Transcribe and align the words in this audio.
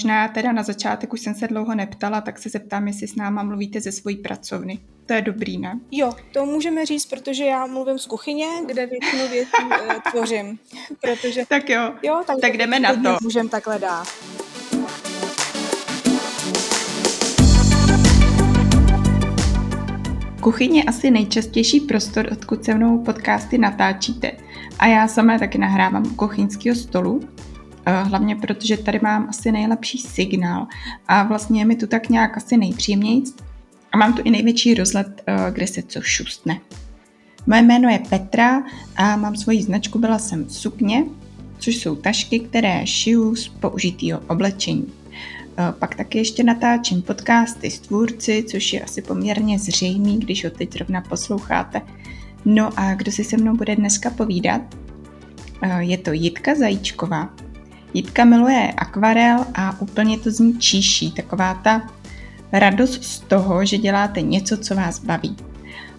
Možná 0.00 0.28
teda 0.28 0.52
na 0.52 0.62
začátek 0.62 1.12
už 1.12 1.20
jsem 1.20 1.34
se 1.34 1.48
dlouho 1.48 1.74
neptala, 1.74 2.20
tak 2.20 2.38
se 2.38 2.48
zeptám, 2.48 2.88
jestli 2.88 3.08
s 3.08 3.16
náma 3.16 3.42
mluvíte 3.42 3.80
ze 3.80 3.92
svojí 3.92 4.16
pracovny. 4.16 4.78
To 5.06 5.12
je 5.12 5.22
dobrý, 5.22 5.58
ne? 5.58 5.80
Jo, 5.90 6.12
to 6.32 6.46
můžeme 6.46 6.86
říct, 6.86 7.06
protože 7.06 7.44
já 7.44 7.66
mluvím 7.66 7.98
z 7.98 8.06
kuchyně, 8.06 8.46
kde 8.66 8.86
většinu 8.86 9.28
věcí 9.28 9.64
uh, 9.64 9.94
tvořím. 10.10 10.58
Protože, 11.00 11.44
tak 11.48 11.68
jo, 11.68 11.94
jo 12.02 12.22
tak, 12.26 12.36
tak 12.40 12.56
jdeme 12.56 12.80
na 12.80 12.94
to. 12.94 13.16
Můžeme 13.22 13.48
takhle 13.48 13.78
dát. 13.78 14.08
Kuchyně 20.40 20.80
je 20.80 20.84
asi 20.84 21.10
nejčastější 21.10 21.80
prostor, 21.80 22.28
odkud 22.32 22.64
se 22.64 22.74
mnou 22.74 22.98
podcasty 23.04 23.58
natáčíte. 23.58 24.32
A 24.78 24.86
já 24.86 25.08
sama 25.08 25.38
taky 25.38 25.58
nahrávám 25.58 26.06
u 26.06 26.14
kuchyňského 26.14 26.76
stolu, 26.76 27.20
eh, 27.22 27.49
hlavně 27.86 28.36
protože 28.36 28.76
tady 28.76 29.00
mám 29.02 29.26
asi 29.28 29.52
nejlepší 29.52 29.98
signál 29.98 30.66
a 31.08 31.22
vlastně 31.22 31.60
je 31.60 31.64
mi 31.64 31.76
tu 31.76 31.86
tak 31.86 32.08
nějak 32.08 32.36
asi 32.36 32.56
nejpříjemněji 32.56 33.22
a 33.92 33.96
mám 33.96 34.12
tu 34.12 34.22
i 34.24 34.30
největší 34.30 34.74
rozhled, 34.74 35.22
eh, 35.26 35.50
kde 35.50 35.66
se 35.66 35.82
co 35.82 36.00
šustne. 36.00 36.60
Moje 37.46 37.62
jméno 37.62 37.88
je 37.88 37.98
Petra 37.98 38.62
a 38.96 39.16
mám 39.16 39.36
svoji 39.36 39.62
značku 39.62 39.98
Byla 39.98 40.18
jsem 40.18 40.44
v 40.44 40.52
sukně, 40.52 41.04
což 41.58 41.76
jsou 41.76 41.96
tašky, 41.96 42.40
které 42.40 42.86
šiju 42.86 43.36
z 43.36 43.48
použitého 43.48 44.20
oblečení. 44.28 44.86
Eh, 45.58 45.72
pak 45.78 45.94
taky 45.94 46.18
ještě 46.18 46.44
natáčím 46.44 47.02
podcasty 47.02 47.70
s 47.70 47.80
tvůrci, 47.80 48.44
což 48.50 48.72
je 48.72 48.80
asi 48.80 49.02
poměrně 49.02 49.58
zřejmý, 49.58 50.18
když 50.18 50.44
ho 50.44 50.50
teď 50.50 50.72
zrovna 50.72 51.00
posloucháte. 51.00 51.82
No 52.44 52.70
a 52.76 52.94
kdo 52.94 53.12
si 53.12 53.24
se 53.24 53.36
mnou 53.36 53.56
bude 53.56 53.76
dneska 53.76 54.10
povídat? 54.10 54.62
Eh, 55.62 55.82
je 55.82 55.98
to 55.98 56.12
Jitka 56.12 56.54
Zajíčková. 56.54 57.34
Jitka 57.94 58.24
miluje 58.24 58.72
akvarel 58.76 59.46
a 59.54 59.80
úplně 59.80 60.18
to 60.18 60.30
z 60.30 60.38
ní 60.38 60.58
číší, 60.58 61.12
taková 61.12 61.54
ta 61.54 61.90
radost 62.52 63.04
z 63.04 63.20
toho, 63.20 63.64
že 63.64 63.78
děláte 63.78 64.22
něco, 64.22 64.56
co 64.56 64.74
vás 64.74 64.98
baví. 64.98 65.36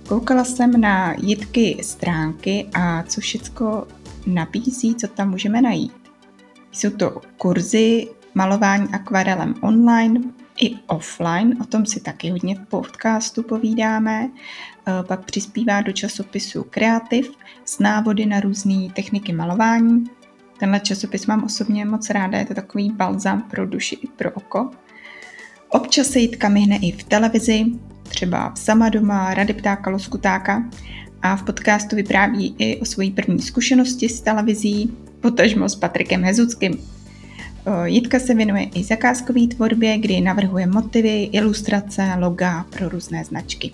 Koukala 0.07 0.43
jsem 0.43 0.81
na 0.81 1.15
Jitky 1.21 1.77
stránky 1.81 2.67
a 2.73 3.03
co 3.03 3.21
všecko 3.21 3.87
nabízí, 4.27 4.95
co 4.95 5.07
tam 5.07 5.29
můžeme 5.29 5.61
najít. 5.61 5.93
Jsou 6.71 6.89
to 6.89 7.21
kurzy 7.37 8.07
malování 8.35 8.87
akvarelem 8.93 9.55
online 9.61 10.19
i 10.61 10.75
offline, 10.87 11.57
o 11.61 11.65
tom 11.65 11.85
si 11.85 11.99
taky 11.99 12.29
hodně 12.29 12.55
v 12.55 12.67
podcastu 12.67 13.43
povídáme. 13.43 14.29
Eh, 14.87 15.03
pak 15.03 15.25
přispívá 15.25 15.81
do 15.81 15.91
časopisu 15.91 16.65
Kreativ 16.69 17.31
s 17.65 17.79
návody 17.79 18.25
na 18.25 18.39
různé 18.39 18.89
techniky 18.93 19.33
malování. 19.33 20.05
Tenhle 20.61 20.79
časopis 20.79 21.25
mám 21.25 21.43
osobně 21.43 21.85
moc 21.85 22.09
ráda, 22.09 22.37
je 22.37 22.45
to 22.45 22.53
takový 22.53 22.91
balzam 22.91 23.41
pro 23.41 23.65
duši 23.65 23.95
i 23.95 24.07
pro 24.07 24.31
oko. 24.31 24.71
Občas 25.69 26.07
se 26.07 26.19
Jitka 26.19 26.49
myhne 26.49 26.77
i 26.77 26.91
v 26.91 27.03
televizi, 27.03 27.65
třeba 28.03 28.53
v 28.53 28.59
Sama 28.59 28.89
doma, 28.89 29.33
Rady 29.33 29.53
ptáka, 29.53 29.89
loskutáka 29.89 30.69
a 31.21 31.35
v 31.35 31.43
podcastu 31.43 31.95
vypráví 31.95 32.55
i 32.57 32.77
o 32.77 32.85
své 32.85 33.05
první 33.09 33.39
zkušenosti 33.39 34.09
s 34.09 34.21
televizí, 34.21 34.97
potažmo 35.21 35.69
s 35.69 35.75
Patrikem 35.75 36.23
Hezuckým. 36.23 36.77
Jitka 37.85 38.19
se 38.19 38.33
věnuje 38.33 38.63
i 38.63 38.83
zakázkové 38.83 39.47
tvorbě, 39.47 39.97
kdy 39.97 40.21
navrhuje 40.21 40.67
motivy, 40.67 41.23
ilustrace, 41.23 42.13
loga 42.19 42.65
pro 42.69 42.89
různé 42.89 43.25
značky. 43.25 43.71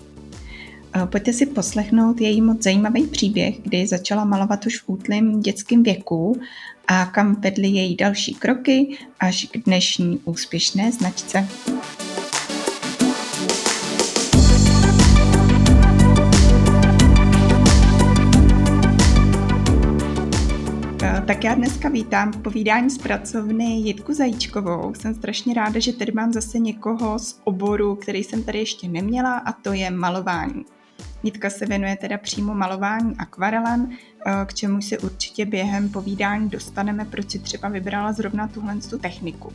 Pojďte 1.06 1.32
si 1.32 1.46
poslechnout 1.46 2.20
její 2.20 2.40
moc 2.40 2.62
zajímavý 2.62 3.06
příběh, 3.06 3.54
kdy 3.62 3.86
začala 3.86 4.24
malovat 4.24 4.66
už 4.66 4.80
v 4.80 4.88
útlém 4.88 5.40
dětském 5.40 5.82
věku 5.82 6.40
a 6.88 7.06
kam 7.06 7.34
vedly 7.34 7.68
její 7.68 7.96
další 7.96 8.34
kroky 8.34 8.98
až 9.20 9.48
k 9.52 9.64
dnešní 9.64 10.18
úspěšné 10.24 10.92
značce. 10.92 11.48
Tak 21.26 21.44
já 21.44 21.54
dneska 21.54 21.88
vítám 21.88 22.32
povídání 22.32 22.90
z 22.90 22.98
pracovny 22.98 23.64
Jitku 23.64 24.14
Zajíčkovou. 24.14 24.94
Jsem 24.94 25.14
strašně 25.14 25.54
ráda, 25.54 25.80
že 25.80 25.92
tady 25.92 26.12
mám 26.12 26.32
zase 26.32 26.58
někoho 26.58 27.18
z 27.18 27.40
oboru, 27.44 27.94
který 27.94 28.24
jsem 28.24 28.42
tady 28.42 28.58
ještě 28.58 28.88
neměla 28.88 29.38
a 29.38 29.52
to 29.52 29.72
je 29.72 29.90
malování. 29.90 30.64
Jitka 31.22 31.50
se 31.50 31.66
věnuje 31.66 31.96
teda 31.96 32.18
přímo 32.18 32.54
malování 32.54 33.14
akvarelem, 33.18 33.90
eh, 33.90 34.32
k 34.46 34.54
čemu 34.54 34.82
si 34.82 34.98
určitě 34.98 35.46
během 35.46 35.88
povídání 35.88 36.48
dostaneme, 36.48 37.04
proč 37.04 37.30
si 37.30 37.38
třeba 37.38 37.68
vybrala 37.68 38.12
zrovna 38.12 38.48
tuhle 38.48 38.76
tu 38.76 38.98
techniku. 38.98 39.52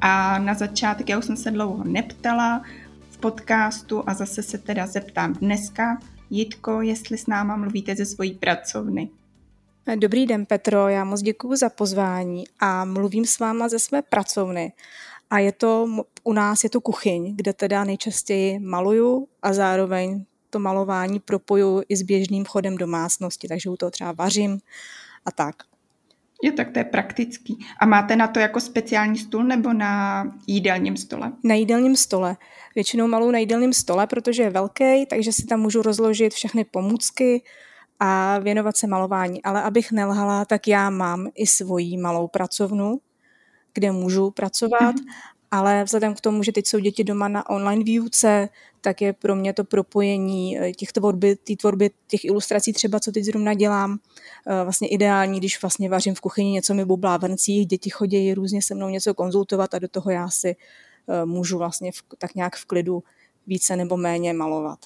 A 0.00 0.38
na 0.38 0.54
začátek, 0.54 1.08
já 1.08 1.18
už 1.18 1.24
jsem 1.24 1.36
se 1.36 1.50
dlouho 1.50 1.84
neptala 1.84 2.62
v 3.10 3.18
podcastu 3.18 4.02
a 4.06 4.14
zase 4.14 4.42
se 4.42 4.58
teda 4.58 4.86
zeptám 4.86 5.32
dneska, 5.32 5.98
Jitko, 6.30 6.82
jestli 6.82 7.18
s 7.18 7.26
náma 7.26 7.56
mluvíte 7.56 7.96
ze 7.96 8.06
svojí 8.06 8.32
pracovny. 8.32 9.08
Dobrý 9.96 10.26
den, 10.26 10.46
Petro, 10.46 10.88
já 10.88 11.04
moc 11.04 11.22
děkuji 11.22 11.56
za 11.56 11.68
pozvání 11.68 12.44
a 12.60 12.84
mluvím 12.84 13.24
s 13.24 13.38
váma 13.38 13.68
ze 13.68 13.78
své 13.78 14.02
pracovny. 14.02 14.72
A 15.30 15.38
je 15.38 15.52
to, 15.52 16.04
u 16.24 16.32
nás 16.32 16.64
je 16.64 16.70
to 16.70 16.80
kuchyň, 16.80 17.36
kde 17.36 17.52
teda 17.52 17.84
nejčastěji 17.84 18.58
maluju 18.58 19.28
a 19.42 19.52
zároveň 19.52 20.24
to 20.50 20.58
malování 20.58 21.20
propoju 21.20 21.82
i 21.88 21.96
s 21.96 22.02
běžným 22.02 22.44
chodem 22.44 22.76
domácnosti, 22.76 23.48
takže 23.48 23.70
u 23.70 23.76
toho 23.76 23.90
třeba 23.90 24.12
vařím 24.12 24.58
a 25.24 25.30
tak. 25.30 25.54
Jo, 26.42 26.52
tak 26.56 26.70
to 26.72 26.78
je 26.78 26.84
praktický. 26.84 27.58
A 27.80 27.86
máte 27.86 28.16
na 28.16 28.28
to 28.28 28.40
jako 28.40 28.60
speciální 28.60 29.18
stůl 29.18 29.44
nebo 29.44 29.72
na 29.72 30.24
jídelním 30.46 30.96
stole? 30.96 31.32
Na 31.44 31.54
jídelním 31.54 31.96
stole. 31.96 32.36
Většinou 32.74 33.08
maluju 33.08 33.30
na 33.30 33.38
jídelním 33.38 33.72
stole, 33.72 34.06
protože 34.06 34.42
je 34.42 34.50
velký, 34.50 35.06
takže 35.06 35.32
si 35.32 35.46
tam 35.46 35.60
můžu 35.60 35.82
rozložit 35.82 36.34
všechny 36.34 36.64
pomůcky, 36.64 37.42
a 38.00 38.38
věnovat 38.38 38.76
se 38.76 38.86
malování. 38.86 39.42
Ale 39.42 39.62
abych 39.62 39.92
nelhala, 39.92 40.44
tak 40.44 40.68
já 40.68 40.90
mám 40.90 41.28
i 41.34 41.46
svoji 41.46 41.96
malou 41.96 42.28
pracovnu, 42.28 43.00
kde 43.74 43.92
můžu 43.92 44.30
pracovat, 44.30 44.94
mm-hmm. 44.94 45.12
Ale 45.50 45.84
vzhledem 45.84 46.14
k 46.14 46.20
tomu, 46.20 46.42
že 46.42 46.52
teď 46.52 46.66
jsou 46.66 46.78
děti 46.78 47.04
doma 47.04 47.28
na 47.28 47.50
online 47.50 47.84
výuce, 47.84 48.48
tak 48.80 49.02
je 49.02 49.12
pro 49.12 49.36
mě 49.36 49.52
to 49.52 49.64
propojení 49.64 50.58
eh, 50.58 50.72
těch 50.72 50.92
tvorby, 50.92 51.36
té 51.36 51.56
tvorby, 51.56 51.90
těch 52.06 52.24
ilustrací 52.24 52.72
třeba, 52.72 53.00
co 53.00 53.12
teď 53.12 53.24
zrovna 53.24 53.54
dělám, 53.54 53.98
eh, 54.46 54.64
vlastně 54.64 54.88
ideální, 54.88 55.38
když 55.38 55.62
vlastně 55.62 55.88
vařím 55.88 56.14
v 56.14 56.20
kuchyni, 56.20 56.50
něco 56.50 56.74
mi 56.74 56.84
bublá 56.84 57.16
v 57.16 57.22
hrncích, 57.22 57.66
děti 57.66 57.90
chodí 57.90 58.34
různě 58.34 58.62
se 58.62 58.74
mnou 58.74 58.88
něco 58.88 59.14
konzultovat 59.14 59.74
a 59.74 59.78
do 59.78 59.88
toho 59.88 60.10
já 60.10 60.28
si 60.28 60.56
eh, 61.08 61.24
můžu 61.24 61.58
vlastně 61.58 61.92
v, 61.92 62.02
tak 62.18 62.34
nějak 62.34 62.56
v 62.56 62.64
klidu 62.64 63.02
více 63.46 63.76
nebo 63.76 63.96
méně 63.96 64.32
malovat. 64.32 64.78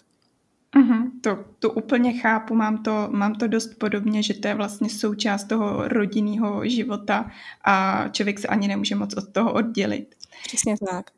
Uh-huh, 0.77 1.11
to, 1.21 1.45
to 1.59 1.71
úplně 1.71 2.13
chápu, 2.13 2.55
mám 2.55 2.83
to, 2.83 3.09
mám 3.11 3.35
to 3.35 3.47
dost 3.47 3.75
podobně, 3.75 4.23
že 4.23 4.35
to 4.35 4.49
je 4.49 4.55
vlastně 4.55 4.91
součást 4.91 5.45
toho 5.45 5.89
rodinného 5.89 6.69
života 6.69 7.31
a 7.65 8.05
člověk 8.09 8.39
se 8.39 8.47
ani 8.47 8.69
nemůže 8.69 8.95
moc 8.95 9.15
od 9.17 9.33
toho 9.33 9.53
oddělit. 9.53 10.15
Přesně 10.47 10.77
tak. 10.91 11.11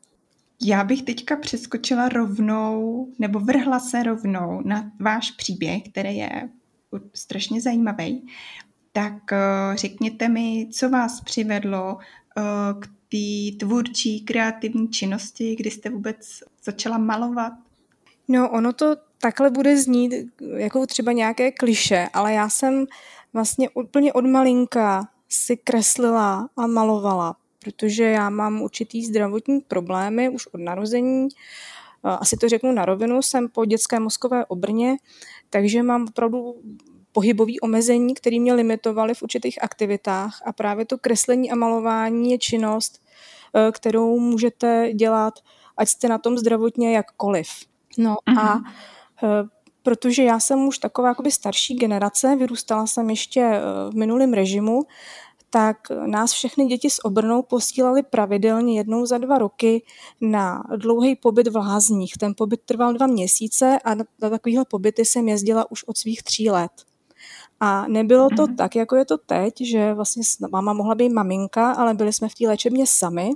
Já 0.61 0.83
bych 0.83 1.01
teďka 1.03 1.35
přeskočila 1.35 2.09
rovnou, 2.09 3.07
nebo 3.19 3.39
vrhla 3.39 3.79
se 3.79 4.03
rovnou 4.03 4.61
na 4.65 4.91
váš 4.99 5.31
příběh, 5.31 5.83
který 5.89 6.17
je 6.17 6.49
strašně 7.13 7.61
zajímavý. 7.61 8.27
Tak 8.91 9.31
eh, 9.31 9.37
řekněte 9.75 10.29
mi, 10.29 10.67
co 10.71 10.89
vás 10.89 11.21
přivedlo 11.21 11.97
eh, 12.37 12.41
k 12.79 12.87
té 12.87 13.57
tvůrčí 13.65 14.21
kreativní 14.21 14.89
činnosti, 14.89 15.55
kdy 15.55 15.71
jste 15.71 15.89
vůbec 15.89 16.43
začala 16.63 16.97
malovat? 16.97 17.53
No, 18.27 18.49
ono 18.49 18.73
to 18.73 18.95
takhle 19.21 19.49
bude 19.49 19.77
znít 19.77 20.13
jako 20.57 20.87
třeba 20.87 21.11
nějaké 21.11 21.51
kliše, 21.51 22.09
ale 22.13 22.33
já 22.33 22.49
jsem 22.49 22.85
vlastně 23.33 23.69
úplně 23.69 24.13
od 24.13 24.25
malinka 24.25 25.07
si 25.29 25.57
kreslila 25.57 26.49
a 26.57 26.67
malovala, 26.67 27.35
protože 27.67 28.03
já 28.03 28.29
mám 28.29 28.61
určitý 28.61 29.05
zdravotní 29.05 29.59
problémy 29.59 30.29
už 30.29 30.47
od 30.47 30.61
narození. 30.61 31.27
Asi 32.03 32.37
to 32.37 32.49
řeknu 32.49 32.71
na 32.71 32.85
rovinu, 32.85 33.21
jsem 33.21 33.49
po 33.49 33.65
dětské 33.65 33.99
mozkové 33.99 34.45
obrně, 34.45 34.97
takže 35.49 35.83
mám 35.83 36.05
opravdu 36.09 36.55
pohybové 37.11 37.53
omezení, 37.61 38.13
které 38.13 38.39
mě 38.39 38.53
limitovaly 38.53 39.13
v 39.13 39.21
určitých 39.21 39.63
aktivitách 39.63 40.41
a 40.45 40.53
právě 40.53 40.85
to 40.85 40.97
kreslení 40.97 41.51
a 41.51 41.55
malování 41.55 42.31
je 42.31 42.37
činnost, 42.37 43.01
e, 43.55 43.71
kterou 43.71 44.19
můžete 44.19 44.93
dělat, 44.93 45.33
ať 45.77 45.87
jste 45.87 46.07
na 46.07 46.17
tom 46.17 46.37
zdravotně 46.37 46.95
jakkoliv. 46.95 47.47
No 47.97 48.15
a 48.25 48.55
mhm. 48.55 48.63
Eh, 49.23 49.43
protože 49.83 50.23
já 50.23 50.39
jsem 50.39 50.67
už 50.67 50.77
taková 50.77 51.07
jakoby 51.07 51.31
starší 51.31 51.75
generace, 51.75 52.35
vyrůstala 52.35 52.87
jsem 52.87 53.09
ještě 53.09 53.41
eh, 53.41 53.61
v 53.91 53.95
minulém 53.95 54.33
režimu, 54.33 54.83
tak 55.49 55.77
nás 56.05 56.31
všechny 56.31 56.65
děti 56.65 56.89
s 56.89 57.05
obrnou 57.05 57.41
posílali 57.41 58.03
pravidelně 58.03 58.77
jednou 58.77 59.05
za 59.05 59.17
dva 59.17 59.37
roky 59.37 59.83
na 60.21 60.63
dlouhý 60.75 61.15
pobyt 61.15 61.47
v 61.47 61.55
lázních. 61.55 62.13
Ten 62.19 62.33
pobyt 62.37 62.59
trval 62.65 62.93
dva 62.93 63.07
měsíce 63.07 63.79
a 63.83 63.95
na 63.95 64.03
takovýhle 64.19 64.65
pobyty 64.65 65.05
jsem 65.05 65.27
jezdila 65.27 65.71
už 65.71 65.83
od 65.83 65.97
svých 65.97 66.23
tří 66.23 66.49
let. 66.49 66.71
A 67.59 67.87
nebylo 67.87 68.29
to 68.37 68.47
mm. 68.47 68.55
tak, 68.55 68.75
jako 68.75 68.95
je 68.95 69.05
to 69.05 69.17
teď, 69.17 69.53
že 69.61 69.93
vlastně 69.93 70.23
máma 70.51 70.73
mohla 70.73 70.95
být 70.95 71.09
maminka, 71.09 71.71
ale 71.71 71.93
byli 71.93 72.13
jsme 72.13 72.29
v 72.29 72.35
té 72.35 72.47
léčebně 72.47 72.87
sami. 72.87 73.31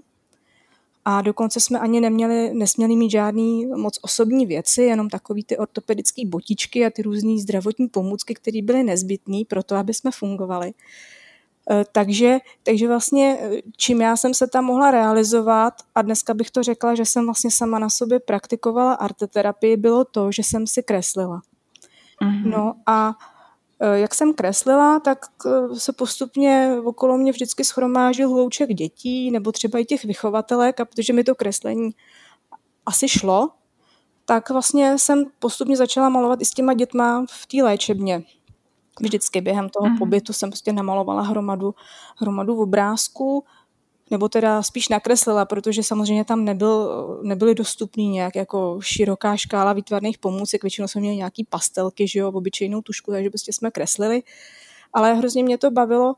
A 1.05 1.21
dokonce 1.21 1.59
jsme 1.59 1.79
ani 1.79 2.01
neměli, 2.01 2.53
nesměli 2.53 2.95
mít 2.95 3.11
žádný 3.11 3.65
moc 3.65 3.99
osobní 4.01 4.45
věci, 4.45 4.81
jenom 4.81 5.09
takový 5.09 5.43
ty 5.43 5.57
ortopedické 5.57 6.25
botičky 6.25 6.85
a 6.85 6.89
ty 6.89 7.01
různé 7.01 7.37
zdravotní 7.37 7.87
pomůcky, 7.87 8.33
které 8.33 8.61
byly 8.61 8.83
nezbytné 8.83 9.37
pro 9.47 9.63
to, 9.63 9.75
aby 9.75 9.93
jsme 9.93 10.11
fungovali. 10.11 10.73
E, 11.69 11.85
takže, 11.91 12.37
takže 12.63 12.87
vlastně 12.87 13.37
e, 13.41 13.61
čím 13.77 14.01
já 14.01 14.15
jsem 14.15 14.33
se 14.33 14.47
tam 14.47 14.65
mohla 14.65 14.91
realizovat 14.91 15.73
a 15.95 16.01
dneska 16.01 16.33
bych 16.33 16.51
to 16.51 16.63
řekla, 16.63 16.95
že 16.95 17.05
jsem 17.05 17.25
vlastně 17.25 17.51
sama 17.51 17.79
na 17.79 17.89
sobě 17.89 18.19
praktikovala 18.19 18.93
arteterapii, 18.93 19.77
bylo 19.77 20.05
to, 20.05 20.31
že 20.31 20.43
jsem 20.43 20.67
si 20.67 20.83
kreslila. 20.83 21.41
Mm-hmm. 22.21 22.45
No 22.45 22.73
a 22.85 23.13
Eh, 23.83 23.99
jak 23.99 24.13
jsem 24.13 24.33
kreslila, 24.33 24.99
tak 24.99 25.25
eh, 25.45 25.79
se 25.79 25.93
postupně 25.93 26.75
okolo 26.83 27.17
mě 27.17 27.31
vždycky 27.31 27.65
schromážil 27.65 28.29
hlouček 28.29 28.73
dětí 28.73 29.31
nebo 29.31 29.51
třeba 29.51 29.79
i 29.79 29.85
těch 29.85 30.05
vychovatelek 30.05 30.79
a 30.79 30.85
protože 30.85 31.13
mi 31.13 31.23
to 31.23 31.35
kreslení 31.35 31.91
asi 32.85 33.09
šlo, 33.09 33.49
tak 34.25 34.49
vlastně 34.49 34.97
jsem 34.97 35.25
postupně 35.39 35.77
začala 35.77 36.09
malovat 36.09 36.41
i 36.41 36.45
s 36.45 36.51
těma 36.51 36.73
dětma 36.73 37.25
v 37.29 37.45
té 37.45 37.63
léčebně. 37.63 38.23
Vždycky 38.99 39.41
během 39.41 39.69
toho 39.69 39.89
mm. 39.89 39.97
pobytu 39.97 40.33
jsem 40.33 40.49
prostě 40.49 40.73
namalovala 40.73 41.21
hromadu, 41.21 41.75
hromadu 42.17 42.61
obrázků 42.61 43.43
nebo 44.11 44.29
teda 44.29 44.63
spíš 44.63 44.89
nakreslila, 44.89 45.45
protože 45.45 45.83
samozřejmě 45.83 46.25
tam 46.25 46.45
nebyl, 46.45 46.89
nebyly 47.23 47.55
dostupný 47.55 48.09
nějak 48.09 48.35
jako 48.35 48.79
široká 48.81 49.37
škála 49.37 49.73
výtvarných 49.73 50.17
pomůcek, 50.17 50.63
většinou 50.63 50.87
jsme 50.87 51.01
měli 51.01 51.15
nějaký 51.15 51.43
pastelky, 51.49 52.07
že 52.07 52.19
jo, 52.19 52.31
obyčejnou 52.31 52.81
tušku, 52.81 53.11
takže 53.11 53.29
prostě 53.29 53.53
jsme 53.53 53.71
kreslili, 53.71 54.23
ale 54.93 55.13
hrozně 55.13 55.43
mě 55.43 55.57
to 55.57 55.71
bavilo, 55.71 56.15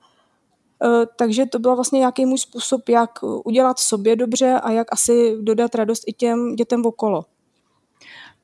eh, 0.84 1.06
takže 1.16 1.46
to 1.46 1.60
byl 1.60 1.76
vlastně 1.76 2.00
nějaký 2.00 2.26
můj 2.26 2.38
způsob, 2.38 2.90
jak 2.90 3.10
udělat 3.46 3.80
sobě 3.80 4.16
dobře 4.16 4.60
a 4.64 4.72
jak 4.72 4.94
asi 4.94 5.36
dodat 5.42 5.76
radost 5.76 6.04
i 6.08 6.14
těm 6.14 6.56
dětem 6.56 6.86
okolo. 6.86 7.26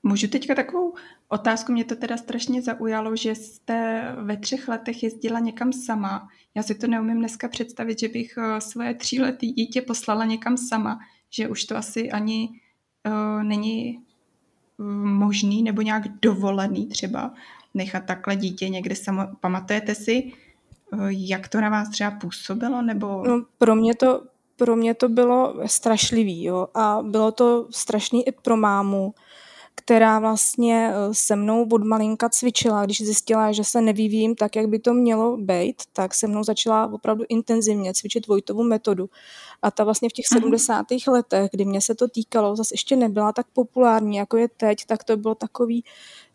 Můžu 0.03 0.27
teďka 0.27 0.55
takovou 0.55 0.93
otázku, 1.27 1.71
mě 1.71 1.85
to 1.85 1.95
teda 1.95 2.17
strašně 2.17 2.61
zaujalo, 2.61 3.15
že 3.15 3.35
jste 3.35 4.07
ve 4.21 4.37
třech 4.37 4.67
letech 4.67 5.03
jezdila 5.03 5.39
někam 5.39 5.73
sama. 5.73 6.27
Já 6.55 6.63
si 6.63 6.75
to 6.75 6.87
neumím 6.87 7.17
dneska 7.17 7.47
představit, 7.47 7.99
že 7.99 8.07
bych 8.07 8.37
eh, 8.37 8.61
svoje 8.61 8.93
tříletý 8.93 9.51
dítě 9.51 9.81
poslala 9.81 10.25
někam 10.25 10.57
sama, 10.57 10.99
že 11.29 11.47
už 11.47 11.63
to 11.63 11.77
asi 11.77 12.11
ani 12.11 12.49
uh, 13.07 13.43
není 13.43 14.03
mm, 14.77 15.13
možný 15.13 15.63
nebo 15.63 15.81
nějak 15.81 16.07
dovolený 16.07 16.87
třeba 16.87 17.33
nechat 17.73 18.05
takhle 18.05 18.35
dítě 18.35 18.69
někde 18.69 18.95
samo. 18.95 19.27
Pamatujete 19.39 19.95
si, 19.95 20.31
uh, 20.93 21.07
jak 21.07 21.47
to 21.47 21.61
na 21.61 21.69
vás 21.69 21.89
třeba 21.89 22.11
působilo? 22.11 22.81
Nebo... 22.81 23.23
No, 23.27 23.45
pro 23.57 23.75
mě 23.75 23.95
to 23.95 24.23
pro 24.59 24.75
mě 24.75 24.93
to 24.93 25.09
bylo 25.09 25.55
strašlivý, 25.65 26.43
jo, 26.43 26.67
a 26.73 26.99
bylo 27.01 27.31
to 27.31 27.67
strašný 27.71 28.27
i 28.27 28.31
pro 28.31 28.57
mámu, 28.57 29.13
která 29.83 30.19
vlastně 30.19 30.91
eh, 30.93 31.13
se 31.13 31.35
mnou 31.35 31.67
od 31.71 31.83
malinka 31.83 32.29
cvičila. 32.29 32.85
Když 32.85 33.01
zjistila, 33.01 33.51
že 33.51 33.63
se 33.63 33.81
nevyvíjím 33.81 34.35
tak, 34.35 34.55
jak 34.55 34.67
by 34.67 34.79
to 34.79 34.93
mělo 34.93 35.37
být, 35.37 35.75
tak 35.93 36.15
se 36.15 36.27
mnou 36.27 36.43
začala 36.43 36.93
opravdu 36.93 37.23
intenzivně 37.29 37.93
cvičit 37.93 38.27
Vojtovu 38.27 38.63
metodu. 38.63 39.09
A 39.61 39.71
ta 39.71 39.83
vlastně 39.83 40.09
v 40.09 40.13
těch 40.13 40.27
70. 40.27 40.85
Mhm. 40.91 41.13
letech, 41.13 41.49
kdy 41.51 41.65
mě 41.65 41.81
se 41.81 41.95
to 41.95 42.07
týkalo, 42.07 42.55
zase 42.55 42.73
ještě 42.73 42.95
nebyla 42.95 43.33
tak 43.33 43.45
populární, 43.53 44.17
jako 44.17 44.37
je 44.37 44.47
teď, 44.47 44.85
tak 44.85 45.03
to 45.03 45.17
bylo 45.17 45.35
takový 45.35 45.83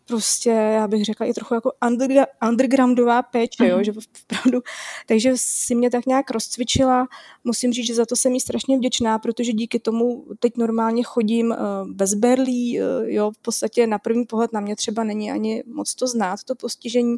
prostě, 0.07 0.51
já 0.51 0.89
bych 0.89 1.05
řekla, 1.05 1.27
i 1.27 1.33
trochu 1.33 1.55
jako 1.55 1.73
under, 1.87 2.27
undergroundová 2.49 3.23
péče, 3.23 3.69
jo, 3.69 3.75
mhm. 3.75 3.85
že 3.85 3.93
opravdu, 4.25 4.61
takže 5.07 5.33
si 5.37 5.75
mě 5.75 5.91
tak 5.91 6.07
nějak 6.07 6.31
rozcvičila, 6.31 7.07
musím 7.45 7.73
říct, 7.73 7.87
že 7.87 7.95
za 7.95 8.07
to 8.07 8.17
jsem 8.17 8.33
jí 8.33 8.41
strašně 8.41 8.77
vděčná, 8.77 9.19
protože 9.19 9.53
díky 9.53 9.79
tomu 9.79 10.25
teď 10.39 10.57
normálně 10.57 11.03
chodím 11.03 11.55
bez 11.85 12.15
berlí, 12.15 12.81
uh, 12.81 13.09
jo, 13.09 13.31
v 13.31 13.39
podstatě 13.39 13.87
na 13.87 13.99
první 13.99 14.25
pohled 14.25 14.53
na 14.53 14.61
mě 14.61 14.77
třeba 14.77 15.05
není 15.05 15.31
ani 15.31 15.63
moc 15.67 15.95
to 15.95 16.07
znát, 16.07 16.45
to 16.45 16.55
postižení, 16.55 17.17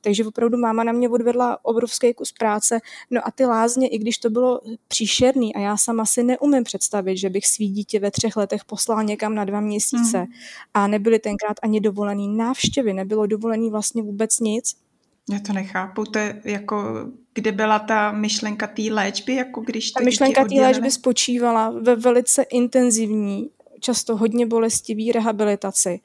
takže 0.00 0.24
opravdu 0.24 0.58
máma 0.58 0.84
na 0.84 0.92
mě 0.92 1.08
odvedla 1.08 1.58
obrovský 1.62 2.14
kus 2.14 2.32
práce. 2.32 2.80
No 3.10 3.20
a 3.24 3.30
ty 3.30 3.44
lázně, 3.44 3.88
i 3.88 3.98
když 3.98 4.18
to 4.18 4.30
bylo 4.30 4.60
příšerný 4.88 5.54
a 5.54 5.60
já 5.60 5.76
sama 5.76 6.06
si 6.06 6.22
neumím 6.22 6.64
představit, 6.64 7.16
že 7.16 7.30
bych 7.30 7.46
svý 7.46 7.68
dítě 7.68 8.00
ve 8.00 8.10
třech 8.10 8.36
letech 8.36 8.64
poslal 8.64 9.04
někam 9.04 9.34
na 9.34 9.44
dva 9.44 9.60
měsíce 9.60 10.18
mm. 10.20 10.26
a 10.74 10.86
nebyly 10.86 11.18
tenkrát 11.18 11.56
ani 11.62 11.80
dovolený 11.80 12.28
návštěvy, 12.28 12.92
nebylo 12.92 13.26
dovolený 13.26 13.70
vlastně 13.70 14.02
vůbec 14.02 14.40
nic. 14.40 14.76
Já 15.30 15.38
to 15.46 15.52
nechápu, 15.52 16.04
to 16.04 16.18
je 16.18 16.40
jako, 16.44 16.84
kde 17.34 17.52
byla 17.52 17.78
ta 17.78 18.12
myšlenka 18.12 18.66
té 18.66 18.82
léčby, 18.90 19.34
jako 19.34 19.60
když 19.60 19.90
Ta 19.90 20.04
myšlenka 20.04 20.44
té 20.44 20.54
léčby 20.54 20.90
spočívala 20.90 21.74
ve 21.82 21.96
velice 21.96 22.42
intenzivní, 22.42 23.50
často 23.80 24.16
hodně 24.16 24.46
bolestivý 24.46 25.12
rehabilitaci. 25.12 26.00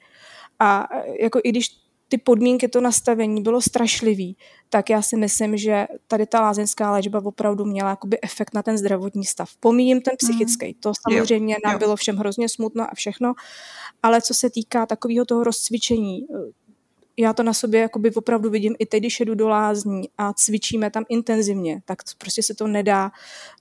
A 0.58 0.88
jako 1.20 1.40
i 1.44 1.48
když 1.48 1.83
ty 2.14 2.18
podmínky, 2.18 2.68
to 2.68 2.80
nastavení 2.80 3.42
bylo 3.42 3.60
strašlivý, 3.60 4.36
tak 4.70 4.90
já 4.90 5.02
si 5.02 5.16
myslím, 5.16 5.56
že 5.56 5.86
tady 6.08 6.26
ta 6.26 6.40
lázeňská 6.40 6.92
léčba 6.92 7.20
opravdu 7.24 7.64
měla 7.64 7.90
jakoby 7.90 8.18
efekt 8.22 8.54
na 8.54 8.62
ten 8.62 8.78
zdravotní 8.78 9.24
stav. 9.24 9.50
Pomíjím 9.60 10.00
ten 10.00 10.14
psychický, 10.16 10.74
to 10.74 10.92
samozřejmě 11.08 11.54
jo, 11.54 11.58
nám 11.64 11.72
jo. 11.72 11.78
bylo 11.78 11.96
všem 11.96 12.16
hrozně 12.16 12.48
smutno 12.48 12.84
a 12.84 12.94
všechno, 12.94 13.34
ale 14.02 14.22
co 14.22 14.34
se 14.34 14.50
týká 14.50 14.86
takového 14.86 15.24
toho 15.24 15.44
rozcvičení, 15.44 16.26
já 17.16 17.32
to 17.32 17.42
na 17.42 17.52
sobě 17.52 17.80
jakoby 17.80 18.14
opravdu 18.14 18.50
vidím 18.50 18.74
i 18.78 18.86
teď, 18.86 19.00
když 19.00 19.20
jedu 19.20 19.34
do 19.34 19.48
lázní 19.48 20.08
a 20.18 20.32
cvičíme 20.32 20.90
tam 20.90 21.04
intenzivně, 21.08 21.82
tak 21.84 21.98
prostě 22.18 22.42
se 22.42 22.54
to 22.54 22.66
nedá 22.66 23.12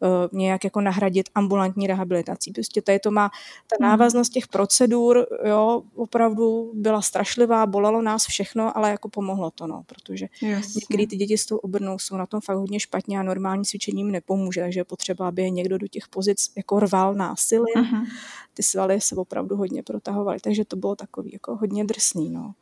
uh, 0.02 0.40
nějak 0.40 0.64
jako 0.64 0.82
nahradit 0.82 1.30
ambulantní 1.36 1.88
rehabilitací. 1.88 2.52
Prostě 2.52 2.82
tady 2.82 3.00
to 3.00 3.12
má, 3.12 3.30
ta 3.68 3.76
hmm. 3.80 3.90
návaznost 3.90 4.30
těch 4.30 4.48
procedur, 4.48 5.28
jo, 5.46 5.84
opravdu 5.96 6.72
byla 6.74 7.02
strašlivá, 7.02 7.66
bolelo 7.66 8.02
nás 8.02 8.26
všechno, 8.26 8.78
ale 8.78 8.92
jako 8.92 9.10
pomohlo 9.10 9.52
to, 9.52 9.68
no, 9.68 9.84
protože 9.86 10.28
někdy 10.90 11.08
ty 11.08 11.16
děti 11.16 11.38
s 11.38 11.46
tou 11.46 11.58
obrnou 11.58 12.00
jsou 12.00 12.18
na 12.18 12.26
tom 12.26 12.42
fakt 12.42 12.58
hodně 12.58 12.80
špatně 12.80 13.20
a 13.20 13.24
normální 13.24 13.66
cvičením 13.66 14.12
nepomůže, 14.12 14.62
takže 14.62 14.80
je 14.80 14.84
potřeba, 14.84 15.28
aby 15.28 15.42
je 15.42 15.50
někdo 15.50 15.78
do 15.78 15.88
těch 15.88 16.08
pozic 16.08 16.52
jako 16.58 16.80
rval 16.80 17.14
násilím. 17.14 17.76
Uh-huh. 17.76 18.06
Ty 18.54 18.64
svaly 18.64 19.02
se 19.02 19.16
opravdu 19.16 19.56
hodně 19.56 19.84
protahovaly, 19.84 20.40
takže 20.40 20.66
to 20.66 20.76
bylo 20.76 20.96
takový 20.96 21.30
jako 21.34 21.56
hodně 21.56 21.86
drsný, 21.86 22.30
no. 22.30 22.54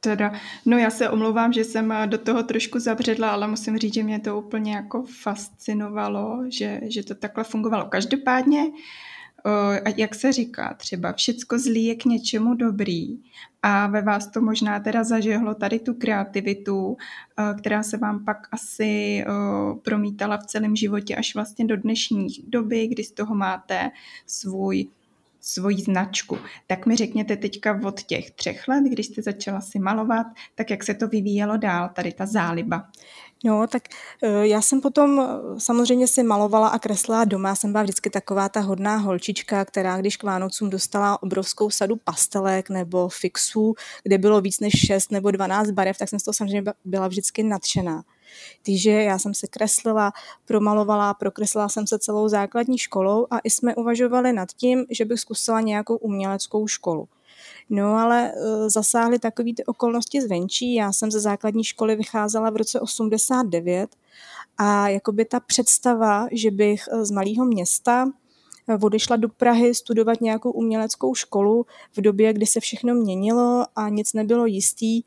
Teda, 0.00 0.32
no 0.66 0.78
já 0.78 0.90
se 0.90 1.10
omlouvám, 1.10 1.52
že 1.52 1.64
jsem 1.64 1.94
do 2.06 2.18
toho 2.18 2.42
trošku 2.42 2.78
zabředla, 2.78 3.30
ale 3.30 3.48
musím 3.48 3.78
říct, 3.78 3.94
že 3.94 4.02
mě 4.02 4.18
to 4.18 4.38
úplně 4.38 4.74
jako 4.74 5.04
fascinovalo, 5.22 6.44
že, 6.48 6.80
že 6.82 7.02
to 7.02 7.14
takhle 7.14 7.44
fungovalo. 7.44 7.84
Každopádně, 7.84 8.62
jak 9.96 10.14
se 10.14 10.32
říká, 10.32 10.74
třeba 10.74 11.12
všecko 11.12 11.58
zlý 11.58 11.84
je 11.84 11.94
k 11.94 12.04
něčemu 12.04 12.54
dobrý 12.54 13.18
a 13.62 13.86
ve 13.86 14.02
vás 14.02 14.26
to 14.26 14.40
možná 14.40 14.80
teda 14.80 15.04
zažehlo 15.04 15.54
tady 15.54 15.78
tu 15.78 15.94
kreativitu, 15.94 16.96
která 17.58 17.82
se 17.82 17.96
vám 17.96 18.24
pak 18.24 18.48
asi 18.52 19.24
promítala 19.82 20.36
v 20.36 20.46
celém 20.46 20.76
životě 20.76 21.16
až 21.16 21.34
vlastně 21.34 21.64
do 21.64 21.76
dnešní 21.76 22.26
doby, 22.48 22.86
kdy 22.86 23.04
z 23.04 23.12
toho 23.12 23.34
máte 23.34 23.90
svůj 24.26 24.88
svoji 25.40 25.78
značku. 25.78 26.38
Tak 26.66 26.86
mi 26.86 26.96
řekněte 26.96 27.36
teďka 27.36 27.80
od 27.84 28.02
těch 28.02 28.30
třech 28.30 28.68
let, 28.68 28.84
když 28.90 29.06
jste 29.06 29.22
začala 29.22 29.60
si 29.60 29.78
malovat, 29.78 30.26
tak 30.54 30.70
jak 30.70 30.84
se 30.84 30.94
to 30.94 31.08
vyvíjelo 31.08 31.56
dál, 31.56 31.90
tady 31.94 32.12
ta 32.12 32.26
záliba? 32.26 32.82
No, 33.44 33.66
tak 33.66 33.82
eh, 34.22 34.46
já 34.46 34.62
jsem 34.62 34.80
potom 34.80 35.20
eh, 35.20 35.60
samozřejmě 35.60 36.06
si 36.06 36.22
malovala 36.22 36.68
a 36.68 36.78
kreslila 36.78 37.24
doma. 37.24 37.54
Jsem 37.54 37.72
byla 37.72 37.82
vždycky 37.82 38.10
taková 38.10 38.48
ta 38.48 38.60
hodná 38.60 38.96
holčička, 38.96 39.64
která 39.64 39.96
když 39.96 40.16
k 40.16 40.22
Vánocům 40.22 40.70
dostala 40.70 41.22
obrovskou 41.22 41.70
sadu 41.70 41.96
pastelek 41.96 42.70
nebo 42.70 43.08
fixů, 43.08 43.74
kde 44.02 44.18
bylo 44.18 44.40
víc 44.40 44.60
než 44.60 44.72
6 44.86 45.12
nebo 45.12 45.30
12 45.30 45.70
barev, 45.70 45.98
tak 45.98 46.08
jsem 46.08 46.18
z 46.18 46.22
toho 46.22 46.34
samozřejmě 46.34 46.72
byla 46.84 47.08
vždycky 47.08 47.42
nadšená. 47.42 48.02
Takže 48.66 48.90
já 48.90 49.18
jsem 49.18 49.34
se 49.34 49.46
kreslila, 49.46 50.12
promalovala, 50.44 51.14
prokreslila 51.14 51.68
jsem 51.68 51.86
se 51.86 51.98
celou 51.98 52.28
základní 52.28 52.78
školou 52.78 53.26
a 53.30 53.38
i 53.38 53.50
jsme 53.50 53.74
uvažovali 53.74 54.32
nad 54.32 54.48
tím, 54.52 54.84
že 54.90 55.04
bych 55.04 55.20
zkusila 55.20 55.60
nějakou 55.60 55.96
uměleckou 55.96 56.66
školu. 56.66 57.08
No 57.70 57.96
ale 57.96 58.32
uh, 58.32 58.68
zasáhly 58.68 59.18
takové 59.18 59.50
ty 59.56 59.64
okolnosti 59.64 60.22
zvenčí. 60.22 60.74
Já 60.74 60.92
jsem 60.92 61.10
ze 61.10 61.20
základní 61.20 61.64
školy 61.64 61.96
vycházela 61.96 62.50
v 62.50 62.56
roce 62.56 62.80
89 62.80 63.96
a 64.62 64.88
jakoby 64.88 65.24
ta 65.24 65.40
představa, 65.40 66.26
že 66.32 66.50
bych 66.50 66.88
e, 66.92 67.04
z 67.04 67.10
malého 67.10 67.44
města 67.44 68.06
e, 68.68 68.74
odešla 68.74 69.16
do 69.16 69.28
Prahy 69.28 69.74
studovat 69.74 70.20
nějakou 70.20 70.50
uměleckou 70.50 71.14
školu 71.14 71.66
v 71.96 72.00
době, 72.00 72.32
kdy 72.32 72.46
se 72.46 72.60
všechno 72.60 72.94
měnilo 72.94 73.64
a 73.76 73.88
nic 73.88 74.12
nebylo 74.12 74.46
jistý, 74.46 75.02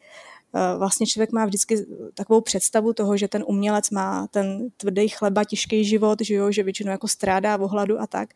vlastně 0.78 1.08
člověk 1.08 1.32
má 1.32 1.46
vždycky 1.46 1.86
takovou 2.14 2.42
představu 2.42 2.94
toho, 2.94 3.18
že 3.18 3.28
ten 3.28 3.44
umělec 3.48 3.90
má 3.90 4.28
ten 4.28 4.70
tvrdý 4.78 5.08
chleba, 5.08 5.44
těžký 5.44 5.86
život, 5.86 6.22
že, 6.22 6.36
jo, 6.36 6.52
že 6.52 6.64
většinou 6.64 6.92
jako 6.92 7.08
strádá 7.08 7.58
v 7.58 7.64
ohladu 7.64 8.02
a 8.02 8.08
tak, 8.08 8.30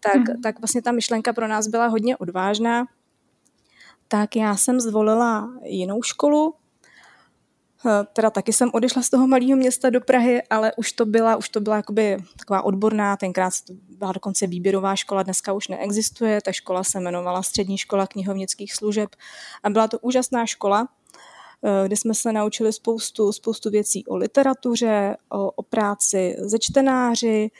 tak, 0.00 0.28
hmm. 0.28 0.40
tak 0.42 0.60
vlastně 0.60 0.82
ta 0.82 0.92
myšlenka 0.92 1.32
pro 1.32 1.48
nás 1.48 1.66
byla 1.66 1.86
hodně 1.86 2.16
odvážná. 2.16 2.84
Tak 4.08 4.36
já 4.36 4.56
jsem 4.56 4.80
zvolila 4.80 5.48
jinou 5.64 6.02
školu, 6.02 6.54
teda 8.12 8.30
taky 8.30 8.52
jsem 8.52 8.70
odešla 8.72 9.02
z 9.02 9.10
toho 9.10 9.26
malého 9.26 9.56
města 9.56 9.90
do 9.90 10.00
Prahy, 10.00 10.42
ale 10.50 10.72
už 10.76 10.92
to 10.92 11.06
byla, 11.06 11.36
už 11.36 11.48
to 11.48 11.60
byla 11.60 11.76
jakoby 11.76 12.16
taková 12.38 12.62
odborná, 12.62 13.16
tenkrát 13.16 13.52
to 13.66 13.72
byla 13.98 14.12
dokonce 14.12 14.46
výběrová 14.46 14.96
škola, 14.96 15.22
dneska 15.22 15.52
už 15.52 15.68
neexistuje, 15.68 16.40
ta 16.44 16.52
škola 16.52 16.84
se 16.84 16.98
jmenovala 16.98 17.42
Střední 17.42 17.78
škola 17.78 18.06
knihovnických 18.06 18.74
služeb 18.74 19.16
a 19.62 19.70
byla 19.70 19.88
to 19.88 19.98
úžasná 19.98 20.46
škola, 20.46 20.88
eh, 20.88 21.01
kde 21.86 21.96
jsme 21.96 22.14
se 22.14 22.32
naučili 22.32 22.72
spoustu, 22.72 23.32
spoustu 23.32 23.70
věcí 23.70 24.06
o 24.06 24.16
literatuře, 24.16 25.16
o, 25.28 25.50
o 25.50 25.62
práci 25.62 26.36
ze 26.38 26.58
čtenáři, 26.58 27.50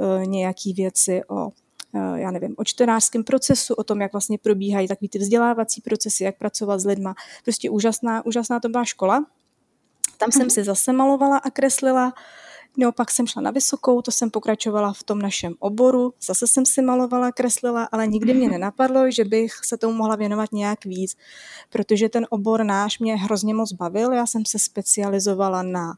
eh, 0.00 0.26
nějaký 0.26 0.72
věci 0.72 1.22
o 1.28 1.50
Eh, 1.94 2.20
já 2.20 2.30
nevím, 2.30 2.54
o 2.58 2.64
čtenářském 2.64 3.24
procesu, 3.24 3.74
o 3.74 3.84
tom, 3.84 4.00
jak 4.00 4.12
vlastně 4.12 4.38
probíhají 4.38 4.88
takový 4.88 5.08
ty 5.08 5.18
vzdělávací 5.18 5.80
procesy, 5.80 6.24
jak 6.24 6.38
pracovat 6.38 6.78
s 6.78 6.86
lidma. 6.86 7.14
Prostě 7.44 7.70
úžasná, 7.70 8.26
úžasná 8.26 8.60
to 8.60 8.68
byla 8.68 8.84
škola. 8.84 9.26
Tam 10.18 10.32
jsem 10.32 10.42
mhm. 10.42 10.50
si 10.50 10.64
zase 10.64 10.92
malovala 10.92 11.38
a 11.38 11.50
kreslila. 11.50 12.04
No, 12.06 12.12
pak 12.96 13.10
jsem 13.10 13.26
šla 13.26 13.42
na 13.42 13.50
vysokou, 13.50 14.02
to 14.02 14.10
jsem 14.10 14.30
pokračovala 14.30 14.92
v 14.92 15.02
tom 15.02 15.18
našem 15.18 15.54
oboru, 15.58 16.14
zase 16.26 16.46
jsem 16.46 16.66
si 16.66 16.82
malovala, 16.82 17.32
kreslila, 17.32 17.88
ale 17.92 18.06
nikdy 18.06 18.34
mě 18.34 18.48
nenapadlo, 18.48 19.10
že 19.10 19.24
bych 19.24 19.52
se 19.64 19.76
tomu 19.76 19.94
mohla 19.94 20.16
věnovat 20.16 20.52
nějak 20.52 20.84
víc, 20.84 21.16
protože 21.70 22.08
ten 22.08 22.26
obor 22.30 22.64
náš 22.64 22.98
mě 22.98 23.16
hrozně 23.16 23.54
moc 23.54 23.72
bavil. 23.72 24.12
Já 24.12 24.26
jsem 24.26 24.46
se 24.46 24.58
specializovala 24.58 25.62
na 25.62 25.92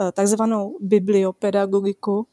eh, 0.00 0.12
takzvanou 0.12 0.78
bibliopedagogiku, 0.80 2.26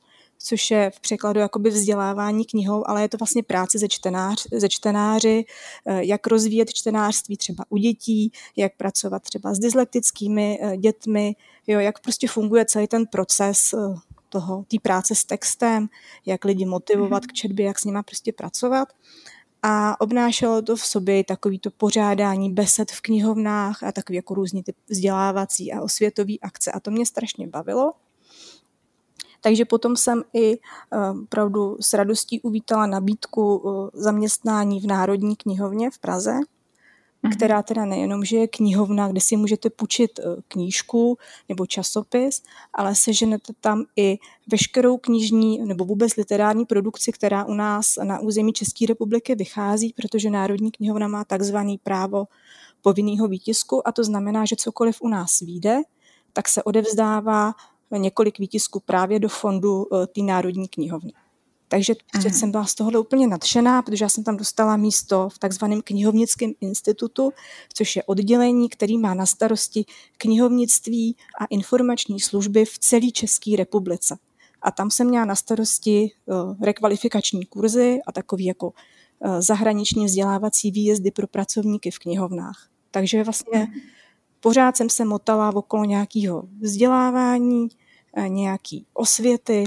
což 0.44 0.72
je 0.72 0.92
v 0.96 1.00
překladu 1.00 1.40
jakoby 1.40 1.70
vzdělávání 1.70 2.46
knihou, 2.46 2.90
ale 2.90 3.02
je 3.02 3.10
to 3.10 3.18
vlastně 3.18 3.44
práce 3.44 3.80
ze, 3.80 3.88
čtenář, 3.88 4.48
ze 4.54 4.70
čtenáři, 4.70 5.46
eh, 5.86 6.06
jak 6.06 6.28
rozvíjet 6.28 6.74
čtenářství 6.74 7.38
třeba 7.38 7.66
u 7.70 7.78
dětí, 7.78 8.32
jak 8.56 8.76
pracovat 8.78 9.24
třeba 9.24 9.54
s 9.54 9.60
dyslektickými 9.60 10.60
eh, 10.62 10.78
dětmi, 10.78 11.36
jo, 11.68 11.80
jak 11.80 12.00
prostě 12.00 12.28
funguje 12.28 12.66
celý 12.66 12.88
ten 12.88 13.06
proces 13.08 13.74
eh, 13.74 13.78
toho, 14.30 14.66
té 14.68 14.78
práce 14.82 15.16
s 15.16 15.26
textem, 15.26 15.88
jak 16.26 16.46
lidi 16.46 16.66
motivovat 16.66 17.26
k 17.26 17.34
četbě, 17.34 17.66
jak 17.66 17.80
s 17.80 17.86
nima 17.86 18.04
prostě 18.04 18.34
pracovat. 18.34 18.88
A 19.64 20.02
obnášelo 20.02 20.62
to 20.62 20.76
v 20.76 20.86
sobě 20.86 21.24
takový 21.24 21.60
to 21.60 21.72
pořádání 21.72 22.54
besed 22.54 22.92
v 22.92 23.02
knihovnách 23.02 23.84
a 23.84 23.92
takový 23.92 24.16
jako 24.16 24.34
různý 24.34 24.64
typ 24.64 24.76
vzdělávací 24.88 25.74
a 25.74 25.82
osvětový 25.82 26.42
akce. 26.42 26.72
A 26.72 26.80
to 26.80 26.92
mě 26.92 27.06
strašně 27.06 27.48
bavilo. 27.48 27.94
Takže 29.42 29.66
potom 29.66 29.98
jsem 29.98 30.24
i 30.34 30.54
eh, 30.54 30.60
opravdu 31.24 31.78
s 31.82 31.94
radostí 31.94 32.42
uvítala 32.42 32.86
nabídku 32.86 33.64
eh, 33.66 33.90
zaměstnání 33.94 34.80
v 34.80 34.88
Národní 34.88 35.36
knihovně 35.36 35.92
v 35.92 36.00
Praze. 36.00 36.34
Která 37.30 37.64
teda 37.64 37.86
nejenom, 37.86 38.26
že 38.26 38.38
je 38.38 38.48
knihovna, 38.48 39.08
kde 39.08 39.22
si 39.22 39.38
můžete 39.38 39.70
půjčit 39.70 40.20
eh, 40.20 40.24
knížku 40.48 41.18
nebo 41.50 41.66
časopis, 41.66 42.44
ale 42.74 42.96
seženete 42.96 43.54
tam 43.62 43.84
i 43.96 44.18
veškerou 44.48 44.98
knižní 44.98 45.66
nebo 45.66 45.86
vůbec 45.86 46.16
literární 46.16 46.66
produkci, 46.66 47.12
která 47.12 47.46
u 47.46 47.54
nás 47.54 47.96
na 48.04 48.20
území 48.20 48.54
České 48.54 48.86
republiky 48.86 49.36
vychází, 49.36 49.94
protože 49.94 50.30
Národní 50.30 50.72
knihovna 50.72 51.08
má 51.08 51.24
takzvaný 51.24 51.78
právo 51.78 52.26
povinného 52.82 53.28
výtisku 53.28 53.88
a 53.88 53.92
to 53.92 54.04
znamená, 54.04 54.46
že 54.46 54.56
cokoliv 54.56 55.02
u 55.02 55.08
nás 55.08 55.40
vyjde, 55.40 55.82
tak 56.34 56.48
se 56.48 56.64
odevzdává 56.64 57.54
několik 57.98 58.40
výtisků 58.40 58.80
právě 58.80 59.20
do 59.20 59.30
fondu 59.30 59.88
eh, 59.94 60.08
té 60.08 60.22
Národní 60.22 60.68
knihovny. 60.68 61.14
Takže 61.72 61.94
mm. 62.16 62.34
jsem 62.34 62.52
byla 62.52 62.66
z 62.66 62.76
tohohle 62.76 63.00
úplně 63.00 63.28
nadšená, 63.28 63.82
protože 63.82 64.06
já 64.06 64.10
jsem 64.10 64.24
tam 64.24 64.38
dostala 64.38 64.78
místo 64.78 65.30
v 65.30 65.40
takzvaném 65.40 65.82
knihovnickém 65.82 66.52
institutu, 66.62 67.32
což 67.74 67.96
je 67.96 68.04
oddělení, 68.04 68.70
který 68.70 68.98
má 68.98 69.14
na 69.14 69.26
starosti 69.26 69.86
knihovnictví 70.18 71.16
a 71.40 71.46
informační 71.46 72.20
služby 72.20 72.66
v 72.66 72.80
celé 72.80 73.12
České 73.12 73.56
republice. 73.58 74.18
A 74.62 74.72
tam 74.72 74.92
jsem 74.92 75.08
měla 75.08 75.26
na 75.26 75.36
starosti 75.36 76.12
uh, 76.26 76.56
rekvalifikační 76.62 77.46
kurzy 77.46 78.00
a 78.08 78.12
takový 78.12 78.46
jako 78.46 78.68
uh, 78.68 79.40
zahraniční 79.40 80.06
vzdělávací 80.06 80.72
výjezdy 80.72 81.12
pro 81.12 81.28
pracovníky 81.28 81.92
v 81.92 82.00
knihovnách. 82.00 82.68
Takže 82.92 83.24
vlastně 83.24 83.68
pořád 84.40 84.78
jsem 84.78 84.90
se 84.90 85.06
motala 85.06 85.56
okolo 85.56 85.86
nějakého 85.86 86.44
vzdělávání, 86.62 87.70
Eh, 88.14 88.30
nějaký 88.30 88.86
osvěty 88.94 89.64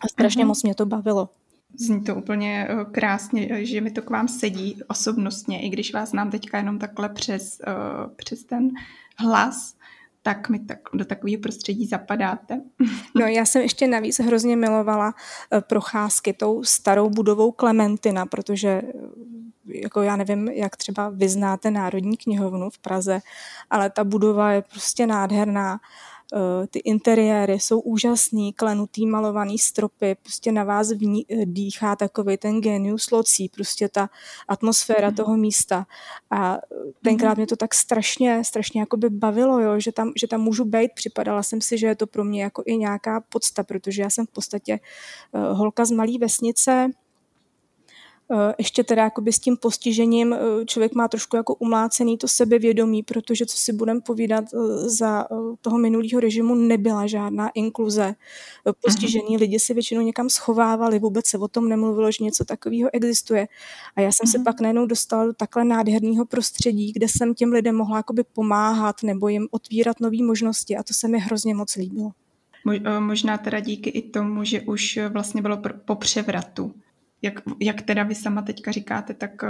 a 0.00 0.08
strašně 0.08 0.44
mm 0.44 0.48
moc 0.48 0.62
mě 0.62 0.74
to 0.74 0.86
bavilo. 0.86 1.28
Zní 1.74 2.04
to 2.04 2.14
úplně 2.14 2.68
eh, 2.70 2.84
krásně, 2.92 3.66
že 3.66 3.80
mi 3.80 3.90
to 3.90 4.02
k 4.02 4.10
vám 4.10 4.28
sedí 4.28 4.82
osobnostně, 4.88 5.62
i 5.62 5.68
když 5.68 5.94
vás 5.94 6.10
znám 6.10 6.30
teďka 6.30 6.58
jenom 6.58 6.78
takhle 6.78 7.08
přes, 7.08 7.60
eh, 7.66 7.72
přes 8.16 8.44
ten 8.44 8.70
hlas, 9.18 9.74
tak 10.22 10.48
mi 10.48 10.58
tak, 10.58 10.78
do 10.94 11.04
takového 11.04 11.42
prostředí 11.42 11.86
zapadáte. 11.86 12.60
No 13.14 13.26
já 13.26 13.44
jsem 13.44 13.62
ještě 13.62 13.86
navíc 13.86 14.20
hrozně 14.20 14.56
milovala 14.56 15.14
procházky 15.60 16.32
tou 16.32 16.64
starou 16.64 17.10
budovou 17.10 17.52
Klementina, 17.52 18.26
protože 18.26 18.82
jako 19.64 20.02
já 20.02 20.16
nevím, 20.16 20.48
jak 20.48 20.76
třeba 20.76 21.08
vyznáte 21.08 21.70
Národní 21.70 22.16
knihovnu 22.16 22.70
v 22.70 22.78
Praze, 22.78 23.20
ale 23.70 23.90
ta 23.90 24.04
budova 24.04 24.52
je 24.52 24.62
prostě 24.62 25.06
nádherná 25.06 25.80
Eh, 25.80 26.17
ty 26.70 26.78
interiéry 26.78 27.52
jsou 27.52 27.80
úžasný, 27.80 28.52
klenutý 28.52 29.06
malovaný 29.06 29.58
stropy, 29.58 30.16
prostě 30.22 30.52
na 30.52 30.64
vás 30.64 30.92
vní, 30.92 31.26
eh, 31.30 31.46
dýchá 31.46 31.96
takový 31.96 32.36
ten 32.36 32.60
genius 32.60 33.10
locí, 33.10 33.48
prostě 33.48 33.88
ta 33.88 34.10
atmosféra 34.48 35.08
mm. 35.08 35.14
toho 35.14 35.36
místa. 35.36 35.86
A 36.30 36.58
tenkrát 37.04 37.30
mm. 37.30 37.36
mě 37.36 37.46
to 37.46 37.56
tak 37.56 37.74
strašně, 37.74 38.44
strašně 38.44 38.80
jakoby 38.80 39.10
bavilo, 39.10 39.60
jo, 39.60 39.80
že, 39.80 39.92
tam, 39.92 40.12
že 40.16 40.26
tam 40.26 40.40
můžu 40.40 40.64
být. 40.64 40.90
Připadala 40.94 41.42
jsem 41.42 41.60
si, 41.60 41.78
že 41.78 41.86
je 41.86 41.94
to 41.94 42.06
pro 42.06 42.24
mě 42.24 42.42
jako 42.42 42.62
i 42.66 42.76
nějaká 42.76 43.20
podsta, 43.20 43.62
protože 43.62 44.02
já 44.02 44.10
jsem 44.10 44.26
v 44.26 44.30
podstatě 44.30 44.80
holka 45.34 45.84
z 45.84 45.90
malé 45.90 46.18
vesnice, 46.20 46.90
Eh, 46.90 47.07
ještě 48.58 48.84
teda 48.84 49.02
jakoby 49.02 49.32
s 49.32 49.38
tím 49.38 49.56
postižením 49.56 50.32
eh, 50.32 50.38
člověk 50.66 50.94
má 50.94 51.08
trošku 51.08 51.36
jako 51.36 51.54
umlácený 51.54 52.18
to 52.18 52.28
sebevědomí, 52.28 53.02
protože 53.02 53.46
co 53.46 53.56
si 53.56 53.72
budeme 53.72 54.00
povídat, 54.00 54.44
eh, 54.54 54.58
za 54.88 55.26
toho 55.60 55.78
minulého 55.78 56.20
režimu 56.20 56.54
nebyla 56.54 57.06
žádná 57.06 57.48
inkluze. 57.54 58.14
Postižení 58.80 59.36
uh-huh. 59.36 59.40
lidi 59.40 59.58
si 59.58 59.74
většinou 59.74 60.00
někam 60.00 60.28
schovávali, 60.28 60.98
vůbec 60.98 61.26
se 61.26 61.38
o 61.38 61.48
tom 61.48 61.68
nemluvilo, 61.68 62.10
že 62.12 62.24
něco 62.24 62.44
takového 62.44 62.90
existuje. 62.92 63.48
A 63.96 64.00
já 64.00 64.12
jsem 64.12 64.26
uh-huh. 64.26 64.32
se 64.32 64.38
pak 64.44 64.60
najednou 64.60 64.86
dostala 64.86 65.26
do 65.26 65.32
takhle 65.32 65.64
nádherného 65.64 66.24
prostředí, 66.24 66.92
kde 66.92 67.06
jsem 67.08 67.34
těm 67.34 67.52
lidem 67.52 67.76
mohla 67.76 67.96
jakoby 67.96 68.24
pomáhat 68.32 69.02
nebo 69.02 69.28
jim 69.28 69.48
otvírat 69.50 70.00
nové 70.00 70.22
možnosti 70.22 70.76
a 70.76 70.82
to 70.82 70.94
se 70.94 71.08
mi 71.08 71.18
hrozně 71.18 71.54
moc 71.54 71.76
líbilo. 71.76 72.10
Možná 72.98 73.38
teda 73.38 73.60
díky 73.60 73.90
i 73.90 74.10
tomu, 74.10 74.44
že 74.44 74.60
už 74.60 74.98
vlastně 75.12 75.42
bylo 75.42 75.62
po 75.84 75.94
převratu 75.94 76.74
jak, 77.22 77.34
jak 77.60 77.82
teda 77.82 78.02
vy 78.02 78.14
sama 78.14 78.42
teďka 78.42 78.72
říkáte, 78.72 79.14
tak 79.14 79.30
uh, 79.42 79.48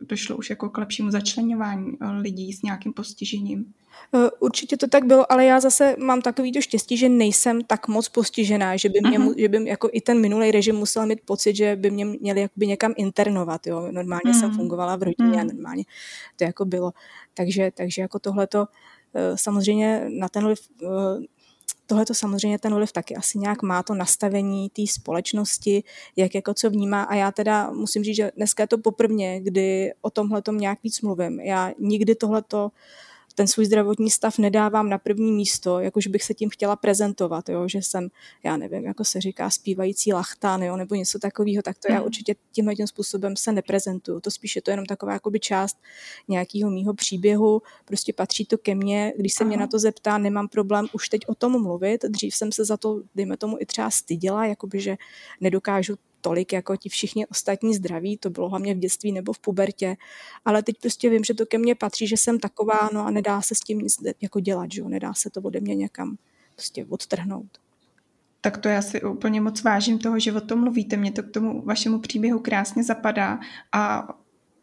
došlo 0.00 0.36
už 0.36 0.50
jako 0.50 0.68
k 0.68 0.78
lepšímu 0.78 1.10
začlenování 1.10 1.86
uh, 1.92 2.10
lidí 2.10 2.52
s 2.52 2.62
nějakým 2.62 2.92
postižením. 2.92 3.64
Uh, 4.12 4.28
určitě 4.40 4.76
to 4.76 4.86
tak 4.86 5.04
bylo, 5.04 5.32
ale 5.32 5.44
já 5.44 5.60
zase 5.60 5.96
mám 5.98 6.22
takový 6.22 6.52
to 6.52 6.60
štěstí, 6.60 6.96
že 6.96 7.08
nejsem 7.08 7.64
tak 7.64 7.88
moc 7.88 8.08
postižená, 8.08 8.76
že 8.76 8.88
by, 8.88 9.00
mě, 9.00 9.18
uh-huh. 9.18 9.34
že 9.38 9.48
by 9.48 9.68
jako 9.68 9.88
i 9.92 10.00
ten 10.00 10.20
minulý 10.20 10.50
režim 10.50 10.76
musel 10.76 11.06
mít 11.06 11.20
pocit, 11.24 11.56
že 11.56 11.76
by 11.76 11.90
mě 11.90 12.04
měli 12.04 12.40
jakoby 12.40 12.66
někam 12.66 12.94
internovat. 12.96 13.66
Jo. 13.66 13.88
Normálně 13.90 14.22
uh-huh. 14.24 14.40
jsem 14.40 14.48
mhm. 14.48 14.58
fungovala 14.58 14.96
v 14.96 15.02
rodině 15.02 15.38
uh-huh. 15.38 15.40
a 15.40 15.44
normálně 15.44 15.84
to 16.36 16.44
jako 16.44 16.64
bylo. 16.64 16.92
Takže, 17.34 17.70
takže 17.74 18.02
jako 18.02 18.18
tohleto 18.18 18.66
samozřejmě 19.34 20.06
na 20.08 20.28
tenhle 20.28 20.54
tohle 21.86 22.06
to 22.06 22.14
samozřejmě 22.14 22.58
ten 22.58 22.74
vliv 22.74 22.92
taky 22.92 23.16
asi 23.16 23.38
nějak 23.38 23.62
má 23.62 23.82
to 23.82 23.94
nastavení 23.94 24.70
té 24.70 24.82
společnosti, 24.86 25.84
jak 26.16 26.34
jako 26.34 26.54
co 26.54 26.70
vnímá 26.70 27.02
a 27.02 27.14
já 27.14 27.32
teda 27.32 27.70
musím 27.70 28.04
říct, 28.04 28.16
že 28.16 28.32
dneska 28.36 28.62
je 28.62 28.66
to 28.66 28.78
poprvé, 28.78 29.40
kdy 29.40 29.92
o 30.00 30.10
tomhle 30.10 30.42
tom 30.42 30.58
nějak 30.58 30.78
víc 30.82 31.00
mluvím. 31.00 31.40
Já 31.40 31.72
nikdy 31.78 32.14
tohleto 32.14 32.70
ten 33.34 33.46
svůj 33.46 33.66
zdravotní 33.66 34.10
stav 34.10 34.38
nedávám 34.38 34.88
na 34.88 34.98
první 34.98 35.32
místo, 35.32 35.80
jakože 35.80 36.10
bych 36.10 36.22
se 36.22 36.34
tím 36.34 36.50
chtěla 36.50 36.76
prezentovat, 36.76 37.48
jo, 37.48 37.68
že 37.68 37.78
jsem, 37.78 38.08
já 38.44 38.56
nevím, 38.56 38.84
jako 38.84 39.04
se 39.04 39.20
říká, 39.20 39.50
zpívající 39.50 40.12
lachtán, 40.12 40.62
jo, 40.62 40.76
nebo 40.76 40.94
něco 40.94 41.18
takového, 41.18 41.62
tak 41.62 41.78
to 41.78 41.92
já 41.92 41.98
hmm. 41.98 42.06
určitě 42.06 42.34
tímhle 42.52 42.74
tím 42.74 42.86
způsobem 42.86 43.36
se 43.36 43.52
neprezentuju. 43.52 44.20
To 44.20 44.30
spíše 44.30 44.60
to 44.60 44.70
je 44.70 44.72
jenom 44.72 44.86
taková 44.86 45.12
jakoby 45.12 45.40
část 45.40 45.76
nějakého 46.28 46.70
mýho 46.70 46.94
příběhu, 46.94 47.62
prostě 47.84 48.12
patří 48.12 48.44
to 48.44 48.58
ke 48.58 48.74
mně, 48.74 49.12
když 49.18 49.34
se 49.34 49.44
Aha. 49.44 49.48
mě 49.48 49.56
na 49.56 49.66
to 49.66 49.78
zeptá, 49.78 50.18
nemám 50.18 50.48
problém 50.48 50.86
už 50.92 51.08
teď 51.08 51.20
o 51.26 51.34
tom 51.34 51.62
mluvit, 51.62 52.04
dřív 52.04 52.34
jsem 52.34 52.52
se 52.52 52.64
za 52.64 52.76
to, 52.76 53.02
dejme 53.14 53.36
tomu, 53.36 53.56
i 53.60 53.66
třeba 53.66 53.90
styděla, 53.90 54.46
jakoby, 54.46 54.80
že 54.80 54.96
nedokážu 55.40 55.96
tolik 56.22 56.52
jako 56.52 56.76
ti 56.76 56.88
všichni 56.88 57.26
ostatní 57.26 57.74
zdraví, 57.74 58.16
to 58.16 58.30
bylo 58.30 58.48
hlavně 58.48 58.74
v 58.74 58.78
dětství 58.78 59.12
nebo 59.12 59.32
v 59.32 59.38
pubertě, 59.38 59.96
ale 60.44 60.62
teď 60.62 60.76
prostě 60.82 61.10
vím, 61.10 61.24
že 61.24 61.34
to 61.34 61.46
ke 61.46 61.58
mně 61.58 61.74
patří, 61.74 62.06
že 62.06 62.16
jsem 62.16 62.38
taková, 62.38 62.90
no 62.92 63.06
a 63.06 63.10
nedá 63.10 63.42
se 63.42 63.54
s 63.54 63.60
tím 63.60 63.78
nic 63.78 63.96
jako 64.20 64.40
dělat, 64.40 64.72
že 64.72 64.80
jo? 64.80 64.88
nedá 64.88 65.14
se 65.14 65.30
to 65.30 65.40
ode 65.40 65.60
mě 65.60 65.74
někam 65.74 66.16
prostě 66.54 66.86
odtrhnout. 66.88 67.58
Tak 68.40 68.58
to 68.58 68.68
já 68.68 68.82
si 68.82 69.02
úplně 69.02 69.40
moc 69.40 69.62
vážím 69.62 69.98
toho, 69.98 70.18
že 70.18 70.32
o 70.32 70.40
tom 70.40 70.60
mluvíte. 70.60 70.96
Mě 70.96 71.12
to 71.12 71.22
k 71.22 71.30
tomu 71.30 71.62
vašemu 71.62 71.98
příběhu 71.98 72.38
krásně 72.38 72.84
zapadá 72.84 73.40
a 73.72 74.08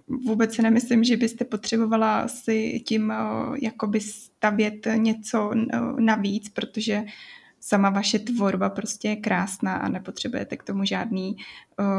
vůbec 0.07 0.55
si 0.55 0.61
nemyslím, 0.61 1.03
že 1.03 1.17
byste 1.17 1.45
potřebovala 1.45 2.27
si 2.27 2.79
tím 2.87 3.13
jakoby 3.61 4.01
stavět 4.01 4.87
něco 4.95 5.51
navíc, 5.99 6.49
protože 6.49 7.03
sama 7.59 7.89
vaše 7.89 8.19
tvorba 8.19 8.69
prostě 8.69 9.07
je 9.07 9.15
krásná 9.15 9.73
a 9.75 9.89
nepotřebujete 9.89 10.57
k 10.57 10.63
tomu 10.63 10.85
žádný 10.85 11.37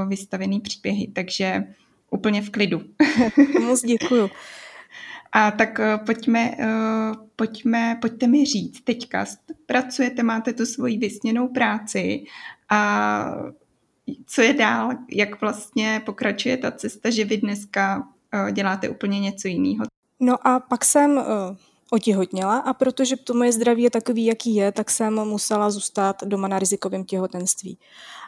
vystavený 0.08 0.60
příběhy, 0.60 1.08
takže 1.14 1.64
úplně 2.10 2.42
v 2.42 2.50
klidu. 2.50 2.82
Moc 3.66 3.82
děkuju. 3.82 4.30
A 5.32 5.50
tak 5.50 5.80
pojďme, 6.06 6.56
pojďme, 7.36 7.98
pojďte 8.00 8.26
mi 8.26 8.44
říct 8.44 8.80
teďka, 8.80 9.24
pracujete, 9.66 10.22
máte 10.22 10.52
tu 10.52 10.66
svoji 10.66 10.98
vysněnou 10.98 11.48
práci 11.48 12.24
a 12.68 13.34
co 14.26 14.42
je 14.42 14.52
dál, 14.52 14.90
jak 15.10 15.40
vlastně 15.40 16.02
pokračuje 16.06 16.56
ta 16.56 16.70
cesta, 16.70 17.10
že 17.10 17.24
vy 17.24 17.36
dneska 17.36 18.08
děláte 18.52 18.88
úplně 18.88 19.20
něco 19.20 19.48
jiného. 19.48 19.84
No 20.20 20.46
a 20.46 20.60
pak 20.60 20.84
jsem 20.84 21.10
uh, 21.10 21.24
otěhotněla 21.90 22.58
a 22.58 22.72
protože 22.72 23.16
to 23.16 23.34
moje 23.34 23.52
zdraví 23.52 23.82
je 23.82 23.90
takový, 23.90 24.24
jaký 24.24 24.54
je, 24.54 24.72
tak 24.72 24.90
jsem 24.90 25.14
musela 25.24 25.70
zůstat 25.70 26.24
doma 26.24 26.48
na 26.48 26.58
rizikovém 26.58 27.04
těhotenství. 27.04 27.78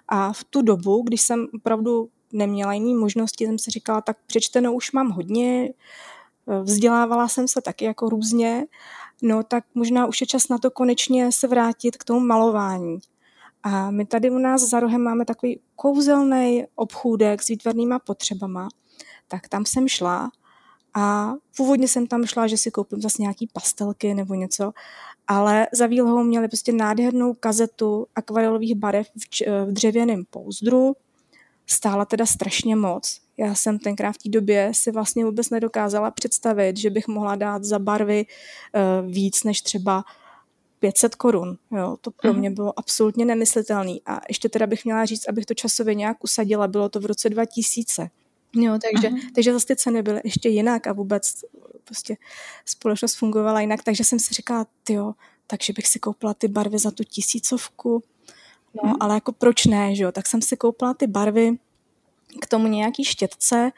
A 0.08 0.32
v 0.32 0.44
tu 0.44 0.62
dobu, 0.62 1.02
když 1.02 1.22
jsem 1.22 1.46
opravdu 1.54 2.08
neměla 2.32 2.72
jiné 2.72 3.00
možnosti, 3.00 3.46
jsem 3.46 3.58
si 3.58 3.70
říkala, 3.70 4.00
tak 4.00 4.16
přečteno 4.26 4.72
už 4.72 4.92
mám 4.92 5.10
hodně, 5.10 5.68
eh, 6.48 6.62
vzdělávala 6.62 7.28
jsem 7.28 7.48
se 7.48 7.60
taky 7.62 7.84
jako 7.84 8.08
různě, 8.08 8.66
no 9.22 9.42
tak 9.42 9.64
možná 9.74 10.06
už 10.06 10.20
je 10.20 10.26
čas 10.26 10.48
na 10.48 10.58
to 10.58 10.70
konečně 10.70 11.32
se 11.32 11.48
vrátit 11.48 11.96
k 11.96 12.04
tomu 12.04 12.20
malování. 12.20 12.98
A 13.62 13.90
my 13.90 14.06
tady 14.06 14.30
u 14.30 14.38
nás 14.38 14.62
za 14.62 14.80
rohem 14.80 15.02
máme 15.02 15.24
takový 15.24 15.60
kouzelný 15.76 16.64
obchůdek 16.74 17.42
s 17.42 17.48
výtvarnýma 17.48 17.98
potřebama. 17.98 18.68
Tak 19.28 19.48
tam 19.48 19.64
jsem 19.66 19.88
šla 19.88 20.30
a 20.94 21.32
původně 21.56 21.88
jsem 21.88 22.06
tam 22.06 22.26
šla, 22.26 22.46
že 22.46 22.56
si 22.56 22.70
koupím 22.70 23.02
zase 23.02 23.22
nějaký 23.22 23.48
pastelky 23.52 24.14
nebo 24.14 24.34
něco, 24.34 24.72
ale 25.28 25.66
za 25.72 25.86
výlohou 25.86 26.22
měli 26.22 26.48
prostě 26.48 26.72
nádhernou 26.72 27.34
kazetu 27.34 28.06
akvarelových 28.14 28.74
barev 28.74 29.06
v, 29.06 29.46
v 29.66 29.72
dřevěném 29.72 30.24
pouzdru. 30.30 30.96
Stála 31.66 32.04
teda 32.04 32.26
strašně 32.26 32.76
moc. 32.76 33.20
Já 33.36 33.54
jsem 33.54 33.78
tenkrát 33.78 34.12
v 34.12 34.18
té 34.18 34.28
době 34.28 34.72
si 34.74 34.90
vlastně 34.90 35.24
vůbec 35.24 35.50
nedokázala 35.50 36.10
představit, 36.10 36.76
že 36.76 36.90
bych 36.90 37.08
mohla 37.08 37.36
dát 37.36 37.64
za 37.64 37.78
barvy 37.78 38.26
uh, 38.26 39.10
víc 39.10 39.44
než 39.44 39.60
třeba 39.60 40.04
500 40.78 41.14
korun. 41.14 41.58
Jo, 41.70 41.96
to 42.00 42.10
pro 42.10 42.30
mhm. 42.30 42.38
mě 42.38 42.50
bylo 42.50 42.78
absolutně 42.78 43.24
nemyslitelný. 43.24 44.02
A 44.06 44.20
ještě 44.28 44.48
teda 44.48 44.66
bych 44.66 44.84
měla 44.84 45.04
říct, 45.04 45.28
abych 45.28 45.46
to 45.46 45.54
časově 45.54 45.94
nějak 45.94 46.24
usadila, 46.24 46.68
bylo 46.68 46.88
to 46.88 47.00
v 47.00 47.06
roce 47.06 47.30
2000. 47.30 48.10
Jo, 48.54 48.78
takže, 48.82 49.08
uh-huh. 49.08 49.30
takže 49.34 49.52
zase 49.52 49.66
ty 49.66 49.76
ceny 49.76 50.02
byly 50.02 50.20
ještě 50.24 50.48
jinak 50.48 50.86
a 50.86 50.92
vůbec 50.92 51.44
prostě 51.84 52.16
společnost 52.64 53.14
fungovala 53.14 53.60
jinak, 53.60 53.82
takže 53.82 54.04
jsem 54.04 54.18
si 54.18 54.34
říkala, 54.34 54.66
jo, 54.88 55.14
takže 55.46 55.72
bych 55.72 55.86
si 55.86 55.98
koupila 55.98 56.34
ty 56.34 56.48
barvy 56.48 56.78
za 56.78 56.90
tu 56.90 57.04
tisícovku, 57.04 58.02
no, 58.74 58.82
uh-huh. 58.82 58.96
ale 59.00 59.14
jako 59.14 59.32
proč 59.32 59.66
ne, 59.66 59.94
že 59.94 60.02
jo, 60.02 60.12
tak 60.12 60.26
jsem 60.26 60.42
si 60.42 60.56
koupila 60.56 60.94
ty 60.94 61.06
barvy, 61.06 61.58
k 62.40 62.46
tomu 62.46 62.66
nějaký 62.66 63.04
štětce, 63.04 63.72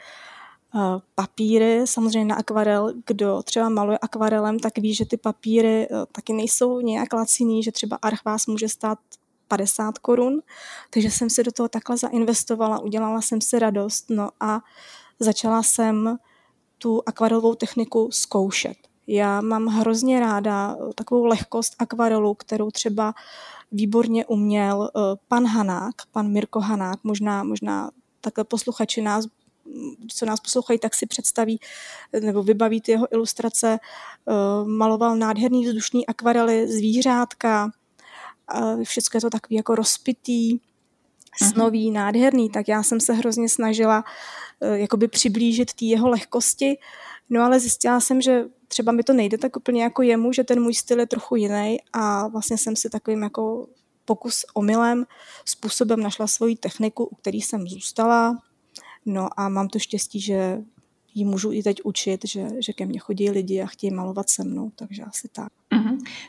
Eh, 0.76 1.00
papíry, 1.14 1.81
samozřejmě 1.85 2.25
na 2.25 2.35
akvarel, 2.35 2.93
kdo 3.07 3.43
třeba 3.43 3.69
maluje 3.69 3.99
akvarelem, 3.99 4.59
tak 4.59 4.78
ví, 4.78 4.95
že 4.95 5.04
ty 5.04 5.16
papíry 5.16 5.88
eh, 5.90 6.07
taky 6.12 6.33
nejsou 6.33 6.81
nějak 6.81 7.12
laciný, 7.12 7.62
že 7.62 7.73
třeba 7.73 7.99
arch 8.02 8.25
vás 8.25 8.47
může 8.47 8.69
stát 8.69 8.99
50 9.56 9.99
korun, 9.99 10.42
takže 10.90 11.11
jsem 11.11 11.30
si 11.30 11.42
do 11.42 11.52
toho 11.52 11.68
takhle 11.68 11.96
zainvestovala, 11.96 12.78
udělala 12.78 13.20
jsem 13.20 13.40
si 13.40 13.58
radost, 13.58 14.11
no 14.11 14.30
a 14.40 14.61
začala 15.20 15.62
jsem 15.62 16.18
tu 16.78 17.02
akvarelovou 17.06 17.54
techniku 17.54 18.08
zkoušet. 18.12 18.76
Já 19.06 19.40
mám 19.40 19.67
hrozně 19.67 20.21
ráda 20.21 20.76
eh, 20.76 20.93
takovou 20.95 21.25
lehkost 21.25 21.75
akvarelu, 21.78 22.34
kterou 22.34 22.71
třeba 22.71 23.14
výborně 23.73 24.26
uměl 24.26 24.90
pan 25.28 25.47
Hanák, 25.47 25.95
pan 26.12 26.32
Mirko 26.32 26.60
Hanák, 26.60 27.04
možná, 27.04 27.45
možná 27.45 27.90
takhle 28.21 28.45
posluchači 28.45 29.02
nás 29.02 29.26
co 30.08 30.26
nás 30.26 30.40
poslouchají, 30.40 30.78
tak 30.78 30.95
si 30.95 31.06
představí 31.06 31.60
nebo 32.21 32.43
vybaví 32.43 32.80
ty 32.80 32.93
jeho 32.93 33.12
ilustrace. 33.12 33.78
Eh, 34.28 34.32
maloval 34.64 35.17
nádherný 35.17 35.67
vzdušný 35.67 36.06
akvarely, 36.06 36.69
zvířátka, 36.69 37.71
všechno 38.85 39.17
je 39.17 39.21
to 39.21 39.30
takový 39.30 39.57
jako 39.57 39.75
rozpitý, 39.75 40.52
mhm. 40.52 41.50
snový, 41.50 41.91
nádherný, 41.91 42.50
tak 42.50 42.69
já 42.69 42.83
jsem 42.83 43.00
se 43.00 43.13
hrozně 43.13 43.49
snažila 43.49 44.04
eh, 44.61 44.78
jakoby 44.78 45.09
přiblížit 45.09 45.73
té 45.73 45.85
jeho 45.85 46.09
lehkosti, 46.09 46.78
no 47.30 47.43
ale 47.43 47.61
zjistila 47.61 48.00
jsem, 48.00 48.21
že 48.21 48.45
třeba 48.69 48.93
mi 48.93 49.02
to 49.02 49.13
nejde 49.13 49.39
tak 49.39 49.57
úplně 49.57 49.83
jako 49.83 50.02
jemu, 50.02 50.33
že 50.33 50.45
ten 50.45 50.63
můj 50.63 50.75
styl 50.75 51.00
je 51.00 51.07
trochu 51.07 51.37
jiný 51.37 51.76
a 51.93 52.28
vlastně 52.28 52.59
jsem 52.59 52.76
si 52.76 52.91
takovým 52.91 53.23
jako 53.23 53.67
pokus 54.04 54.45
omylem 54.54 55.07
způsobem 55.45 56.00
našla 56.00 56.26
svoji 56.26 56.57
techniku, 56.57 57.04
u 57.04 57.15
který 57.15 57.43
jsem 57.43 57.69
zůstala, 57.69 58.39
No 59.07 59.41
a 59.41 59.49
mám 59.49 59.69
to 59.69 59.78
štěstí, 59.78 60.21
že 60.21 60.63
ji 61.15 61.25
můžu 61.25 61.52
i 61.52 61.63
teď 61.63 61.80
učit, 61.85 62.21
že, 62.25 62.49
že 62.59 62.73
ke 62.73 62.87
mně 62.87 62.99
chodí 62.99 63.30
lidi 63.30 63.63
a 63.63 63.67
chtějí 63.67 63.91
malovat 63.91 64.30
se 64.30 64.45
mnou, 64.45 64.71
takže 64.76 65.02
asi 65.02 65.28
tak. 65.28 65.52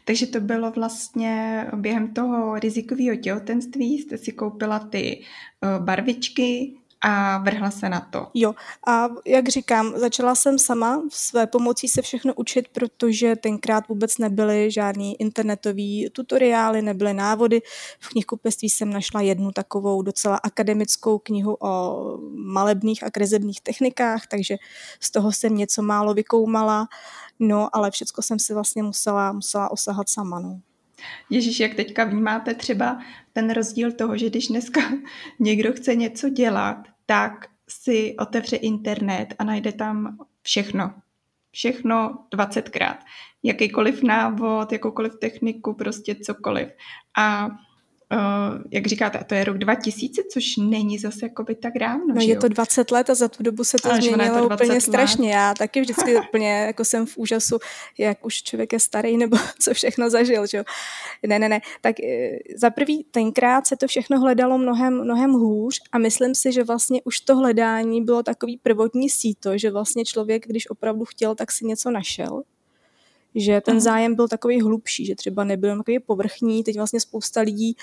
Takže 0.06 0.28
to 0.28 0.40
bylo 0.40 0.72
vlastně 0.72 1.66
během 1.76 2.14
toho 2.14 2.60
rizikového 2.60 3.16
těhotenství, 3.16 3.98
jste 3.98 4.18
si 4.18 4.32
koupila 4.32 4.80
ty 4.80 5.22
uh, 5.62 5.86
barvičky, 5.86 6.74
a 7.08 7.38
vrhla 7.38 7.72
se 7.72 7.90
na 7.90 8.00
to. 8.00 8.28
Jo, 8.34 8.54
a 8.88 9.08
jak 9.26 9.50
říkám, 9.50 9.94
začala 9.98 10.36
jsem 10.36 10.60
sama 10.60 11.02
své 11.10 11.48
pomocí 11.48 11.88
se 11.88 12.02
všechno 12.02 12.34
učit, 12.34 12.68
protože 12.68 13.36
tenkrát 13.36 13.88
vůbec 13.88 14.18
nebyly 14.18 14.72
žádný 14.72 15.22
internetový 15.22 16.10
tutoriály, 16.12 16.82
nebyly 16.82 17.14
návody. 17.14 17.62
V 18.00 18.10
knihkupectví 18.10 18.70
jsem 18.70 18.90
našla 18.90 19.22
jednu 19.22 19.52
takovou 19.52 20.02
docela 20.02 20.38
akademickou 20.38 21.20
knihu 21.20 21.58
o 21.60 22.02
malebných 22.36 23.04
a 23.04 23.12
kresebných 23.12 23.62
technikách, 23.62 24.28
takže 24.28 24.56
z 25.00 25.12
toho 25.12 25.32
jsem 25.32 25.56
něco 25.56 25.82
málo 25.82 26.14
vykoumala, 26.14 26.88
no 27.40 27.70
ale 27.76 27.92
všechno 27.92 28.24
jsem 28.24 28.40
si 28.40 28.54
vlastně 28.54 28.84
musela, 28.84 29.32
musela 29.32 29.72
osahat 29.72 30.10
sama. 30.10 30.40
No. 30.40 30.60
Ježíš, 31.30 31.60
jak 31.60 31.74
teďka 31.74 32.04
vnímáte 32.04 32.54
třeba 32.54 33.00
ten 33.34 33.54
rozdíl 33.54 33.92
toho, 33.92 34.18
že 34.18 34.30
když 34.30 34.48
dneska 34.48 34.82
někdo 35.40 35.74
chce 35.74 35.96
něco 35.96 36.30
dělat, 36.30 36.95
tak 37.06 37.46
si 37.70 38.16
otevře 38.20 38.56
internet 38.56 39.36
a 39.40 39.44
najde 39.44 39.72
tam 39.72 40.18
všechno. 40.42 40.94
Všechno 41.52 42.26
20krát. 42.36 42.98
Jakýkoliv 43.44 44.04
návod, 44.04 44.72
jakoukoliv 44.72 45.16
techniku, 45.20 45.74
prostě 45.74 46.16
cokoliv. 46.16 46.70
A 47.18 47.48
jak 48.72 48.88
říkáte, 48.88 49.24
to 49.28 49.36
je 49.36 49.44
rok 49.44 49.58
2000, 49.58 50.22
což 50.32 50.58
není 50.58 50.98
zase 50.98 51.20
jakoby 51.26 51.56
tak 51.56 51.74
dávno. 51.80 52.16
No 52.16 52.22
je 52.22 52.38
to 52.38 52.48
20 52.48 52.92
let 52.92 53.10
a 53.10 53.16
za 53.16 53.28
tu 53.28 53.44
dobu 53.44 53.64
se 53.64 53.78
to 53.84 53.90
Ale 53.90 54.02
změnilo 54.02 54.38
to 54.38 54.56
úplně 54.56 54.72
let. 54.72 54.82
strašně. 54.82 55.34
Já 55.34 55.54
taky 55.54 55.82
vždycky 55.82 56.18
úplně 56.30 56.52
jako 56.52 56.86
jsem 56.86 57.06
v 57.06 57.18
úžasu, 57.18 57.58
jak 57.98 58.26
už 58.26 58.44
člověk 58.44 58.74
je 58.74 58.80
starý 58.80 59.18
nebo 59.18 59.38
co 59.60 59.74
všechno 59.74 60.10
zažil. 60.10 60.48
Že? 60.48 60.64
Ne, 61.28 61.40
ne, 61.40 61.50
ne. 61.50 61.62
Tak 61.82 62.00
eh, 62.00 62.38
za 62.56 62.70
prvý 62.70 63.06
tenkrát 63.12 63.68
se 63.68 63.78
to 63.78 63.88
všechno 63.88 64.20
hledalo 64.20 64.58
mnohem, 64.58 65.04
mnohem 65.04 65.32
hůř 65.32 65.80
a 65.92 65.98
myslím 65.98 66.36
si, 66.36 66.52
že 66.52 66.64
vlastně 66.64 67.02
už 67.04 67.20
to 67.20 67.36
hledání 67.36 68.04
bylo 68.04 68.24
takový 68.24 68.58
prvotní 68.58 69.10
síto, 69.10 69.58
že 69.58 69.72
vlastně 69.72 70.06
člověk, 70.06 70.48
když 70.48 70.70
opravdu 70.70 71.06
chtěl, 71.06 71.36
tak 71.36 71.52
si 71.52 71.66
něco 71.66 71.92
našel 71.92 72.44
že 73.36 73.62
ten 73.62 73.82
zájem 73.82 74.16
byl 74.16 74.28
takový 74.28 74.62
hlubší, 74.62 75.06
že 75.06 75.16
třeba 75.16 75.44
nebyl 75.44 75.78
takový 75.78 76.00
povrchní, 76.00 76.64
teď 76.64 76.76
vlastně 76.76 77.00
spousta 77.00 77.42
lidí 77.42 77.76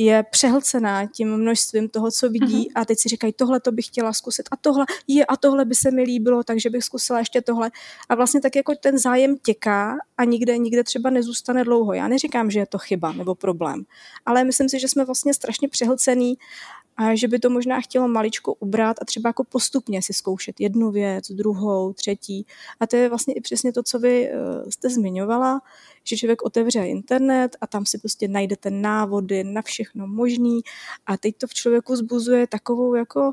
je 0.00 0.24
přehlcená 0.30 1.06
tím 1.06 1.36
množstvím 1.36 1.88
toho, 1.88 2.10
co 2.10 2.28
vidí 2.28 2.68
uh-huh. 2.68 2.72
a 2.74 2.84
teď 2.84 2.98
si 2.98 3.08
říkají, 3.08 3.32
tohle 3.32 3.60
to 3.60 3.72
bych 3.72 3.86
chtěla 3.86 4.12
zkusit 4.12 4.48
a 4.50 4.56
tohle 4.56 4.86
je 5.08 5.26
a 5.26 5.36
tohle 5.36 5.64
by 5.64 5.74
se 5.74 5.90
mi 5.90 6.02
líbilo, 6.02 6.44
takže 6.44 6.70
bych 6.70 6.84
zkusila 6.84 7.18
ještě 7.18 7.42
tohle. 7.42 7.70
A 8.08 8.14
vlastně 8.14 8.40
tak 8.40 8.56
jako 8.56 8.74
ten 8.74 8.98
zájem 8.98 9.36
těká 9.38 9.96
a 10.16 10.24
nikde, 10.24 10.58
nikde 10.58 10.84
třeba 10.84 11.10
nezůstane 11.10 11.64
dlouho. 11.64 11.92
Já 11.92 12.08
neříkám, 12.08 12.50
že 12.50 12.58
je 12.58 12.66
to 12.66 12.78
chyba 12.78 13.12
nebo 13.12 13.34
problém, 13.34 13.82
ale 14.26 14.44
myslím 14.44 14.68
si, 14.68 14.80
že 14.80 14.88
jsme 14.88 15.04
vlastně 15.04 15.34
strašně 15.34 15.68
přehlcený 15.68 16.38
a 16.98 17.14
že 17.14 17.28
by 17.28 17.38
to 17.38 17.50
možná 17.50 17.80
chtělo 17.80 18.08
maličko 18.08 18.54
ubrat 18.54 18.96
a 19.02 19.04
třeba 19.04 19.28
jako 19.28 19.44
postupně 19.44 20.02
si 20.02 20.12
zkoušet 20.12 20.60
jednu 20.60 20.90
věc, 20.90 21.30
druhou, 21.30 21.92
třetí. 21.92 22.46
A 22.80 22.86
to 22.86 22.96
je 22.96 23.08
vlastně 23.08 23.34
i 23.34 23.40
přesně 23.40 23.72
to, 23.72 23.82
co 23.82 23.98
vy 23.98 24.28
eh, 24.28 24.70
jste 24.70 24.90
zmiňovala, 24.90 25.60
že 26.04 26.16
člověk 26.16 26.42
otevře 26.42 26.86
internet 26.86 27.56
a 27.60 27.66
tam 27.66 27.86
si 27.86 27.98
prostě 27.98 28.28
najdete 28.28 28.70
návody 28.70 29.44
na 29.44 29.62
všechno 29.62 30.06
možný 30.06 30.60
a 31.06 31.16
teď 31.16 31.36
to 31.36 31.46
v 31.46 31.54
člověku 31.54 31.96
zbuzuje 31.96 32.46
takovou 32.46 32.94
jako 32.94 33.32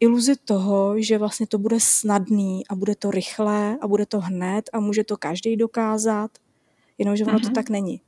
iluzi 0.00 0.36
toho, 0.44 0.94
že 0.98 1.18
vlastně 1.18 1.46
to 1.46 1.58
bude 1.58 1.80
snadný 1.80 2.66
a 2.68 2.74
bude 2.74 2.94
to 2.94 3.10
rychlé 3.10 3.78
a 3.80 3.88
bude 3.88 4.06
to 4.06 4.20
hned 4.20 4.70
a 4.72 4.80
může 4.80 5.04
to 5.04 5.16
každý 5.16 5.56
dokázat, 5.56 6.30
jenomže 6.98 7.24
ono 7.24 7.38
uh-huh. 7.38 7.42
to 7.42 7.46
mhm. 7.46 7.54
tak 7.54 7.70
není. 7.70 8.00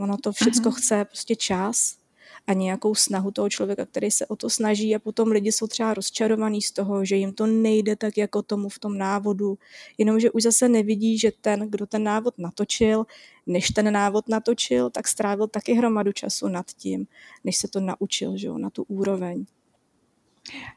Ono 0.00 0.16
to 0.16 0.32
všechno 0.32 0.70
uh-huh. 0.70 0.74
chce 0.74 1.04
prostě 1.04 1.36
čas 1.36 2.03
a 2.46 2.52
nějakou 2.52 2.94
snahu 2.94 3.30
toho 3.30 3.48
člověka, 3.48 3.86
který 3.86 4.10
se 4.10 4.26
o 4.26 4.36
to 4.36 4.50
snaží 4.50 4.94
a 4.94 4.98
potom 4.98 5.28
lidi 5.28 5.52
jsou 5.52 5.66
třeba 5.66 5.94
rozčarovaní 5.94 6.62
z 6.62 6.72
toho, 6.72 7.04
že 7.04 7.16
jim 7.16 7.32
to 7.32 7.46
nejde 7.46 7.96
tak 7.96 8.18
jako 8.18 8.42
tomu 8.42 8.68
v 8.68 8.78
tom 8.78 8.98
návodu, 8.98 9.58
jenomže 9.98 10.30
už 10.30 10.42
zase 10.42 10.68
nevidí, 10.68 11.18
že 11.18 11.32
ten, 11.40 11.70
kdo 11.70 11.86
ten 11.86 12.02
návod 12.02 12.38
natočil, 12.38 13.06
než 13.46 13.68
ten 13.68 13.92
návod 13.92 14.28
natočil, 14.28 14.90
tak 14.90 15.08
strávil 15.08 15.46
taky 15.46 15.74
hromadu 15.74 16.12
času 16.12 16.48
nad 16.48 16.66
tím, 16.66 17.06
než 17.44 17.56
se 17.56 17.68
to 17.68 17.80
naučil, 17.80 18.36
že 18.36 18.46
jo, 18.46 18.58
na 18.58 18.70
tu 18.70 18.82
úroveň. 18.82 19.44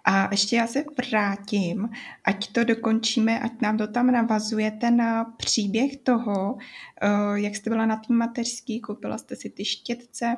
A 0.05 0.27
ještě 0.31 0.55
já 0.55 0.67
se 0.67 0.83
vrátím, 0.97 1.89
ať 2.23 2.51
to 2.51 2.63
dokončíme, 2.63 3.39
ať 3.39 3.61
nám 3.61 3.77
to 3.77 3.87
tam 3.87 4.11
navazuje 4.11 4.71
ten 4.71 5.25
příběh 5.37 5.97
toho, 5.97 6.57
eh, 7.01 7.07
jak 7.33 7.55
jste 7.55 7.69
byla 7.69 7.85
na 7.85 7.95
tým 7.95 8.15
mateřský, 8.15 8.79
koupila 8.79 9.17
jste 9.17 9.35
si 9.35 9.49
ty 9.49 9.65
štětce 9.65 10.35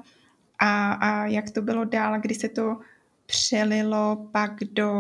a, 0.60 0.92
a 0.94 1.26
jak 1.26 1.52
to 1.52 1.62
bylo 1.62 1.86
dál, 1.86 2.20
kdy 2.22 2.36
se 2.36 2.50
to 2.50 2.78
přelilo 3.26 4.30
pak 4.32 4.52
do, 4.72 4.92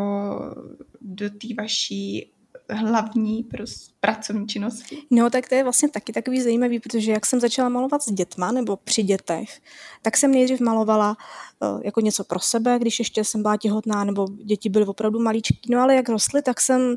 do 1.01 1.29
té 1.29 1.47
vaší 1.57 2.31
hlavní 2.69 3.43
prostě 3.43 3.93
pracovní 3.99 4.47
činnosti? 4.47 4.97
No, 5.11 5.29
tak 5.29 5.49
to 5.49 5.55
je 5.55 5.63
vlastně 5.63 5.89
taky 5.89 6.13
takový 6.13 6.41
zajímavý, 6.41 6.79
protože 6.79 7.11
jak 7.11 7.25
jsem 7.25 7.39
začala 7.39 7.69
malovat 7.69 8.03
s 8.03 8.11
dětma 8.11 8.51
nebo 8.51 8.77
při 8.77 9.03
dětech, 9.03 9.61
tak 10.01 10.17
jsem 10.17 10.31
nejdřív 10.31 10.59
malovala 10.59 11.17
uh, 11.59 11.81
jako 11.83 12.01
něco 12.01 12.23
pro 12.23 12.39
sebe, 12.39 12.79
když 12.79 12.99
ještě 12.99 13.23
jsem 13.23 13.41
byla 13.41 13.57
těhotná 13.57 14.03
nebo 14.03 14.27
děti 14.43 14.69
byly 14.69 14.85
opravdu 14.85 15.19
malíčky. 15.19 15.59
No 15.69 15.81
ale 15.81 15.95
jak 15.95 16.09
rostly, 16.09 16.41
tak 16.41 16.61
jsem 16.61 16.95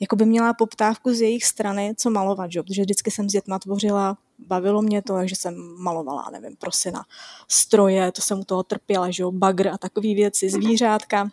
jako 0.00 0.16
by 0.16 0.24
měla 0.24 0.54
poptávku 0.54 1.12
z 1.12 1.20
jejich 1.20 1.44
strany, 1.44 1.94
co 1.96 2.10
malovat, 2.10 2.52
že? 2.52 2.62
protože 2.62 2.82
vždycky 2.82 3.10
jsem 3.10 3.28
s 3.28 3.32
dětma 3.32 3.58
tvořila, 3.58 4.18
bavilo 4.38 4.82
mě 4.82 5.02
to, 5.02 5.14
takže 5.14 5.36
jsem 5.36 5.54
malovala, 5.78 6.30
nevím, 6.32 6.56
prosina, 6.56 7.04
stroje, 7.48 8.12
to 8.12 8.22
jsem 8.22 8.40
u 8.40 8.44
toho 8.44 8.62
trpěla, 8.62 9.10
že 9.10 9.22
jo, 9.22 9.32
bagr 9.32 9.68
a 9.68 9.78
takové 9.78 10.14
věci, 10.14 10.50
zvířátka. 10.50 11.30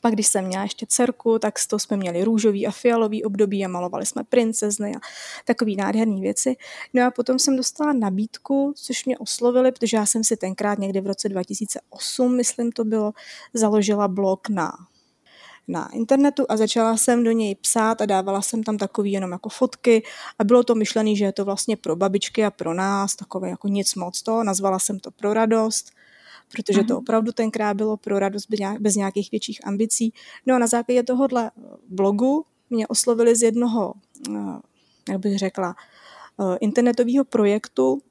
Pak, 0.00 0.12
když 0.12 0.26
jsem 0.26 0.44
měla 0.44 0.62
ještě 0.62 0.86
dcerku, 0.88 1.38
tak 1.38 1.58
z 1.58 1.66
toho 1.66 1.80
jsme 1.80 1.96
měli 1.96 2.24
růžový 2.24 2.66
a 2.66 2.70
fialový 2.70 3.24
období 3.24 3.64
a 3.64 3.68
malovali 3.68 4.06
jsme 4.06 4.24
princezny 4.24 4.96
a 4.96 5.00
takové 5.44 5.72
nádherné 5.72 6.20
věci. 6.20 6.56
No 6.94 7.06
a 7.06 7.10
potom 7.10 7.38
jsem 7.38 7.56
dostala 7.56 7.92
nabídku, 7.92 8.72
což 8.76 9.04
mě 9.04 9.18
oslovili, 9.18 9.72
protože 9.72 9.96
já 9.96 10.06
jsem 10.06 10.24
si 10.24 10.36
tenkrát 10.36 10.78
někdy 10.78 11.00
v 11.00 11.06
roce 11.06 11.28
2008, 11.28 12.36
myslím 12.36 12.72
to 12.72 12.84
bylo, 12.84 13.12
založila 13.54 14.08
blog 14.08 14.48
na 14.48 14.72
na 15.68 15.88
internetu 15.92 16.46
a 16.48 16.56
začala 16.56 16.96
jsem 16.96 17.24
do 17.24 17.30
něj 17.30 17.54
psát 17.54 18.00
a 18.00 18.06
dávala 18.06 18.42
jsem 18.42 18.62
tam 18.62 18.78
takový 18.78 19.12
jenom 19.12 19.32
jako 19.32 19.48
fotky 19.48 20.02
a 20.38 20.44
bylo 20.44 20.64
to 20.64 20.74
myšlené, 20.74 21.16
že 21.16 21.24
je 21.24 21.32
to 21.32 21.44
vlastně 21.44 21.76
pro 21.76 21.96
babičky 21.96 22.44
a 22.44 22.50
pro 22.50 22.74
nás, 22.74 23.16
takové 23.16 23.50
jako 23.50 23.68
nic 23.68 23.94
moc 23.94 24.22
to, 24.22 24.44
nazvala 24.44 24.78
jsem 24.78 25.00
to 25.00 25.10
pro 25.10 25.34
radost 25.34 25.92
protože 26.52 26.84
to 26.84 26.94
mhm. 26.94 27.02
opravdu 27.02 27.32
tenkrát 27.32 27.74
bylo 27.74 27.96
pro 27.96 28.18
radost 28.18 28.46
bez 28.78 28.94
nějakých 28.94 29.30
větších 29.30 29.66
ambicí. 29.66 30.12
No 30.46 30.54
a 30.54 30.58
na 30.58 30.66
základě 30.66 31.02
tohohle 31.02 31.50
blogu 31.88 32.44
mě 32.70 32.86
oslovili 32.86 33.36
z 33.36 33.42
jednoho, 33.42 33.94
eh, 34.30 34.32
jak 35.08 35.20
bych 35.20 35.38
řekla, 35.38 35.74
eh, 36.40 36.56
internetového 36.60 37.24
projektu, 37.24 38.02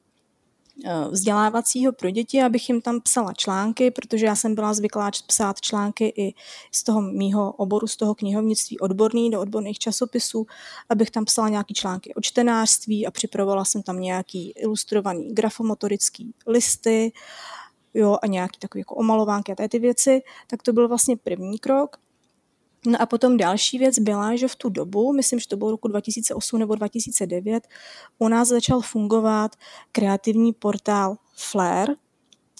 eh, 0.85 1.05
vzdělávacího 1.11 1.93
pro 1.93 2.09
děti, 2.09 2.41
abych 2.41 2.69
jim 2.69 2.81
tam 2.81 3.01
psala 3.01 3.33
články, 3.33 3.91
protože 3.91 4.25
já 4.25 4.35
jsem 4.35 4.55
byla 4.55 4.73
zvyklá 4.73 5.11
psát 5.27 5.61
články 5.61 6.13
i 6.17 6.33
z 6.71 6.83
toho 6.83 7.01
mýho 7.01 7.51
oboru, 7.51 7.87
z 7.87 7.95
toho 7.95 8.15
knihovnictví 8.15 8.79
odborný 8.79 9.31
do 9.31 9.41
odborných 9.41 9.79
časopisů, 9.79 10.47
abych 10.89 11.11
tam 11.11 11.25
psala 11.25 11.49
nějaký 11.49 11.73
články 11.73 12.13
o 12.13 12.21
čtenářství 12.21 13.07
a 13.07 13.11
připravovala 13.11 13.65
jsem 13.65 13.83
tam 13.83 13.99
nějaký 13.99 14.51
ilustrovaný 14.51 15.33
grafomotorický 15.33 16.33
listy 16.47 17.11
jo, 17.93 18.17
a 18.21 18.27
nějaký 18.27 18.59
takový 18.59 18.81
jako 18.81 18.95
omalovánky 18.95 19.51
a 19.51 19.67
ty 19.67 19.79
věci, 19.79 20.21
tak 20.47 20.63
to 20.63 20.73
byl 20.73 20.87
vlastně 20.87 21.17
první 21.17 21.59
krok. 21.59 21.97
No 22.85 23.01
a 23.01 23.05
potom 23.05 23.37
další 23.37 23.77
věc 23.77 23.99
byla, 23.99 24.35
že 24.35 24.47
v 24.47 24.55
tu 24.55 24.69
dobu, 24.69 25.13
myslím, 25.13 25.39
že 25.39 25.47
to 25.47 25.57
bylo 25.57 25.71
roku 25.71 25.87
2008 25.87 26.59
nebo 26.59 26.75
2009, 26.75 27.67
u 28.17 28.27
nás 28.27 28.47
začal 28.47 28.81
fungovat 28.81 29.55
kreativní 29.91 30.53
portál 30.53 31.15
Flair, 31.35 31.89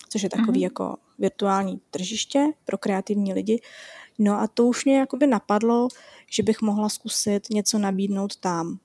což 0.09 0.23
je 0.23 0.29
takový 0.29 0.59
mm-hmm. 0.59 0.63
jako 0.63 0.95
virtuální 1.19 1.81
tržiště 1.91 2.45
pro 2.65 2.77
kreativní 2.77 3.33
lidi. 3.33 3.61
No 4.19 4.39
a 4.39 4.47
to 4.47 4.65
už 4.65 4.85
mě 4.85 4.97
jakoby 4.97 5.27
napadlo, 5.27 5.87
že 6.31 6.43
bych 6.43 6.61
mohla 6.61 6.89
zkusit 6.89 7.49
něco 7.49 7.77
nabídnout 7.77 8.35
tam. 8.35 8.79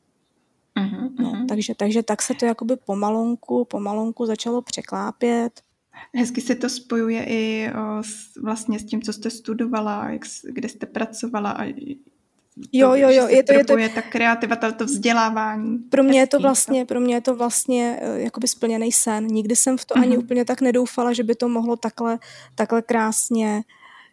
Mm-hmm. 0.79 1.11
No, 1.19 1.31
mhm. 1.31 1.47
takže, 1.47 1.75
takže 1.75 2.03
tak 2.03 2.23
se 2.23 2.35
to 2.35 2.47
jakoby 2.47 2.77
pomalonku, 2.77 3.65
pomalonku 3.65 4.27
začalo 4.27 4.63
překlápět. 4.63 5.61
Hezky 6.15 6.41
se 6.41 6.55
to 6.55 6.69
spojuje 6.69 7.25
i 7.29 7.71
o, 7.73 8.03
s, 8.03 8.37
vlastně 8.43 8.79
s 8.79 8.85
tím, 8.85 9.03
co 9.03 9.13
jste 9.13 9.31
studovala, 9.31 10.11
jak, 10.11 10.23
kde 10.45 10.69
jste 10.69 10.87
pracovala 10.87 11.51
a 11.51 11.75
Jo, 12.73 12.95
jo, 12.95 13.09
jo, 13.11 13.29
je 13.29 13.43
to, 13.43 13.53
je 13.53 13.65
to, 13.65 13.77
ta 13.95 14.03
kreativa, 14.03 14.57
to 14.57 14.85
vzdělávání. 14.85 15.79
Pro 15.79 16.03
mě 16.03 16.21
je 16.21 16.27
to 16.27 16.39
vlastně, 16.39 16.85
pro 16.85 17.01
mě 17.01 17.15
je 17.15 17.21
to 17.21 17.35
vlastně 17.35 17.99
eh, 18.01 18.21
jakoby 18.21 18.49
splněný 18.49 18.93
sen. 18.93 19.27
Nikdy 19.27 19.57
jsem 19.57 19.79
v 19.79 19.85
to 19.85 19.95
uh-huh. 19.95 20.03
ani 20.03 20.17
mhm. 20.17 20.25
úplně 20.25 20.45
tak 20.45 20.61
nedoufala, 20.61 21.13
že 21.13 21.23
by 21.23 21.35
to 21.35 21.49
mohlo 21.49 21.77
takhle, 21.77 22.19
takhle 22.55 22.83
krásně 22.83 23.63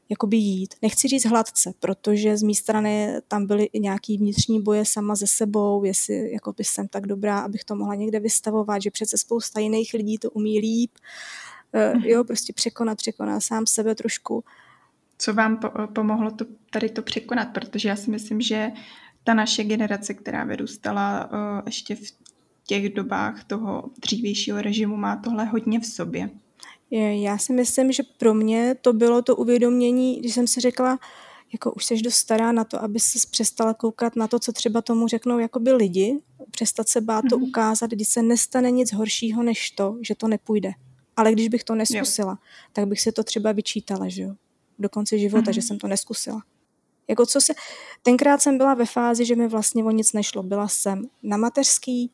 jakoby 0.09 0.37
jít. 0.37 0.75
Nechci 0.81 1.07
říct 1.07 1.25
hladce, 1.25 1.73
protože 1.79 2.37
z 2.37 2.43
mé 2.43 2.53
strany 2.53 3.13
tam 3.27 3.45
byly 3.45 3.63
i 3.63 3.79
nějaký 3.79 4.17
vnitřní 4.17 4.61
boje 4.61 4.85
sama 4.85 5.15
ze 5.15 5.27
sebou, 5.27 5.83
jestli 5.83 6.31
jakoby 6.31 6.63
jsem 6.63 6.87
tak 6.87 7.07
dobrá, 7.07 7.39
abych 7.39 7.63
to 7.63 7.75
mohla 7.75 7.95
někde 7.95 8.19
vystavovat, 8.19 8.81
že 8.81 8.91
přece 8.91 9.17
spousta 9.17 9.59
jiných 9.59 9.93
lidí 9.93 10.17
to 10.17 10.31
umí 10.31 10.59
líp 10.59 10.91
uh, 10.99 11.50
jo, 12.03 12.23
prostě 12.23 12.53
překonat, 12.53 12.97
překonat 12.97 13.39
sám 13.39 13.67
sebe 13.67 13.95
trošku. 13.95 14.43
Co 15.17 15.33
vám 15.33 15.57
po- 15.57 15.87
pomohlo 15.93 16.31
to, 16.31 16.45
tady 16.69 16.89
to 16.89 17.01
překonat? 17.01 17.45
Protože 17.45 17.89
já 17.89 17.95
si 17.95 18.11
myslím, 18.11 18.41
že 18.41 18.71
ta 19.23 19.33
naše 19.33 19.63
generace, 19.63 20.13
která 20.13 20.43
vyrůstala 20.43 21.29
uh, 21.31 21.61
ještě 21.65 21.95
v 21.95 22.01
těch 22.65 22.93
dobách 22.93 23.43
toho 23.43 23.83
dřívějšího 24.01 24.61
režimu, 24.61 24.97
má 24.97 25.15
tohle 25.15 25.45
hodně 25.45 25.79
v 25.79 25.85
sobě. 25.85 26.29
Já 26.91 27.37
si 27.37 27.53
myslím, 27.53 27.91
že 27.91 28.03
pro 28.17 28.33
mě 28.33 28.75
to 28.81 28.93
bylo 28.93 29.21
to 29.21 29.35
uvědomění, 29.35 30.19
když 30.19 30.33
jsem 30.33 30.47
si 30.47 30.61
řekla, 30.61 30.99
jako 31.53 31.71
už 31.71 31.85
jsi 31.85 32.01
dost 32.01 32.15
stará 32.15 32.51
na 32.51 32.63
to, 32.63 32.83
aby 32.83 32.99
se 32.99 33.19
přestala 33.31 33.73
koukat 33.73 34.15
na 34.15 34.27
to, 34.27 34.39
co 34.39 34.51
třeba 34.51 34.81
tomu 34.81 35.07
řeknou 35.07 35.39
jakoby 35.39 35.73
lidi, 35.73 36.19
přestat 36.51 36.89
se 36.89 37.01
bát 37.01 37.25
mm-hmm. 37.25 37.29
to 37.29 37.37
mhm. 37.37 37.47
ukázat, 37.47 37.91
když 37.91 38.07
se 38.07 38.23
nestane 38.23 38.71
nic 38.71 38.93
horšího 38.93 39.43
než 39.43 39.71
to, 39.71 39.97
že 40.01 40.15
to 40.15 40.27
nepůjde. 40.27 40.71
Ale 41.17 41.31
když 41.31 41.47
bych 41.47 41.63
to 41.63 41.75
neskusila, 41.75 42.31
jo. 42.31 42.37
tak 42.73 42.87
bych 42.87 43.01
se 43.01 43.11
to 43.11 43.23
třeba 43.23 43.51
vyčítala, 43.51 44.09
že 44.09 44.21
jo, 44.21 44.33
do 44.79 44.89
konce 44.89 45.17
života, 45.17 45.51
mm-hmm. 45.51 45.55
že 45.55 45.61
jsem 45.61 45.77
to 45.77 45.87
neskusila. 45.87 46.41
Jako 47.07 47.25
co 47.25 47.41
se, 47.41 47.53
tenkrát 48.01 48.41
jsem 48.41 48.57
byla 48.57 48.73
ve 48.73 48.85
fázi, 48.85 49.25
že 49.25 49.35
mi 49.35 49.47
vlastně 49.47 49.83
o 49.83 49.91
nic 49.91 50.13
nešlo. 50.13 50.43
Byla 50.43 50.67
jsem 50.67 51.09
na 51.23 51.37
mateřský, 51.37 52.11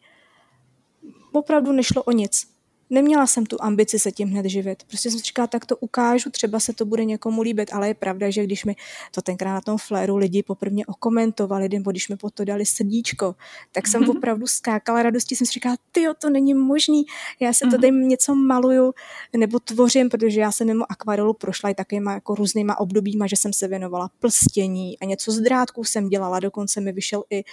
opravdu 1.31 1.71
nešlo 1.71 2.03
o 2.03 2.11
nic 2.11 2.56
neměla 2.89 3.27
jsem 3.27 3.45
tu 3.45 3.57
ambici 3.61 3.99
se 3.99 4.11
tím 4.11 4.29
hned 4.29 4.45
živit. 4.45 4.83
Prostě 4.83 5.11
jsem 5.11 5.19
si 5.19 5.25
říkala, 5.25 5.47
tak 5.47 5.65
to 5.65 5.77
ukážu, 5.77 6.29
třeba 6.29 6.59
se 6.59 6.73
to 6.73 6.85
bude 6.85 7.05
někomu 7.05 7.41
líbit, 7.41 7.73
ale 7.73 7.87
je 7.87 7.93
pravda, 7.93 8.29
že 8.29 8.43
když 8.43 8.65
mi 8.65 8.75
to 9.11 9.21
tenkrát 9.21 9.53
na 9.53 9.61
tom 9.61 9.77
fléru 9.77 10.17
lidi 10.17 10.43
poprvé 10.43 10.81
okomentovali, 10.87 11.69
nebo 11.69 11.91
když 11.91 12.09
mi 12.09 12.17
po 12.17 12.29
to 12.29 12.45
dali 12.45 12.65
srdíčko, 12.65 13.35
tak 13.71 13.87
jsem 13.87 14.01
mm-hmm. 14.01 14.17
opravdu 14.17 14.47
skákala 14.47 15.03
radosti, 15.03 15.35
jsem 15.35 15.47
si 15.47 15.53
říkala, 15.53 15.75
ty 15.91 16.05
to 16.19 16.29
není 16.29 16.53
možný, 16.53 17.05
já 17.39 17.53
se 17.53 17.65
mm-hmm. 17.65 17.71
tady 17.71 17.91
něco 17.91 18.35
maluju 18.35 18.93
nebo 19.37 19.59
tvořím, 19.59 20.09
protože 20.09 20.39
já 20.39 20.51
jsem 20.51 20.67
mimo 20.67 20.91
akvarelu 20.91 21.33
prošla 21.33 21.69
i 21.69 21.73
takovýma 21.73 22.13
jako 22.13 22.35
různýma 22.35 22.79
obdobíma, 22.79 23.27
že 23.27 23.35
jsem 23.35 23.53
se 23.53 23.67
věnovala 23.67 24.09
plstění 24.19 24.99
a 24.99 25.05
něco 25.05 25.31
z 25.31 25.39
drátků 25.39 25.83
jsem 25.83 26.09
dělala, 26.09 26.39
dokonce 26.39 26.81
mi 26.81 26.91
vyšel 26.91 27.23
i 27.29 27.43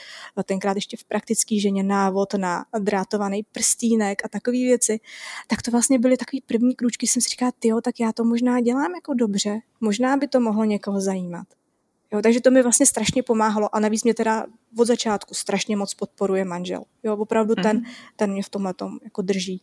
tenkrát 0.44 0.76
ještě 0.76 0.96
v 0.96 1.04
praktický 1.04 1.60
ženě 1.60 1.82
návod 1.82 2.34
na 2.34 2.64
drátovaný 2.78 3.42
prstínek 3.52 4.24
a 4.24 4.28
takové 4.28 4.56
věci 4.56 5.00
tak 5.46 5.62
to 5.62 5.70
vlastně 5.70 5.98
byly 5.98 6.16
takový 6.16 6.40
první 6.40 6.74
kručky, 6.74 7.06
jsem 7.06 7.22
si 7.22 7.28
říkala, 7.28 7.52
jo, 7.64 7.80
tak 7.80 8.00
já 8.00 8.12
to 8.12 8.24
možná 8.24 8.60
dělám 8.60 8.94
jako 8.94 9.14
dobře, 9.14 9.60
možná 9.80 10.16
by 10.16 10.28
to 10.28 10.40
mohlo 10.40 10.64
někoho 10.64 11.00
zajímat. 11.00 11.46
Jo, 12.12 12.22
takže 12.22 12.40
to 12.40 12.50
mi 12.50 12.62
vlastně 12.62 12.86
strašně 12.86 13.22
pomáhalo 13.22 13.74
a 13.74 13.80
navíc 13.80 14.04
mě 14.04 14.14
teda 14.14 14.46
od 14.78 14.84
začátku 14.84 15.34
strašně 15.34 15.76
moc 15.76 15.94
podporuje 15.94 16.44
manžel. 16.44 16.84
Jo, 17.02 17.16
opravdu 17.16 17.54
mm-hmm. 17.54 17.62
ten, 17.62 17.76
mhm. 17.76 17.86
ten 18.16 18.32
mě 18.32 18.42
v 18.42 18.48
tomhle 18.48 18.74
tom 18.74 18.98
jako 19.04 19.22
drží. 19.22 19.62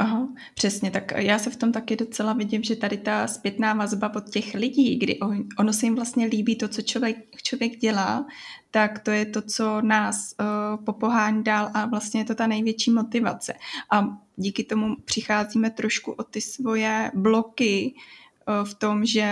Aha, 0.00 0.28
přesně, 0.54 0.90
tak 0.90 1.12
já 1.16 1.38
se 1.38 1.50
v 1.50 1.56
tom 1.56 1.72
taky 1.72 1.96
docela 1.96 2.32
vidím, 2.32 2.62
že 2.62 2.76
tady 2.76 2.96
ta 2.96 3.26
zpětná 3.26 3.74
vazba 3.74 4.14
od 4.14 4.30
těch 4.30 4.54
lidí, 4.54 4.96
kdy 4.96 5.18
ono 5.58 5.72
se 5.72 5.86
jim 5.86 5.94
vlastně 5.94 6.26
líbí 6.26 6.56
to, 6.56 6.68
co 6.68 6.82
člověk, 6.82 7.16
člověk 7.42 7.76
dělá, 7.76 8.26
tak 8.70 8.98
to 8.98 9.10
je 9.10 9.26
to, 9.26 9.42
co 9.42 9.80
nás 9.80 10.34
uh, 10.40 10.84
popohání 10.84 11.44
dál 11.44 11.70
a 11.74 11.86
vlastně 11.86 12.20
je 12.20 12.24
to 12.24 12.34
ta 12.34 12.46
největší 12.46 12.90
motivace. 12.90 13.54
A 13.90 14.18
díky 14.36 14.64
tomu 14.64 14.96
přicházíme 15.04 15.70
trošku 15.70 16.12
o 16.12 16.22
ty 16.22 16.40
svoje 16.40 17.10
bloky 17.14 17.94
uh, 17.94 18.64
v 18.64 18.74
tom, 18.74 19.04
že 19.04 19.28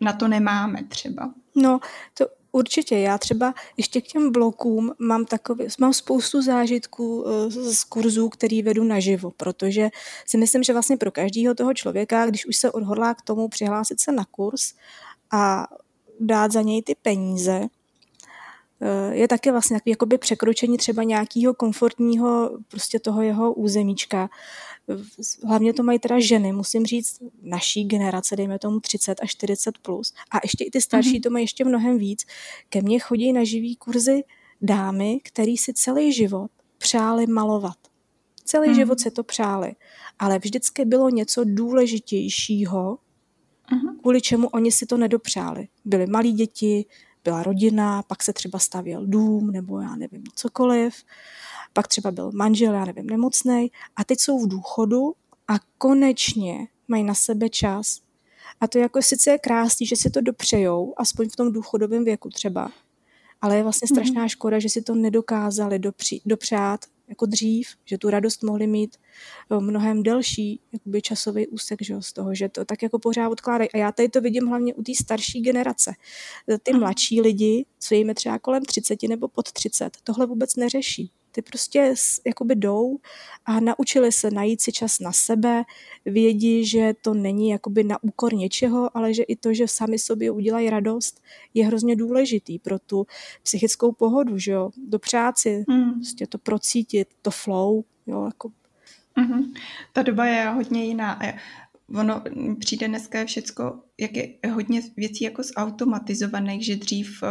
na 0.00 0.12
to 0.12 0.28
nemáme 0.28 0.84
třeba. 0.84 1.34
No, 1.56 1.80
to 2.18 2.26
Určitě, 2.52 2.98
já 2.98 3.18
třeba 3.18 3.54
ještě 3.76 4.00
k 4.00 4.06
těm 4.06 4.32
blokům 4.32 4.92
mám 4.98 5.24
takový, 5.24 5.66
mám 5.78 5.92
spoustu 5.92 6.42
zážitků 6.42 7.24
eh, 7.26 7.50
z 7.50 7.84
kurzů, 7.84 8.28
který 8.28 8.62
vedu 8.62 8.84
naživo, 8.84 9.30
protože 9.30 9.88
si 10.26 10.38
myslím, 10.38 10.62
že 10.62 10.72
vlastně 10.72 10.96
pro 10.96 11.10
každého 11.10 11.54
toho 11.54 11.74
člověka, 11.74 12.26
když 12.26 12.46
už 12.46 12.56
se 12.56 12.70
odhodlá 12.70 13.14
k 13.14 13.22
tomu 13.22 13.48
přihlásit 13.48 14.00
se 14.00 14.12
na 14.12 14.24
kurz 14.24 14.74
a 15.30 15.66
dát 16.20 16.52
za 16.52 16.62
něj 16.62 16.82
ty 16.82 16.94
peníze, 17.02 17.60
eh, 18.80 19.14
je 19.14 19.28
taky 19.28 19.50
vlastně 19.50 19.80
jakoby 19.86 20.18
překročení 20.18 20.78
třeba 20.78 21.02
nějakého 21.02 21.54
komfortního 21.54 22.50
prostě 22.68 22.98
toho 22.98 23.22
jeho 23.22 23.52
územíčka, 23.52 24.28
hlavně 25.44 25.72
to 25.72 25.82
mají 25.82 25.98
teda 25.98 26.20
ženy, 26.20 26.52
musím 26.52 26.86
říct, 26.86 27.22
naší 27.42 27.84
generace, 27.84 28.36
dejme 28.36 28.58
tomu 28.58 28.80
30 28.80 29.20
až 29.22 29.30
40 29.30 29.78
plus. 29.78 30.12
A 30.30 30.36
ještě 30.42 30.64
i 30.64 30.70
ty 30.70 30.80
starší 30.80 31.18
mm-hmm. 31.18 31.22
to 31.22 31.30
mají 31.30 31.42
ještě 31.42 31.64
mnohem 31.64 31.98
víc. 31.98 32.24
Ke 32.68 32.82
mně 32.82 32.98
chodí 32.98 33.32
na 33.32 33.44
živý 33.44 33.76
kurzy 33.76 34.22
dámy, 34.62 35.20
který 35.22 35.56
si 35.56 35.72
celý 35.72 36.12
život 36.12 36.50
přáli 36.78 37.26
malovat. 37.26 37.76
Celý 38.44 38.68
mm-hmm. 38.68 38.74
život 38.74 39.00
se 39.00 39.10
to 39.10 39.24
přáli. 39.24 39.72
Ale 40.18 40.38
vždycky 40.38 40.84
bylo 40.84 41.10
něco 41.10 41.44
důležitějšího, 41.44 42.98
mm-hmm. 43.72 44.00
kvůli 44.00 44.20
čemu 44.20 44.48
oni 44.48 44.72
si 44.72 44.86
to 44.86 44.96
nedopřáli. 44.96 45.68
Byly 45.84 46.06
malí 46.06 46.32
děti, 46.32 46.84
byla 47.24 47.42
rodina, 47.42 48.02
pak 48.02 48.22
se 48.22 48.32
třeba 48.32 48.58
stavěl 48.58 49.06
dům 49.06 49.50
nebo 49.50 49.80
já 49.80 49.96
nevím, 49.96 50.22
cokoliv 50.34 50.94
pak 51.72 51.88
třeba 51.88 52.10
byl 52.10 52.32
manžel, 52.32 52.74
já 52.74 52.84
nevím, 52.84 53.06
nemocný 53.06 53.70
a 53.96 54.04
teď 54.04 54.20
jsou 54.20 54.38
v 54.38 54.48
důchodu 54.48 55.12
a 55.48 55.54
konečně 55.78 56.68
mají 56.88 57.04
na 57.04 57.14
sebe 57.14 57.48
čas. 57.48 58.00
A 58.60 58.66
to 58.66 58.78
jako 58.78 59.02
sice 59.02 59.30
je 59.30 59.38
krásný, 59.38 59.86
že 59.86 59.96
si 59.96 60.10
to 60.10 60.20
dopřejou, 60.20 60.94
aspoň 60.96 61.28
v 61.28 61.36
tom 61.36 61.52
důchodovém 61.52 62.04
věku 62.04 62.30
třeba, 62.30 62.72
ale 63.40 63.56
je 63.56 63.62
vlastně 63.62 63.88
strašná 63.88 64.20
mhm. 64.20 64.28
škoda, 64.28 64.58
že 64.58 64.68
si 64.68 64.82
to 64.82 64.94
nedokázali 64.94 65.80
dopřát 66.26 66.80
jako 67.10 67.26
dřív, 67.26 67.68
že 67.84 67.98
tu 67.98 68.10
radost 68.10 68.42
mohli 68.42 68.66
mít 68.66 68.96
eh, 69.50 69.60
mnohem 69.60 70.02
delší 70.02 70.60
jakoby 70.72 71.02
časový 71.02 71.46
úsek 71.46 71.82
že, 71.82 71.94
z 72.00 72.12
toho, 72.12 72.34
že 72.34 72.48
to 72.48 72.64
tak 72.64 72.82
jako 72.82 72.98
pořád 72.98 73.28
odkládají. 73.28 73.72
A 73.72 73.76
já 73.76 73.92
tady 73.92 74.08
to 74.08 74.20
vidím 74.20 74.46
hlavně 74.46 74.74
u 74.74 74.82
té 74.82 74.92
starší 75.00 75.40
generace. 75.40 75.92
Ty 76.62 76.72
mladší 76.72 77.20
lidi, 77.20 77.66
co 77.78 77.94
jim 77.94 78.08
je 78.08 78.14
třeba 78.14 78.38
kolem 78.38 78.64
30 78.64 79.02
nebo 79.02 79.28
pod 79.28 79.52
30, 79.52 79.96
tohle 80.04 80.26
vůbec 80.26 80.56
neřeší. 80.56 81.10
Ty 81.32 81.42
prostě 81.42 81.94
jakoby 82.26 82.54
jdou 82.54 82.98
a 83.46 83.60
naučili 83.60 84.12
se 84.12 84.30
najít 84.30 84.60
si 84.60 84.72
čas 84.72 85.00
na 85.00 85.12
sebe, 85.12 85.62
vědí, 86.04 86.66
že 86.66 86.94
to 87.02 87.14
není 87.14 87.48
jakoby 87.48 87.84
na 87.84 88.02
úkor 88.02 88.34
něčeho, 88.34 88.96
ale 88.96 89.14
že 89.14 89.22
i 89.22 89.36
to, 89.36 89.54
že 89.54 89.68
sami 89.68 89.98
sobě 89.98 90.30
udělají 90.30 90.70
radost, 90.70 91.22
je 91.54 91.66
hrozně 91.66 91.96
důležitý 91.96 92.58
pro 92.58 92.78
tu 92.78 93.06
psychickou 93.42 93.92
pohodu, 93.92 94.38
že 94.38 94.52
jo, 94.52 94.70
do 94.88 94.98
práci, 94.98 95.64
mm. 95.68 95.92
prostě 95.92 96.26
to 96.26 96.38
procítit, 96.38 97.08
to 97.22 97.30
flow, 97.30 97.84
jo, 98.06 98.24
jako 98.24 98.50
Mm-hmm. 99.16 99.54
Ta 99.92 100.02
doba 100.02 100.26
je 100.26 100.48
hodně 100.48 100.84
jiná. 100.84 101.20
Ono 101.94 102.22
přijde 102.58 102.88
dneska 102.88 103.24
všecko, 103.24 103.80
jak 103.98 104.16
je 104.16 104.34
hodně 104.52 104.82
věcí 104.96 105.24
jako 105.24 105.42
zautomatizovaných, 105.42 106.64
že 106.64 106.76
dřív 106.76 107.22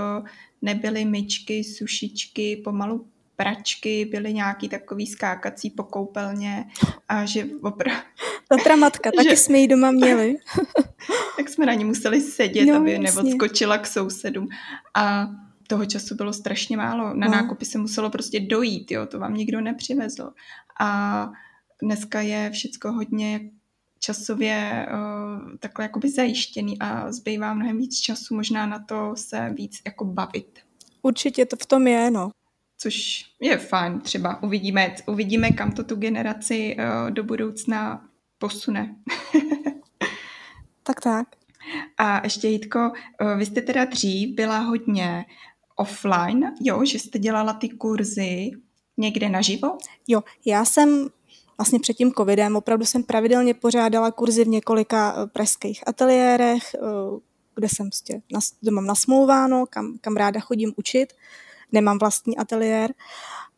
nebyly 0.61 1.05
myčky, 1.05 1.63
sušičky, 1.63 2.61
pomalu 2.63 3.07
pračky, 3.39 4.05
byly 4.05 4.33
nějaký 4.33 4.69
takový 4.69 5.07
skákací 5.07 5.69
po 5.69 5.83
koupelně 5.83 6.65
a 7.09 7.25
že 7.25 7.45
opravdu... 7.61 8.01
Tatra 8.49 8.75
matka, 8.75 9.11
taky 9.15 9.29
že... 9.29 9.35
jsme 9.35 9.57
ji 9.57 9.67
doma 9.67 9.91
měli. 9.91 10.35
tak 11.37 11.49
jsme 11.49 11.65
na 11.65 11.73
ní 11.73 11.85
museli 11.85 12.21
sedět, 12.21 12.65
no, 12.65 12.75
aby 12.75 12.91
jasně. 12.91 13.21
neodskočila 13.23 13.77
k 13.77 13.87
sousedům. 13.87 14.47
A 14.95 15.27
toho 15.67 15.85
času 15.85 16.15
bylo 16.15 16.33
strašně 16.33 16.77
málo. 16.77 17.13
Na 17.13 17.27
no. 17.27 17.31
nákupy 17.31 17.65
se 17.65 17.77
muselo 17.77 18.09
prostě 18.09 18.39
dojít, 18.39 18.91
jo, 18.91 19.05
to 19.05 19.19
vám 19.19 19.33
nikdo 19.33 19.61
nepřivezl. 19.61 20.31
A 20.79 21.31
dneska 21.83 22.21
je 22.21 22.49
všecko 22.49 22.91
hodně 22.91 23.39
časově 23.99 24.87
uh, 24.91 25.57
takhle 25.59 25.85
jakoby 25.85 26.09
zajištěný 26.11 26.79
a 26.79 27.11
zbývá 27.11 27.53
mnohem 27.53 27.77
víc 27.77 27.99
času 27.99 28.35
možná 28.35 28.65
na 28.65 28.79
to 28.79 29.11
se 29.15 29.53
víc 29.57 29.81
jako 29.85 30.05
bavit. 30.05 30.59
Určitě 31.01 31.45
to 31.45 31.55
v 31.55 31.65
tom 31.65 31.87
je, 31.87 32.11
no 32.11 32.31
což 32.81 33.25
je 33.39 33.57
fajn. 33.57 34.01
Třeba 34.01 34.43
uvidíme, 34.43 34.95
uvidíme 35.07 35.51
kam 35.51 35.71
to 35.71 35.83
tu 35.83 35.95
generaci 35.95 36.75
uh, 36.79 37.11
do 37.11 37.23
budoucna 37.23 38.05
posune. 38.37 38.95
tak, 40.83 41.01
tak. 41.01 41.27
A 41.97 42.21
ještě 42.23 42.47
Jitko, 42.47 42.79
uh, 42.79 43.37
vy 43.37 43.45
jste 43.45 43.61
teda 43.61 43.85
dřív 43.85 44.35
byla 44.35 44.59
hodně 44.59 45.25
offline, 45.75 46.53
jo, 46.61 46.85
že 46.85 46.99
jste 46.99 47.19
dělala 47.19 47.53
ty 47.53 47.69
kurzy 47.69 48.51
někde 48.97 49.29
naživo? 49.29 49.77
Jo, 50.07 50.23
já 50.45 50.65
jsem 50.65 51.09
vlastně 51.57 51.79
před 51.79 51.93
tím 51.93 52.13
covidem 52.13 52.55
opravdu 52.55 52.85
jsem 52.85 53.03
pravidelně 53.03 53.53
pořádala 53.53 54.11
kurzy 54.11 54.43
v 54.43 54.47
několika 54.47 55.13
uh, 55.13 55.29
pražských 55.29 55.87
ateliérech, 55.87 56.75
kde 57.55 57.69
jsem 57.69 57.89
prostě, 57.89 58.21
kde 58.61 58.71
mám 58.71 58.85
nasmlouváno, 58.85 59.65
kam, 59.69 59.97
kam 60.01 60.15
ráda 60.15 60.39
chodím 60.39 60.73
učit 60.75 61.13
nemám 61.71 61.97
vlastní 61.97 62.37
ateliér. 62.37 62.93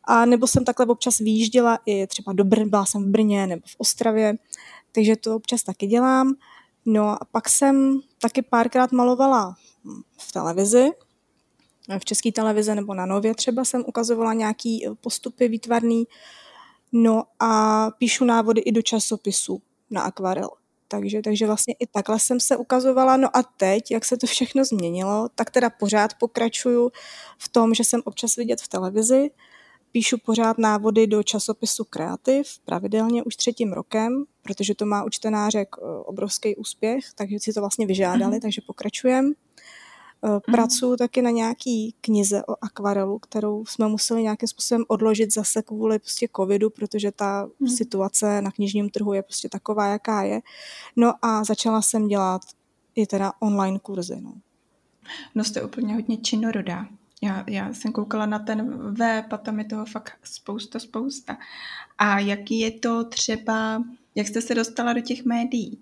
A 0.04 0.26
nebo 0.26 0.47
jsem 0.47 0.65
takhle 0.65 0.86
občas 0.86 1.17
výjížděla 1.17 1.80
i 1.86 2.08
třeba 2.08 2.34
do 2.34 2.43
Brn, 2.43 2.69
byla 2.69 2.86
jsem 2.86 3.04
v 3.04 3.08
Brně 3.08 3.47
nebo 3.47 3.62
v 3.65 3.76
Ostravě, 3.78 4.36
takže 4.91 5.15
to 5.15 5.36
občas 5.36 5.63
taky 5.63 5.88
dělám. 5.88 6.36
No 6.86 7.10
a 7.10 7.19
pak 7.32 7.50
jsem 7.50 8.00
taky 8.21 8.41
párkrát 8.41 8.91
malovala 8.91 9.56
v 10.17 10.32
televizi, 10.32 10.89
v 12.00 12.06
české 12.06 12.32
televize 12.32 12.76
nebo 12.76 12.93
na 12.93 13.06
Nově 13.06 13.36
třeba 13.36 13.65
jsem 13.65 13.84
ukazovala 13.88 14.34
nějaký 14.34 14.88
postupy 15.02 15.47
výtvarný. 15.47 16.08
No 16.91 17.24
a 17.39 17.91
píšu 17.91 18.26
návody 18.26 18.62
i 18.62 18.71
do 18.71 18.82
časopisu 18.82 19.62
na 19.89 20.02
akvarel. 20.02 20.50
Takže, 20.91 21.21
takže 21.21 21.45
vlastně 21.45 21.73
i 21.80 21.88
takhle 21.88 22.19
jsem 22.19 22.39
se 22.39 22.58
ukazovala. 22.58 23.17
No 23.17 23.38
a 23.38 23.43
teď, 23.43 23.91
jak 23.91 24.06
se 24.06 24.17
to 24.17 24.27
všechno 24.27 24.65
změnilo, 24.65 25.30
tak 25.36 25.51
teda 25.51 25.69
pořád 25.69 26.13
pokračuju 26.13 26.91
v 27.38 27.49
tom, 27.49 27.73
že 27.73 27.84
jsem 27.84 28.01
občas 28.06 28.36
vidět 28.36 28.62
v 28.62 28.67
televizi, 28.67 29.30
píšu 29.91 30.17
pořád 30.25 30.58
návody 30.58 31.08
do 31.08 31.23
časopisu 31.23 31.84
Kreativ, 31.84 32.60
pravidelně 32.65 33.23
už 33.23 33.36
třetím 33.36 33.73
rokem, 33.73 34.23
protože 34.41 34.75
to 34.75 34.86
má 34.86 35.04
u 35.04 35.10
čtenářek 35.10 35.69
eh, 35.77 35.82
obrovský 36.06 36.56
úspěch, 36.56 37.06
takže 37.15 37.39
si 37.39 37.54
to 37.54 37.60
vlastně 37.60 37.86
vyžádali, 37.86 38.38
mm-hmm. 38.38 38.41
takže 38.41 38.62
pokračujem. 38.67 39.34
Mm. 40.23 40.39
Pracuji 40.53 40.97
taky 40.97 41.21
na 41.21 41.29
nějaký 41.29 41.95
knize 42.01 42.43
o 42.45 42.55
akvarelu, 42.62 43.19
kterou 43.19 43.65
jsme 43.65 43.88
museli 43.88 44.23
nějakým 44.23 44.47
způsobem 44.47 44.84
odložit 44.88 45.34
zase 45.34 45.62
kvůli 45.62 45.99
prostě 45.99 46.27
covidu, 46.36 46.69
protože 46.69 47.12
ta 47.12 47.47
mm. 47.60 47.67
situace 47.67 48.41
na 48.41 48.51
knižním 48.51 48.89
trhu 48.89 49.13
je 49.13 49.23
prostě 49.23 49.49
taková, 49.49 49.88
jaká 49.88 50.23
je. 50.23 50.41
No 50.95 51.13
a 51.21 51.43
začala 51.43 51.81
jsem 51.81 52.07
dělat 52.07 52.41
i 52.95 53.07
teda 53.07 53.34
online 53.39 53.79
kurzy. 53.79 54.21
No, 54.21 54.34
no 55.36 55.43
jste 55.43 55.63
úplně 55.63 55.93
hodně 55.93 56.17
činorodá. 56.17 56.88
Já, 57.23 57.43
já 57.47 57.73
jsem 57.73 57.91
koukala 57.91 58.25
na 58.25 58.39
ten 58.39 58.93
web 58.93 59.34
a 59.34 59.38
tam 59.38 59.60
je 59.60 59.65
toho 59.65 59.86
fakt 59.86 60.13
spousta, 60.23 60.79
spousta. 60.79 61.38
A 61.97 62.19
jaký 62.19 62.60
je 62.60 62.71
to 62.71 63.03
třeba, 63.03 63.84
jak 64.15 64.27
jste 64.27 64.41
se 64.41 64.55
dostala 64.55 64.93
do 64.93 65.01
těch 65.01 65.25
médií? 65.25 65.79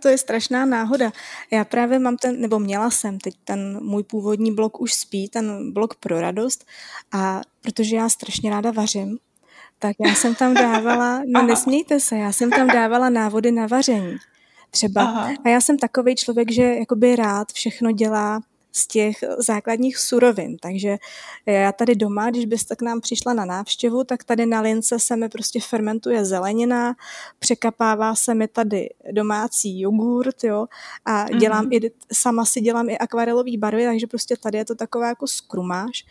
To 0.00 0.08
je 0.08 0.18
strašná 0.18 0.64
náhoda. 0.64 1.12
Já 1.50 1.64
právě 1.64 1.98
mám 1.98 2.16
ten, 2.16 2.40
nebo 2.40 2.58
měla 2.58 2.90
jsem 2.90 3.18
teď 3.18 3.34
ten 3.44 3.78
můj 3.82 4.02
původní 4.02 4.54
blog 4.54 4.80
už 4.80 4.94
spí, 4.94 5.28
ten 5.28 5.72
blog 5.72 5.94
pro 5.94 6.20
radost 6.20 6.64
a 7.12 7.40
protože 7.62 7.96
já 7.96 8.08
strašně 8.08 8.50
ráda 8.50 8.70
vařím, 8.70 9.18
tak 9.78 9.96
já 10.06 10.14
jsem 10.14 10.34
tam 10.34 10.54
dávala, 10.54 11.22
no 11.26 11.42
nesmějte 11.42 12.00
se, 12.00 12.16
já 12.16 12.32
jsem 12.32 12.50
tam 12.50 12.66
dávala 12.66 13.08
návody 13.08 13.52
na 13.52 13.66
vaření. 13.66 14.16
Třeba. 14.70 15.02
Aha. 15.02 15.30
A 15.44 15.48
já 15.48 15.60
jsem 15.60 15.78
takový 15.78 16.14
člověk, 16.14 16.52
že 16.52 16.62
jakoby 16.62 17.16
rád 17.16 17.52
všechno 17.52 17.92
dělá 17.92 18.40
z 18.76 18.86
těch 18.86 19.16
základních 19.38 19.98
surovin. 19.98 20.56
Takže 20.58 20.96
já 21.46 21.72
tady 21.72 21.94
doma, 21.94 22.30
když 22.30 22.44
byste 22.44 22.76
k 22.76 22.82
nám 22.82 23.00
přišla 23.00 23.32
na 23.32 23.44
návštěvu, 23.44 24.04
tak 24.04 24.24
tady 24.24 24.46
na 24.46 24.60
lince 24.60 24.98
se 24.98 25.16
mi 25.16 25.28
prostě 25.28 25.60
fermentuje 25.60 26.24
zelenina, 26.24 26.94
překapává 27.38 28.14
se 28.14 28.34
mi 28.34 28.48
tady 28.48 28.88
domácí 29.12 29.80
jogurt, 29.80 30.44
jo, 30.44 30.66
a 31.04 31.24
dělám 31.38 31.66
mm-hmm. 31.66 31.86
i, 31.86 31.90
sama 32.12 32.44
si 32.44 32.60
dělám 32.60 32.88
i 32.88 32.98
akvarelový 32.98 33.58
barvy, 33.58 33.84
takže 33.84 34.06
prostě 34.06 34.36
tady 34.36 34.58
je 34.58 34.64
to 34.64 34.74
taková 34.74 35.08
jako 35.08 35.26
skrumáž. 35.26 36.04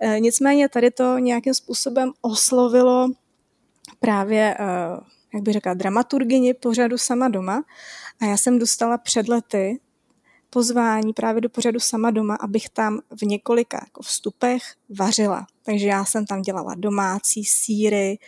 E, 0.00 0.20
nicméně 0.20 0.68
tady 0.68 0.90
to 0.90 1.18
nějakým 1.18 1.54
způsobem 1.54 2.12
oslovilo 2.20 3.08
právě, 4.00 4.56
e, 4.60 4.66
jak 5.34 5.42
bych 5.42 5.52
řekla, 5.52 5.74
dramaturgyni 5.74 6.54
pořadu 6.54 6.98
sama 6.98 7.28
doma 7.28 7.64
a 8.20 8.24
já 8.24 8.36
jsem 8.36 8.58
dostala 8.58 8.98
před 8.98 9.28
lety 9.28 9.80
pozvání 10.50 11.12
právě 11.12 11.40
do 11.40 11.48
pořadu 11.48 11.80
sama 11.80 12.10
doma, 12.10 12.34
abych 12.34 12.68
tam 12.68 13.00
v 13.20 13.22
několika 13.22 13.80
jako 13.84 14.02
vstupech 14.02 14.62
vařila. 14.98 15.46
Takže 15.62 15.86
já 15.86 16.04
jsem 16.04 16.26
tam 16.26 16.42
dělala 16.42 16.74
domácí 16.74 17.44
síry, 17.44 18.18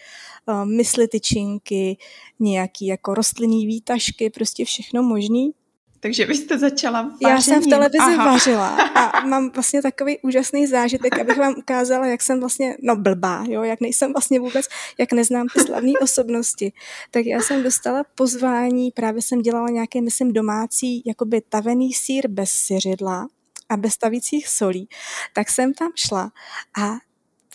eh, 0.49 0.65
mysli 0.65 1.09
tyčinky, 1.09 1.97
nějaký 2.41 2.87
jako 2.87 3.15
rostlinný 3.15 3.67
výtažky, 3.67 4.31
prostě 4.31 4.65
všechno 4.65 5.03
možný. 5.03 5.53
Takže 6.01 6.27
vy 6.27 6.35
jste 6.35 6.59
začala 6.59 7.03
vařením. 7.03 7.29
Já 7.29 7.41
jsem 7.41 7.63
v 7.63 7.67
televizi 7.67 7.99
Aha. 7.99 8.25
vařila 8.25 8.69
a 8.69 9.21
mám 9.27 9.51
vlastně 9.51 9.83
takový 9.83 10.19
úžasný 10.19 10.67
zážitek, 10.67 11.19
abych 11.19 11.39
vám 11.39 11.55
ukázala, 11.59 12.07
jak 12.07 12.23
jsem 12.23 12.41
vlastně, 12.41 12.77
no 12.83 12.97
blbá, 12.97 13.45
jo, 13.49 13.63
jak 13.63 13.81
nejsem 13.81 14.13
vlastně 14.13 14.41
vůbec, 14.41 14.67
jak 14.99 15.13
neznám 15.13 15.47
ty 15.55 15.61
slavné 15.61 15.93
osobnosti. 16.03 16.73
Tak 17.11 17.27
já 17.27 17.41
jsem 17.41 17.63
dostala 17.63 18.05
pozvání, 18.15 18.91
právě 18.91 19.23
jsem 19.23 19.43
dělala 19.43 19.69
nějaké, 19.69 20.01
myslím, 20.01 20.33
domácí, 20.33 21.03
jakoby 21.07 21.43
tavený 21.49 21.93
sír 21.93 22.29
bez 22.29 22.51
syřidla 22.51 23.29
a 23.69 23.77
bez 23.77 23.93
stavících 23.93 24.49
solí. 24.49 24.89
Tak 25.35 25.51
jsem 25.51 25.75
tam 25.75 25.93
šla 25.95 26.33
a 26.79 26.97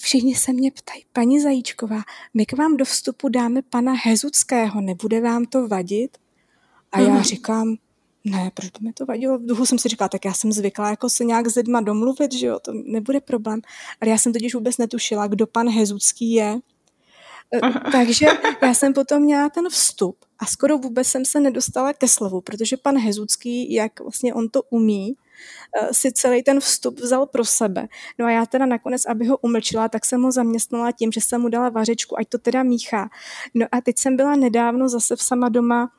Všichni 0.01 0.35
se 0.35 0.53
mě 0.53 0.71
ptají, 0.71 1.05
paní 1.13 1.39
Zajíčková, 1.39 2.01
my 2.33 2.45
k 2.45 2.57
vám 2.57 2.77
do 2.77 2.85
vstupu 2.85 3.29
dáme 3.29 3.61
pana 3.61 3.93
Hezuckého, 4.03 4.81
nebude 4.81 5.21
vám 5.21 5.45
to 5.45 5.67
vadit? 5.67 6.17
A 6.91 6.99
já 6.99 7.13
mm. 7.13 7.21
říkám, 7.21 7.75
ne, 8.25 8.51
proč 8.53 8.69
by 8.79 8.85
mi 8.85 8.93
to 8.93 9.05
vadilo? 9.05 9.37
V 9.37 9.45
duchu 9.45 9.65
jsem 9.65 9.79
si 9.79 9.89
říkala, 9.89 10.09
tak 10.09 10.25
já 10.25 10.33
jsem 10.33 10.51
zvyklá 10.51 10.89
jako 10.89 11.09
se 11.09 11.23
nějak 11.23 11.47
s 11.47 11.55
lidma 11.55 11.81
domluvit, 11.81 12.33
že 12.33 12.47
jo, 12.47 12.59
to 12.59 12.71
nebude 12.85 13.21
problém. 13.21 13.61
Ale 14.01 14.11
já 14.11 14.17
jsem 14.17 14.33
totiž 14.33 14.55
vůbec 14.55 14.77
netušila, 14.77 15.27
kdo 15.27 15.47
pan 15.47 15.69
Hezucký 15.69 16.33
je. 16.33 16.59
E, 17.53 17.59
Aha. 17.59 17.79
Takže 17.91 18.25
já 18.61 18.73
jsem 18.73 18.93
potom 18.93 19.21
měla 19.21 19.49
ten 19.49 19.69
vstup 19.69 20.17
a 20.39 20.45
skoro 20.45 20.77
vůbec 20.77 21.07
jsem 21.07 21.25
se 21.25 21.39
nedostala 21.39 21.93
ke 21.93 22.07
slovu, 22.07 22.41
protože 22.41 22.77
pan 22.77 22.97
Hezucký, 22.97 23.73
jak 23.73 23.99
vlastně 23.99 24.33
on 24.33 24.49
to 24.49 24.61
umí, 24.63 25.15
e, 25.81 25.93
si 25.93 26.11
celý 26.11 26.43
ten 26.43 26.59
vstup 26.59 26.99
vzal 26.99 27.25
pro 27.25 27.45
sebe. 27.45 27.87
No 28.19 28.25
a 28.25 28.31
já 28.31 28.45
teda 28.45 28.65
nakonec, 28.65 29.05
aby 29.05 29.27
ho 29.27 29.37
umlčila, 29.37 29.89
tak 29.89 30.05
jsem 30.05 30.21
ho 30.21 30.31
zaměstnala 30.31 30.91
tím, 30.91 31.11
že 31.11 31.21
jsem 31.21 31.41
mu 31.41 31.49
dala 31.49 31.69
vařečku, 31.69 32.19
ať 32.19 32.29
to 32.29 32.37
teda 32.37 32.63
míchá. 32.63 33.09
No 33.53 33.65
a 33.71 33.81
teď 33.81 33.97
jsem 33.97 34.15
byla 34.15 34.35
nedávno 34.35 34.89
zase 34.89 35.15
v 35.15 35.23
sama 35.23 35.49
doma 35.49 35.91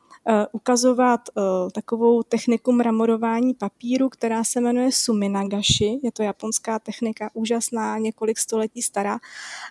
ukazovat 0.51 1.21
eh, 1.29 1.41
takovou 1.71 2.23
techniku 2.23 2.71
mramorování 2.71 3.53
papíru, 3.53 4.09
která 4.09 4.43
se 4.43 4.61
jmenuje 4.61 4.91
suminagashi. 4.91 5.99
Je 6.03 6.11
to 6.11 6.23
japonská 6.23 6.79
technika, 6.79 7.29
úžasná, 7.33 7.97
několik 7.97 8.37
století 8.37 8.81
stará. 8.81 9.19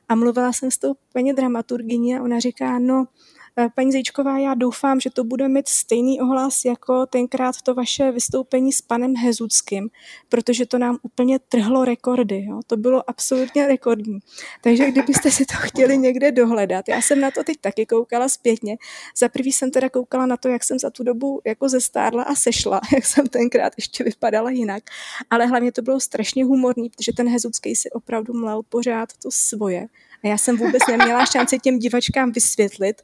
A 0.09 0.15
mluvila 0.15 0.53
jsem 0.53 0.71
s 0.71 0.79
tou 0.79 0.95
paní 1.13 1.33
dramaturgyní 1.33 2.17
a 2.17 2.23
ona 2.23 2.39
říká, 2.39 2.79
no, 2.79 3.05
Eh, 3.05 3.36
paní 3.75 3.93
Zajíčková, 3.93 4.39
já 4.39 4.55
doufám, 4.55 5.01
že 5.01 5.11
to 5.11 5.25
bude 5.25 5.49
mít 5.49 5.69
stejný 5.69 6.21
ohlas 6.21 6.65
jako 6.65 7.07
tenkrát 7.07 7.63
to 7.63 7.75
vaše 7.75 8.13
vystoupení 8.13 8.73
s 8.73 8.83
panem 8.83 9.15
Hezuckým, 9.17 9.89
protože 10.29 10.67
to 10.67 10.79
nám 10.79 10.99
úplně 11.03 11.39
trhlo 11.39 11.85
rekordy. 11.85 12.45
Jo? 12.49 12.61
To 12.67 12.77
bylo 12.77 13.11
absolutně 13.11 13.67
rekordní. 13.67 14.19
Takže 14.63 14.91
kdybyste 14.91 15.31
si 15.31 15.45
to 15.47 15.55
chtěli 15.57 15.99
někde 15.99 16.33
dohledat, 16.33 16.89
já 16.89 17.03
jsem 17.03 17.21
na 17.21 17.31
to 17.31 17.45
teď 17.45 17.57
taky 17.61 17.87
koukala 17.87 18.29
zpětně. 18.29 18.77
Za 19.17 19.29
prvý 19.29 19.53
jsem 19.53 19.71
teda 19.71 19.89
koukala 19.89 20.27
na 20.27 20.37
to, 20.37 20.49
jak 20.49 20.65
jsem 20.65 20.79
za 20.79 20.91
tu 20.91 21.05
dobu 21.05 21.41
jako 21.45 21.69
zestárla 21.69 22.23
a 22.23 22.35
sešla, 22.35 22.81
jak 22.95 23.07
jsem 23.07 23.27
tenkrát 23.27 23.73
ještě 23.77 24.05
vypadala 24.05 24.51
jinak. 24.51 24.83
Ale 25.31 25.47
hlavně 25.47 25.73
to 25.73 25.83
bylo 25.83 26.01
strašně 26.01 26.45
humorný, 26.45 26.91
protože 26.91 27.13
ten 27.13 27.29
Hezucký 27.29 27.77
si 27.77 27.91
opravdu 27.91 28.33
mlel 28.35 28.63
pořád 28.69 29.09
to 29.23 29.31
svoje. 29.31 29.89
A 30.27 30.29
já 30.29 30.39
jsem 30.39 30.57
vůbec 30.57 30.83
neměla 30.89 31.27
šanci 31.27 31.59
těm 31.59 31.79
divačkám 31.79 32.33
vysvětlit, 32.33 33.03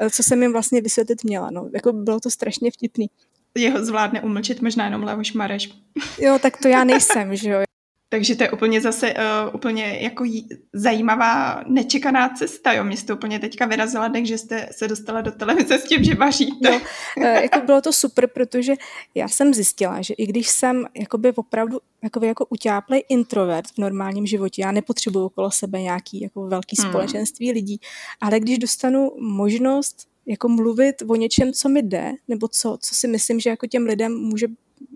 eh, 0.00 0.10
co 0.10 0.22
jsem 0.22 0.42
jim 0.42 0.52
vlastně 0.52 0.80
vysvětlit 0.80 1.24
měla. 1.24 1.50
No, 1.50 1.68
jako 1.74 1.92
bylo 1.92 2.20
to 2.20 2.30
strašně 2.30 2.70
vtipný. 2.70 3.10
Jeho 3.54 3.84
zvládne 3.84 4.22
umlčet 4.22 4.62
možná 4.62 4.84
jenom 4.84 5.02
Leoš 5.02 5.32
Mareš. 5.32 5.70
Jo, 6.18 6.38
tak 6.42 6.56
to 6.56 6.68
já 6.68 6.84
nejsem, 6.84 7.36
že 7.36 7.50
jo. 7.50 7.62
Takže 8.12 8.34
to 8.34 8.42
je 8.42 8.50
úplně 8.50 8.80
zase 8.80 9.14
uh, 9.14 9.54
úplně 9.54 9.98
jako 10.00 10.24
jí, 10.24 10.48
zajímavá, 10.72 11.64
nečekaná 11.66 12.28
cesta, 12.28 12.72
jo. 12.72 12.84
Mě 12.84 12.96
jste 12.96 13.12
úplně 13.12 13.38
teďka 13.38 13.66
vyrazila, 13.66 14.08
takže 14.08 14.38
jste 14.38 14.68
se 14.70 14.88
dostala 14.88 15.20
do 15.20 15.32
televize 15.32 15.78
s 15.78 15.84
tím, 15.84 16.04
že 16.04 16.14
vaříte. 16.14 16.70
No, 16.70 16.80
uh, 17.16 17.24
jako 17.24 17.60
bylo 17.60 17.80
to 17.80 17.92
super, 17.92 18.26
protože 18.26 18.74
já 19.14 19.28
jsem 19.28 19.54
zjistila, 19.54 20.02
že 20.02 20.14
i 20.14 20.26
když 20.26 20.48
jsem 20.48 20.86
jakoby 20.94 21.32
opravdu 21.32 21.78
jako, 22.02 22.24
jako 22.24 22.46
utáplej 22.50 23.04
introvert 23.08 23.66
v 23.66 23.78
normálním 23.78 24.26
životě, 24.26 24.62
já 24.62 24.72
nepotřebuju 24.72 25.24
okolo 25.24 25.50
sebe 25.50 25.80
nějaký 25.82 26.20
jako 26.20 26.46
velký 26.46 26.76
hmm. 26.80 26.90
společenství 26.90 27.52
lidí, 27.52 27.80
ale 28.20 28.40
když 28.40 28.58
dostanu 28.58 29.10
možnost 29.20 30.08
jako 30.26 30.48
mluvit 30.48 30.94
o 31.08 31.16
něčem, 31.16 31.52
co 31.52 31.68
mi 31.68 31.82
jde, 31.82 32.12
nebo 32.28 32.48
co, 32.48 32.78
co 32.80 32.94
si 32.94 33.08
myslím, 33.08 33.40
že 33.40 33.50
jako 33.50 33.66
těm 33.66 33.86
lidem 33.86 34.18
může 34.18 34.46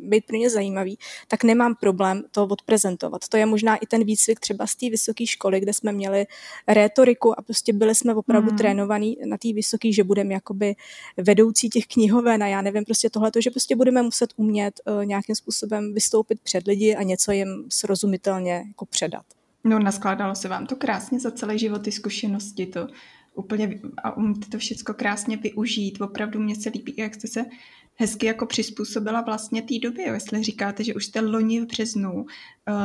být 0.07 0.27
pro 0.27 0.37
ně 0.37 0.51
zajímavý, 0.51 0.99
tak 1.29 1.45
nemám 1.45 1.75
problém 1.75 2.25
to 2.31 2.47
odprezentovat. 2.47 3.29
To 3.29 3.37
je 3.37 3.47
možná 3.47 3.77
i 3.77 3.87
ten 3.87 4.05
výcvik 4.05 4.41
třeba 4.41 4.67
z 4.67 4.75
té 4.75 4.91
vysoké 4.91 5.27
školy, 5.27 5.61
kde 5.61 5.73
jsme 5.73 5.93
měli 5.93 6.27
rétoriku 6.69 7.39
a 7.39 7.43
prostě 7.43 7.73
byli 7.73 7.95
jsme 7.95 8.15
opravdu 8.15 8.49
hmm. 8.49 8.59
trénovaní 8.59 9.17
na 9.25 9.39
té 9.39 9.53
vysoké, 9.53 9.93
že 9.93 10.05
budeme 10.05 10.35
jakoby 10.35 10.75
vedoucí 11.17 11.69
těch 11.69 11.87
knihoven 11.87 12.43
a 12.43 12.47
já 12.47 12.63
nevím, 12.63 12.85
prostě 12.85 13.11
tohleto, 13.11 13.41
že 13.41 13.51
prostě 13.51 13.77
budeme 13.77 14.03
muset 14.03 14.31
umět 14.37 14.81
uh, 14.87 15.05
nějakým 15.05 15.35
způsobem 15.35 15.95
vystoupit 15.95 16.41
před 16.41 16.67
lidi 16.67 16.97
a 16.97 17.03
něco 17.03 17.33
jim 17.33 17.65
srozumitelně 17.69 18.65
jako 18.69 18.87
předat. 18.87 19.25
No, 19.65 19.79
naskládalo 19.79 20.35
se 20.35 20.49
vám 20.49 20.67
to 20.67 20.77
krásně 20.77 21.21
za 21.21 21.31
celé 21.31 21.59
život, 21.59 21.83
ty 21.83 21.93
zkušenosti, 21.93 22.67
to 22.67 22.89
úplně 23.35 23.81
a 24.05 24.17
umíte 24.17 24.51
to 24.51 24.59
všechno 24.59 24.95
krásně 24.95 25.37
využít. 25.37 26.01
Opravdu 26.01 26.41
mě 26.41 26.57
se 26.57 26.69
líbí, 26.69 26.95
jak 26.97 27.15
jste 27.15 27.29
se 27.29 27.45
hezky 27.97 28.27
jako 28.27 28.47
přizpůsobila 28.47 29.21
vlastně 29.21 29.63
té 29.63 29.79
době. 29.83 30.05
Jestli 30.07 30.43
říkáte, 30.43 30.85
že 30.85 30.95
už 30.95 31.07
jste 31.07 31.21
loni 31.21 31.61
v 31.61 31.67
březnu 31.67 32.13
uh, 32.13 32.27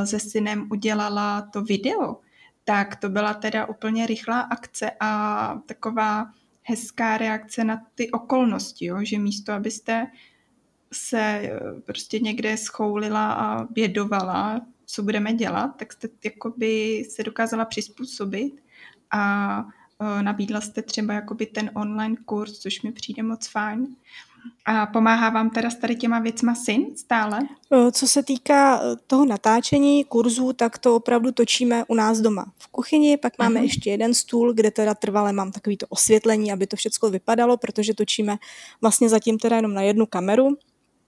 se 0.04 0.20
synem 0.20 0.68
udělala 0.72 1.42
to 1.42 1.62
video, 1.62 2.18
tak 2.64 2.96
to 2.96 3.10
byla 3.10 3.34
teda 3.34 3.66
úplně 3.66 4.08
rychlá 4.08 4.40
akce 4.40 4.92
a 5.00 5.62
taková 5.66 6.26
hezká 6.64 7.18
reakce 7.18 7.64
na 7.64 7.82
ty 7.96 8.12
okolnosti, 8.12 8.86
jo? 8.86 8.98
že 9.02 9.20
místo, 9.20 9.54
abyste 9.54 10.08
se 10.94 11.20
eh, 11.20 11.60
prostě 11.86 12.20
někde 12.20 12.58
schoulila 12.58 13.34
a 13.34 13.64
bědovala, 13.64 14.62
co 14.86 15.04
budeme 15.04 15.34
dělat, 15.34 15.68
tak 15.68 15.94
jste 15.94 16.10
jakoby 16.24 17.04
se 17.10 17.24
dokázala 17.24 17.66
přizpůsobit 17.66 18.54
a 19.12 19.66
nabídla 20.22 20.62
jste 20.62 20.82
třeba 20.82 21.14
jakoby 21.14 21.46
ten 21.46 21.72
online 21.74 22.16
kurz, 22.26 22.60
což 22.60 22.82
mi 22.82 22.92
přijde 22.92 23.24
moc 23.24 23.48
fajn. 23.48 23.88
A 24.66 24.86
pomáhá 24.86 25.30
vám 25.30 25.50
teda 25.50 25.70
s 25.70 25.76
tady 25.76 25.96
těma 25.96 26.20
věcma 26.20 26.56
syn 26.56 26.86
stále? 26.98 27.40
Co 27.92 28.08
se 28.08 28.24
týká 28.24 28.82
e, 28.82 28.96
toho 29.08 29.26
natáčení 29.26 30.04
kurzů, 30.04 30.54
tak 30.54 30.78
to 30.78 30.96
opravdu 30.96 31.32
točíme 31.32 31.84
u 31.88 31.96
nás 31.96 32.20
doma 32.20 32.46
v 32.58 32.68
kuchyni, 32.68 33.18
pak 33.18 33.34
máme 33.40 33.60
uh-huh. 33.60 33.64
ještě 33.64 33.90
jeden 33.90 34.14
stůl, 34.14 34.54
kde 34.54 34.72
teda 34.72 34.94
trvale 34.94 35.34
mám 35.34 35.52
takový 35.52 35.78
to 35.78 35.86
osvětlení, 35.90 36.52
aby 36.52 36.68
to 36.68 36.76
všechno 36.76 37.10
vypadalo, 37.10 37.58
protože 37.58 37.94
točíme 37.94 38.38
vlastně 38.82 39.10
zatím 39.10 39.40
teda 39.40 39.56
jenom 39.56 39.74
na 39.74 39.82
jednu 39.82 40.06
kameru. 40.06 40.58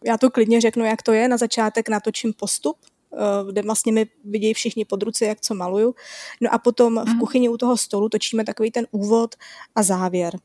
Já 0.05 0.17
to 0.17 0.29
klidně 0.29 0.61
řeknu, 0.61 0.85
jak 0.85 1.01
to 1.01 1.11
je. 1.13 1.27
Na 1.27 1.37
začátek 1.37 1.89
natočím 1.89 2.33
postup, 2.33 2.77
e, 3.13 3.51
kde 3.51 3.61
vlastně 3.61 3.93
mi 3.93 4.05
vidějí 4.23 4.53
všichni 4.53 4.85
pod 4.85 5.03
ruce, 5.03 5.25
jak 5.25 5.41
co 5.41 5.55
maluju. 5.55 5.95
No 6.41 6.53
a 6.53 6.57
potom 6.57 7.05
v 7.05 7.19
kuchyni 7.19 7.49
u 7.49 7.57
toho 7.57 7.77
stolu 7.77 8.09
točíme 8.09 8.43
takový 8.43 8.71
ten 8.71 8.87
úvod 8.91 9.35
a 9.75 9.83
závěr. 9.83 10.37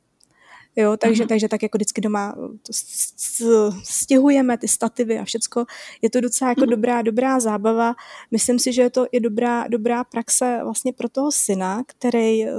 Jo, 0.76 0.96
takže, 0.96 1.24
mm-hmm. 1.24 1.28
takže 1.28 1.48
tak 1.48 1.62
jako 1.62 1.78
vždycky 1.78 2.00
doma 2.00 2.34
to 2.66 2.72
stěhujeme 3.84 4.58
ty 4.58 4.68
stativy 4.68 5.18
a 5.18 5.24
všecko. 5.24 5.64
Je 6.02 6.10
to 6.10 6.20
docela 6.20 6.48
jako 6.48 6.60
mm-hmm. 6.60 6.70
dobrá, 6.70 7.02
dobrá 7.02 7.40
zábava. 7.40 7.94
Myslím 8.30 8.58
si, 8.58 8.72
že 8.72 8.82
je 8.82 8.90
to 8.90 9.06
i 9.12 9.20
dobrá, 9.20 9.68
dobrá 9.68 10.04
praxe 10.04 10.60
vlastně 10.64 10.92
pro 10.92 11.08
toho 11.08 11.32
syna, 11.32 11.82
který 11.86 12.44
uh, 12.44 12.50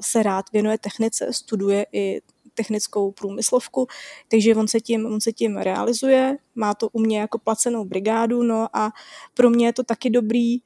se 0.00 0.22
rád 0.22 0.52
věnuje 0.52 0.78
technice, 0.78 1.32
studuje 1.32 1.86
i 1.92 2.20
technickou 2.54 3.12
průmyslovku, 3.12 3.86
takže 4.28 4.54
on 4.54 4.68
se 4.68 4.80
tím, 4.80 5.06
on 5.06 5.20
se 5.20 5.32
tím 5.32 5.56
realizuje, 5.56 6.36
má 6.54 6.74
to 6.74 6.88
u 6.88 7.00
mě 7.00 7.20
jako 7.20 7.38
placenou 7.38 7.84
brigádu, 7.84 8.42
no 8.42 8.76
a 8.76 8.92
pro 9.34 9.50
mě 9.50 9.66
je 9.66 9.72
to 9.72 9.82
taky 9.82 10.10
dobrý, 10.10 10.58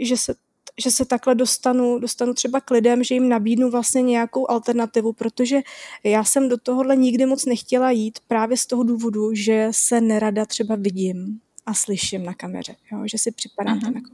že 0.00 0.16
se 0.16 0.34
že 0.78 0.90
se 0.90 1.04
takhle 1.04 1.34
dostanu, 1.34 1.98
dostanu 1.98 2.34
třeba 2.34 2.60
k 2.60 2.70
lidem, 2.70 3.04
že 3.04 3.14
jim 3.14 3.28
nabídnu 3.28 3.70
vlastně 3.70 4.02
nějakou 4.02 4.50
alternativu, 4.50 5.12
protože 5.12 5.60
já 6.04 6.24
jsem 6.24 6.48
do 6.48 6.56
tohohle 6.56 6.96
nikdy 6.96 7.26
moc 7.26 7.44
nechtěla 7.44 7.90
jít 7.90 8.18
právě 8.28 8.56
z 8.56 8.66
toho 8.66 8.82
důvodu, 8.82 9.34
že 9.34 9.68
se 9.70 10.00
nerada 10.00 10.46
třeba 10.46 10.76
vidím 10.76 11.40
a 11.66 11.74
slyším 11.74 12.24
na 12.24 12.34
kameře, 12.34 12.76
jo? 12.92 13.02
že 13.06 13.18
si 13.18 13.32
připadá 13.32 13.74
uh-huh. 13.74 13.94
jako, 13.94 14.10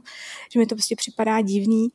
že 0.53 0.59
mi 0.59 0.65
to 0.65 0.75
prostě 0.75 0.95
připadá 0.95 1.41
divný. 1.41 1.87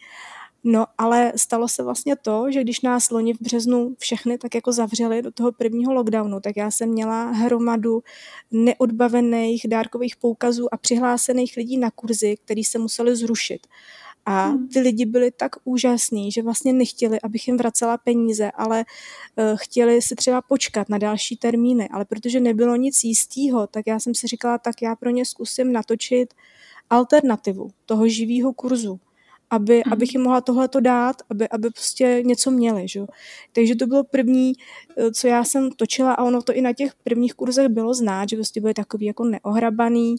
No 0.69 0.87
ale 0.99 1.33
stalo 1.37 1.69
se 1.69 1.83
vlastně 1.83 2.17
to, 2.17 2.47
že 2.51 2.63
když 2.63 2.81
nás 2.81 3.11
loni 3.11 3.35
v 3.35 3.41
březnu 3.41 3.95
všechny 3.99 4.39
tak 4.39 4.55
jako 4.55 4.73
zavřeli 4.73 5.23
do 5.23 5.31
toho 5.33 5.53
prvního 5.53 5.93
lockdownu, 5.93 6.41
tak 6.41 6.57
já 6.57 6.71
jsem 6.71 6.89
měla 6.89 7.31
hromadu 7.31 8.03
neodbavených 8.51 9.67
dárkových 9.69 10.17
poukazů 10.17 10.75
a 10.75 10.77
přihlásených 10.77 11.57
lidí 11.57 11.79
na 11.79 11.91
kurzy, 11.91 12.37
které 12.45 12.63
se 12.65 12.79
museli 12.79 13.17
zrušit. 13.17 13.67
A 14.25 14.47
hmm. 14.47 14.69
ty 14.69 14.81
lidi 14.81 15.07
byli 15.07 15.31
tak 15.31 15.57
úžasní, 15.65 16.33
že 16.33 16.43
vlastně 16.43 16.73
nechtěli, 16.73 17.21
abych 17.21 17.49
jim 17.49 17.57
vracela 17.57 17.99
peníze, 17.99 18.51
ale 18.51 18.85
uh, 18.85 19.45
chtěli 19.57 20.03
si 20.03 20.15
třeba 20.15 20.43
počkat 20.43 20.89
na 20.89 20.99
další 20.99 21.37
termíny. 21.37 21.89
Ale 21.89 22.05
protože 22.05 22.41
nebylo 22.41 22.77
nic 22.77 23.05
jistého, 23.05 23.67
tak 23.67 23.87
já 23.87 24.01
jsem 24.01 24.15
si 24.15 24.27
říkala, 24.27 24.59
tak 24.59 24.83
já 24.83 24.97
pro 24.97 25.11
ně 25.11 25.27
zkusím 25.27 25.73
natočit 25.73 26.35
alternativu 26.91 27.71
toho 27.87 28.09
živého 28.09 28.53
kurzu. 28.53 29.01
Aby, 29.51 29.83
mm. 29.87 29.93
abych 29.93 30.15
jim 30.15 30.23
mohla 30.23 30.41
tohleto 30.41 30.81
dát, 30.81 31.17
aby, 31.31 31.49
aby 31.49 31.71
prostě 31.71 32.23
něco 32.25 32.51
měli. 32.51 32.89
Že? 32.89 33.01
Takže 33.53 33.77
to 33.77 33.87
bylo 33.87 34.05
první, 34.05 34.53
eh, 34.97 35.13
co 35.13 35.27
já 35.29 35.45
jsem 35.45 35.71
točila 35.71 36.13
a 36.13 36.25
ono 36.25 36.43
to 36.43 36.53
i 36.53 36.61
na 36.61 36.73
těch 36.73 36.95
prvních 37.05 37.35
kurzech 37.35 37.69
bylo 37.69 37.95
znát, 37.95 38.29
že 38.29 38.37
prostě 38.37 38.61
byly 38.61 38.75
takový 38.75 39.07
jako 39.07 39.25
neohrabaný, 39.25 40.17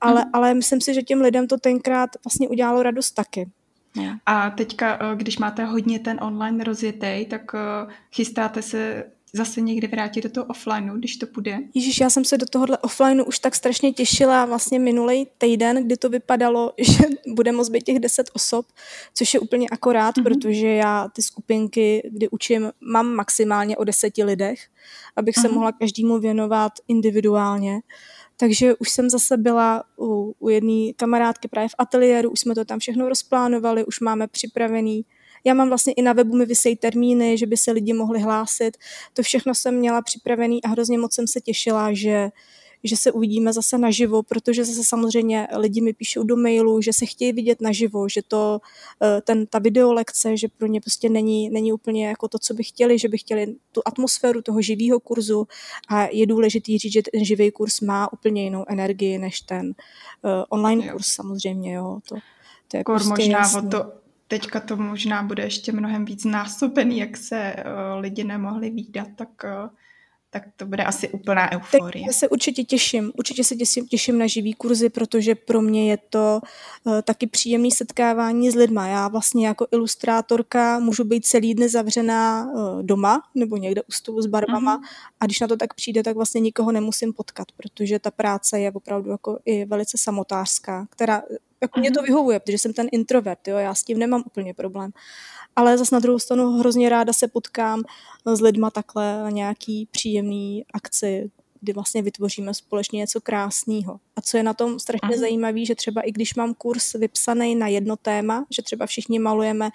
ale, 0.00 0.24
mm. 0.24 0.30
ale 0.32 0.54
myslím 0.54 0.80
si, 0.80 0.94
že 0.94 1.02
těm 1.02 1.20
lidem 1.20 1.46
to 1.46 1.58
tenkrát 1.58 2.10
vlastně 2.24 2.48
udělalo 2.48 2.82
radost 2.82 3.10
taky. 3.10 3.50
No. 3.96 4.18
A 4.26 4.50
teďka, 4.50 4.98
eh, 5.00 5.16
když 5.16 5.38
máte 5.38 5.64
hodně 5.64 5.98
ten 5.98 6.18
online 6.22 6.64
rozjetý, 6.64 7.26
tak 7.26 7.42
eh, 7.54 7.92
chystáte 8.12 8.62
se 8.62 9.04
zase 9.32 9.60
někdy 9.60 9.86
vrátit 9.86 10.24
do 10.24 10.30
toho 10.30 10.46
offlineu, 10.46 10.96
když 10.96 11.16
to 11.16 11.26
půjde? 11.26 11.58
Ježíš, 11.74 12.00
já 12.00 12.10
jsem 12.10 12.24
se 12.24 12.38
do 12.38 12.46
tohohle 12.46 12.78
offlineu 12.78 13.24
už 13.24 13.38
tak 13.38 13.54
strašně 13.54 13.92
těšila 13.92 14.44
vlastně 14.44 14.78
minulý 14.78 15.26
týden, 15.38 15.86
kdy 15.86 15.96
to 15.96 16.08
vypadalo, 16.08 16.72
že 16.78 17.04
bude 17.28 17.52
moct 17.52 17.68
být 17.68 17.84
těch 17.84 17.98
10 17.98 18.30
osob, 18.32 18.66
což 19.14 19.34
je 19.34 19.40
úplně 19.40 19.68
akorát, 19.68 20.16
mm-hmm. 20.16 20.22
protože 20.22 20.66
já 20.66 21.08
ty 21.08 21.22
skupinky, 21.22 22.10
kdy 22.12 22.28
učím, 22.28 22.72
mám 22.80 23.06
maximálně 23.06 23.76
o 23.76 23.84
deseti 23.84 24.24
lidech, 24.24 24.68
abych 25.16 25.34
mm-hmm. 25.34 25.42
se 25.42 25.48
mhm. 25.48 25.54
mohla 25.54 25.72
každému 25.72 26.18
věnovat 26.18 26.72
individuálně. 26.88 27.80
Takže 28.36 28.74
už 28.74 28.90
jsem 28.90 29.10
zase 29.10 29.36
byla 29.36 29.84
u, 29.98 30.34
u 30.38 30.48
jedné 30.48 30.92
kamarádky 30.96 31.48
právě 31.48 31.68
v 31.68 31.74
ateliéru, 31.78 32.30
už 32.30 32.40
jsme 32.40 32.54
to 32.54 32.64
tam 32.64 32.78
všechno 32.78 33.08
rozplánovali, 33.08 33.84
už 33.84 34.00
máme 34.00 34.26
připravený 34.26 35.04
já 35.44 35.54
mám 35.54 35.68
vlastně 35.68 35.92
i 35.92 36.02
na 36.02 36.12
webu 36.12 36.36
mi 36.36 36.46
vysejí 36.46 36.76
termíny, 36.76 37.38
že 37.38 37.46
by 37.46 37.56
se 37.56 37.72
lidi 37.72 37.92
mohli 37.92 38.20
hlásit. 38.20 38.76
To 39.14 39.22
všechno 39.22 39.54
jsem 39.54 39.74
měla 39.74 40.02
připravený 40.02 40.62
a 40.62 40.68
hrozně 40.68 40.98
moc 40.98 41.14
jsem 41.14 41.26
se 41.26 41.40
těšila, 41.40 41.92
že 41.92 42.30
že 42.84 42.96
se 42.96 43.12
uvidíme 43.12 43.52
zase 43.52 43.78
naživo, 43.78 44.22
protože 44.22 44.64
zase 44.64 44.84
samozřejmě 44.84 45.48
lidi 45.56 45.80
mi 45.80 45.92
píšou 45.92 46.22
do 46.22 46.36
mailu, 46.36 46.82
že 46.82 46.92
se 46.92 47.06
chtějí 47.06 47.32
vidět 47.32 47.60
naživo, 47.60 48.08
že 48.08 48.22
to, 48.28 48.60
eh, 49.02 49.20
ten, 49.20 49.46
ta 49.46 49.58
videolekce, 49.58 50.36
že 50.36 50.48
pro 50.48 50.66
ně 50.66 50.80
prostě 50.80 51.08
není, 51.08 51.50
není 51.50 51.72
úplně 51.72 52.08
jako 52.08 52.28
to, 52.28 52.38
co 52.38 52.54
by 52.54 52.64
chtěli, 52.64 52.98
že 52.98 53.08
by 53.08 53.18
chtěli 53.18 53.54
tu 53.72 53.82
atmosféru 53.84 54.42
toho 54.42 54.62
živého 54.62 55.00
kurzu 55.00 55.48
a 55.88 56.06
je 56.12 56.26
důležitý 56.26 56.78
říct, 56.78 56.92
že 56.92 57.02
ten 57.12 57.24
živý 57.24 57.50
kurz 57.50 57.80
má 57.80 58.12
úplně 58.12 58.44
jinou 58.44 58.64
energii 58.68 59.18
než 59.18 59.40
ten 59.40 59.66
uh, 59.66 60.30
online 60.48 60.86
jo. 60.86 60.92
kurz 60.92 61.06
samozřejmě, 61.06 61.74
jo. 61.74 62.00
To, 62.08 62.16
to 62.68 62.76
je 62.76 62.84
Kor 62.84 62.94
prostě 62.94 63.08
možná 63.10 63.38
jasný. 63.38 63.66
o 63.66 63.70
to, 63.70 63.92
teďka 64.30 64.60
to 64.60 64.76
možná 64.76 65.22
bude 65.22 65.42
ještě 65.42 65.72
mnohem 65.72 66.04
víc 66.04 66.24
násobený, 66.24 66.98
jak 66.98 67.16
se 67.16 67.54
uh, 67.56 68.00
lidi 68.00 68.24
nemohli 68.24 68.70
výdat, 68.70 69.08
tak, 69.16 69.28
uh, 69.44 69.70
tak 70.30 70.42
to 70.56 70.66
bude 70.66 70.84
asi 70.84 71.08
úplná 71.08 71.52
euforie. 71.52 72.04
Tak 72.04 72.06
já 72.06 72.12
se 72.12 72.28
určitě 72.28 72.64
těším, 72.64 73.12
určitě 73.18 73.44
se 73.44 73.56
těším, 73.56 73.86
těším 73.86 74.18
na 74.18 74.26
živý 74.26 74.54
kurzy, 74.54 74.88
protože 74.88 75.34
pro 75.34 75.62
mě 75.62 75.90
je 75.90 75.96
to 75.96 76.40
uh, 76.84 77.00
taky 77.02 77.26
příjemné 77.26 77.70
setkávání 77.70 78.50
s 78.50 78.54
lidma. 78.54 78.86
Já 78.86 79.08
vlastně 79.08 79.46
jako 79.46 79.66
ilustrátorka 79.72 80.78
můžu 80.78 81.04
být 81.04 81.26
celý 81.26 81.54
den 81.54 81.68
zavřená 81.68 82.46
uh, 82.46 82.82
doma 82.82 83.22
nebo 83.34 83.56
někde 83.56 83.82
u 83.82 83.92
stolu 83.92 84.22
s 84.22 84.26
barvama 84.26 84.78
mm-hmm. 84.78 85.14
a 85.20 85.26
když 85.26 85.40
na 85.40 85.48
to 85.48 85.56
tak 85.56 85.74
přijde, 85.74 86.02
tak 86.02 86.16
vlastně 86.16 86.40
nikoho 86.40 86.72
nemusím 86.72 87.12
potkat, 87.12 87.46
protože 87.56 87.98
ta 87.98 88.10
práce 88.10 88.60
je 88.60 88.72
opravdu 88.72 89.10
jako 89.10 89.38
i 89.44 89.64
velice 89.64 89.98
samotářská, 89.98 90.86
která 90.90 91.22
jako 91.62 91.80
mě 91.80 91.90
to 91.90 92.00
mhm. 92.00 92.06
vyhovuje, 92.06 92.40
protože 92.40 92.58
jsem 92.58 92.72
ten 92.72 92.88
introvert, 92.92 93.48
jo, 93.48 93.56
já 93.56 93.74
s 93.74 93.82
tím 93.82 93.98
nemám 93.98 94.22
úplně 94.26 94.54
problém. 94.54 94.90
Ale 95.56 95.78
zase 95.78 95.94
na 95.94 95.98
druhou 95.98 96.18
stranu 96.18 96.50
hrozně 96.50 96.88
ráda 96.88 97.12
se 97.12 97.28
potkám 97.28 97.82
s 98.26 98.40
lidma 98.40 98.70
takhle 98.70 99.22
na 99.22 99.30
nějaký 99.30 99.88
příjemný 99.90 100.64
akci, 100.74 101.30
kdy 101.60 101.72
vlastně 101.72 102.02
vytvoříme 102.02 102.54
společně 102.54 102.98
něco 102.98 103.20
krásného. 103.20 104.00
A 104.16 104.20
co 104.20 104.36
je 104.36 104.42
na 104.42 104.54
tom 104.54 104.78
strašně 104.78 105.08
uh-huh. 105.08 105.20
zajímavé, 105.20 105.64
že 105.64 105.74
třeba 105.74 106.00
i 106.00 106.12
když 106.12 106.34
mám 106.34 106.54
kurz 106.54 106.92
vypsaný 106.92 107.54
na 107.54 107.66
jedno 107.66 107.96
téma, 107.96 108.46
že 108.50 108.62
třeba 108.62 108.86
všichni 108.86 109.18
malujeme 109.18 109.70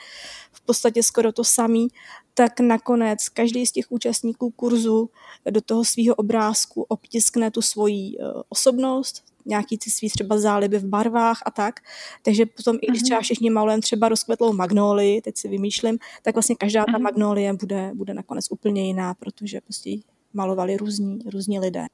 v 0.52 0.62
podstatě 0.62 1.04
skoro 1.04 1.32
to 1.32 1.44
samý, 1.44 1.88
tak 2.34 2.60
nakonec 2.60 3.30
každý 3.30 3.66
z 3.66 3.72
těch 3.72 3.86
účastníků 3.92 4.50
kurzu 4.50 5.10
do 5.50 5.62
toho 5.62 5.86
svého 5.86 6.16
obrázku 6.16 6.82
obtiskne 6.82 7.52
tu 7.52 7.62
svoji 7.62 8.18
uh, 8.18 8.42
osobnost, 8.50 9.24
nějaký 9.46 9.78
ty 9.78 9.90
svý 9.90 10.10
třeba 10.10 10.38
záliby 10.38 10.80
v 10.80 10.86
barvách 10.86 11.40
a 11.46 11.52
tak. 11.52 11.80
Takže 12.22 12.46
potom, 12.46 12.78
i 12.82 12.88
když 12.88 13.02
třeba 13.02 13.18
mhm. 13.18 13.24
všichni 13.24 13.50
malujeme 13.50 13.82
třeba 13.82 14.10
rozkvetlou 14.10 14.54
magnolii, 14.54 15.22
teď 15.22 15.38
si 15.38 15.48
vymýšlím, 15.48 15.98
tak 16.24 16.36
vlastně 16.36 16.56
každá 16.56 16.86
ta 16.86 16.92
mhm. 16.92 17.02
magnolie 17.02 17.54
bude, 17.54 17.92
bude 17.94 18.14
nakonec 18.14 18.46
úplně 18.50 18.88
jiná, 18.88 19.14
protože 19.14 19.62
prostě 19.62 19.90
malovali 20.34 20.78
různí, 20.78 21.20
různí 21.26 21.60
lidé. 21.60 21.86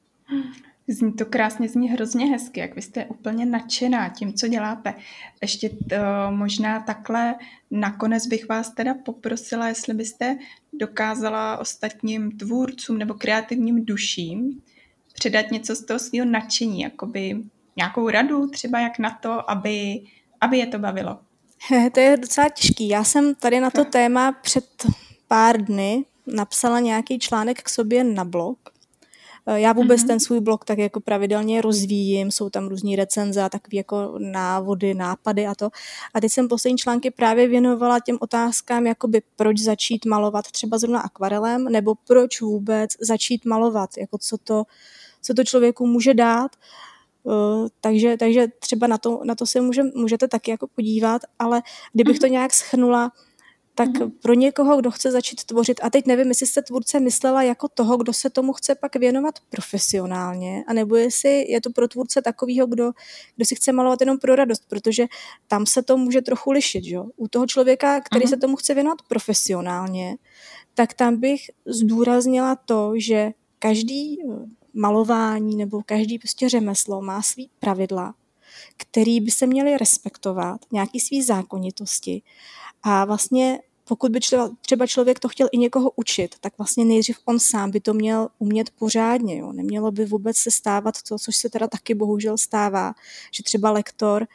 Zní 0.87 1.13
to 1.13 1.25
krásně, 1.25 1.69
zní 1.69 1.89
hrozně 1.89 2.25
hezky, 2.25 2.59
jak 2.59 2.75
vy 2.75 2.81
jste 2.81 3.05
úplně 3.05 3.45
nadšená 3.45 4.09
tím, 4.09 4.33
co 4.33 4.47
děláte. 4.47 4.93
Ještě 5.41 5.69
to, 5.69 5.95
možná 6.29 6.79
takhle 6.79 7.35
nakonec 7.71 8.27
bych 8.27 8.49
vás 8.49 8.69
teda 8.69 8.93
poprosila, 8.93 9.67
jestli 9.67 9.93
byste 9.93 10.37
dokázala 10.73 11.57
ostatním 11.57 12.37
tvůrcům 12.37 12.97
nebo 12.97 13.13
kreativním 13.13 13.85
duším 13.85 14.61
předat 15.13 15.51
něco 15.51 15.75
z 15.75 15.85
toho 15.85 15.99
svého 15.99 16.25
nadšení, 16.25 16.81
jakoby 16.81 17.37
nějakou 17.75 18.09
radu 18.09 18.47
třeba 18.47 18.79
jak 18.79 18.99
na 18.99 19.17
to, 19.21 19.51
aby, 19.51 20.01
aby 20.41 20.57
je 20.57 20.67
to 20.67 20.79
bavilo. 20.79 21.19
To 21.93 21.99
je 21.99 22.17
docela 22.17 22.49
těžký. 22.49 22.89
Já 22.89 23.03
jsem 23.03 23.35
tady 23.35 23.59
na 23.59 23.69
to 23.69 23.85
téma 23.85 24.31
před 24.31 24.65
pár 25.27 25.61
dny 25.61 26.05
napsala 26.27 26.79
nějaký 26.79 27.19
článek 27.19 27.61
k 27.61 27.69
sobě 27.69 28.03
na 28.03 28.25
blog. 28.25 28.57
Já 29.55 29.73
vůbec 29.73 30.01
mm-hmm. 30.01 30.07
ten 30.07 30.19
svůj 30.19 30.39
blog 30.39 30.65
tak 30.65 30.77
jako 30.77 30.99
pravidelně 30.99 31.61
rozvíjím, 31.61 32.31
jsou 32.31 32.49
tam 32.49 32.67
různý 32.67 32.95
recenze 32.95 33.41
a 33.41 33.49
takové 33.49 33.77
jako 33.77 34.15
návody, 34.19 34.93
nápady 34.93 35.47
a 35.47 35.55
to. 35.55 35.69
A 36.13 36.21
teď 36.21 36.31
jsem 36.31 36.47
poslední 36.47 36.77
články 36.77 37.11
právě 37.11 37.47
věnovala 37.47 37.99
těm 37.99 38.17
otázkám, 38.21 38.87
jakoby 38.87 39.21
proč 39.35 39.59
začít 39.59 40.05
malovat 40.05 40.51
třeba 40.51 40.77
zrovna 40.77 40.99
akvarelem, 40.99 41.63
nebo 41.63 41.95
proč 42.07 42.41
vůbec 42.41 42.91
začít 42.99 43.45
malovat, 43.45 43.89
jako 43.97 44.17
co 44.17 44.37
to, 44.37 44.63
co 45.21 45.33
to 45.33 45.43
člověku 45.43 45.87
může 45.87 46.13
dát. 46.13 46.51
Uh, 47.23 47.67
takže, 47.81 48.17
takže 48.17 48.47
třeba 48.59 48.87
na 48.87 48.97
to, 48.97 49.21
na 49.23 49.35
to 49.35 49.45
se 49.45 49.61
může, 49.61 49.83
můžete 49.83 50.27
taky 50.27 50.51
jako 50.51 50.67
podívat, 50.67 51.21
ale 51.39 51.61
kdybych 51.93 52.19
to 52.19 52.25
mhm. 52.25 52.31
nějak 52.31 52.53
schrnula, 52.53 53.11
tak 53.75 53.89
mm-hmm. 53.89 54.11
pro 54.21 54.33
někoho, 54.33 54.77
kdo 54.77 54.91
chce 54.91 55.11
začít 55.11 55.43
tvořit, 55.43 55.79
a 55.83 55.89
teď 55.89 56.05
nevím, 56.05 56.27
jestli 56.27 56.47
jste 56.47 56.61
tvůrce 56.61 56.99
myslela 56.99 57.43
jako 57.43 57.67
toho, 57.67 57.97
kdo 57.97 58.13
se 58.13 58.29
tomu 58.29 58.53
chce 58.53 58.75
pak 58.75 58.95
věnovat 58.95 59.35
profesionálně, 59.49 60.63
anebo 60.67 60.95
jestli 60.95 61.51
je 61.51 61.61
to 61.61 61.69
pro 61.69 61.87
tvůrce 61.87 62.21
takového, 62.21 62.67
kdo, 62.67 62.91
kdo 63.35 63.45
si 63.45 63.55
chce 63.55 63.71
malovat 63.71 64.01
jenom 64.01 64.17
pro 64.19 64.35
radost, 64.35 64.63
protože 64.67 65.05
tam 65.47 65.65
se 65.65 65.83
to 65.83 65.97
může 65.97 66.21
trochu 66.21 66.51
lišit. 66.51 66.83
Že? 66.83 66.99
U 67.15 67.27
toho 67.27 67.47
člověka, 67.47 68.01
který 68.01 68.25
mm-hmm. 68.25 68.29
se 68.29 68.37
tomu 68.37 68.55
chce 68.55 68.73
věnovat 68.73 69.01
profesionálně, 69.07 70.17
tak 70.73 70.93
tam 70.93 71.19
bych 71.19 71.41
zdůraznila 71.65 72.55
to, 72.55 72.93
že 72.95 73.31
každý 73.59 74.17
malování 74.73 75.55
nebo 75.55 75.81
každý 75.85 76.19
prostě 76.19 76.49
řemeslo 76.49 77.01
má 77.01 77.21
svý 77.21 77.49
pravidla, 77.59 78.13
který 78.77 79.19
by 79.19 79.31
se 79.31 79.47
měly 79.47 79.77
respektovat, 79.77 80.61
nějaký 80.71 80.99
svý 80.99 81.23
zákonitosti 81.23 82.21
a 82.83 83.05
vlastně 83.05 83.59
pokud 83.83 84.11
by 84.11 84.19
třeba 84.61 84.87
člověk 84.87 85.19
to 85.19 85.29
chtěl 85.29 85.49
i 85.51 85.57
někoho 85.57 85.91
učit, 85.95 86.35
tak 86.41 86.57
vlastně 86.57 86.85
nejdřív 86.85 87.17
on 87.25 87.39
sám 87.39 87.71
by 87.71 87.79
to 87.79 87.93
měl 87.93 88.27
umět 88.39 88.69
pořádně. 88.69 89.37
Jo. 89.37 89.51
Nemělo 89.53 89.91
by 89.91 90.05
vůbec 90.05 90.37
se 90.37 90.51
stávat 90.51 91.01
to, 91.07 91.19
což 91.19 91.35
se 91.35 91.49
teda 91.49 91.67
taky 91.67 91.95
bohužel 91.95 92.37
stává, 92.37 92.93
že 93.31 93.43
třeba 93.43 93.71
lektor 93.71 94.27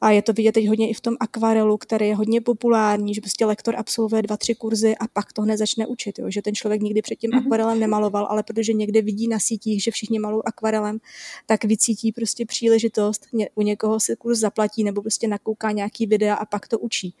a 0.00 0.10
je 0.10 0.22
to 0.22 0.32
vidět 0.32 0.52
teď 0.52 0.68
hodně 0.68 0.90
i 0.90 0.94
v 0.94 1.00
tom 1.00 1.16
akvarelu, 1.20 1.76
který 1.76 2.08
je 2.08 2.14
hodně 2.14 2.40
populární, 2.40 3.14
že 3.14 3.20
prostě 3.20 3.46
lektor 3.46 3.76
absolvuje 3.76 4.22
dva, 4.22 4.36
tři 4.36 4.54
kurzy 4.54 4.96
a 4.96 5.08
pak 5.12 5.32
to 5.32 5.42
hned 5.42 5.56
začne 5.56 5.86
učit. 5.86 6.18
Jo? 6.18 6.30
Že 6.30 6.42
ten 6.42 6.54
člověk 6.54 6.82
nikdy 6.82 7.02
předtím 7.02 7.30
mm-hmm. 7.30 7.38
akvarelem 7.38 7.80
nemaloval, 7.80 8.26
ale 8.30 8.42
protože 8.42 8.72
někde 8.72 9.02
vidí 9.02 9.28
na 9.28 9.38
sítích, 9.38 9.82
že 9.82 9.90
všichni 9.90 10.18
malují 10.18 10.42
akvarelem, 10.44 10.98
tak 11.46 11.64
vycítí 11.64 12.12
prostě 12.12 12.46
příležitost, 12.46 13.26
u 13.54 13.62
někoho 13.62 14.00
si 14.00 14.16
kurz 14.16 14.38
zaplatí 14.38 14.84
nebo 14.84 15.02
prostě 15.02 15.28
nakouká 15.28 15.70
nějaký 15.70 16.06
videa 16.06 16.34
a 16.34 16.44
pak 16.44 16.68
to 16.68 16.78
učí. 16.78 17.14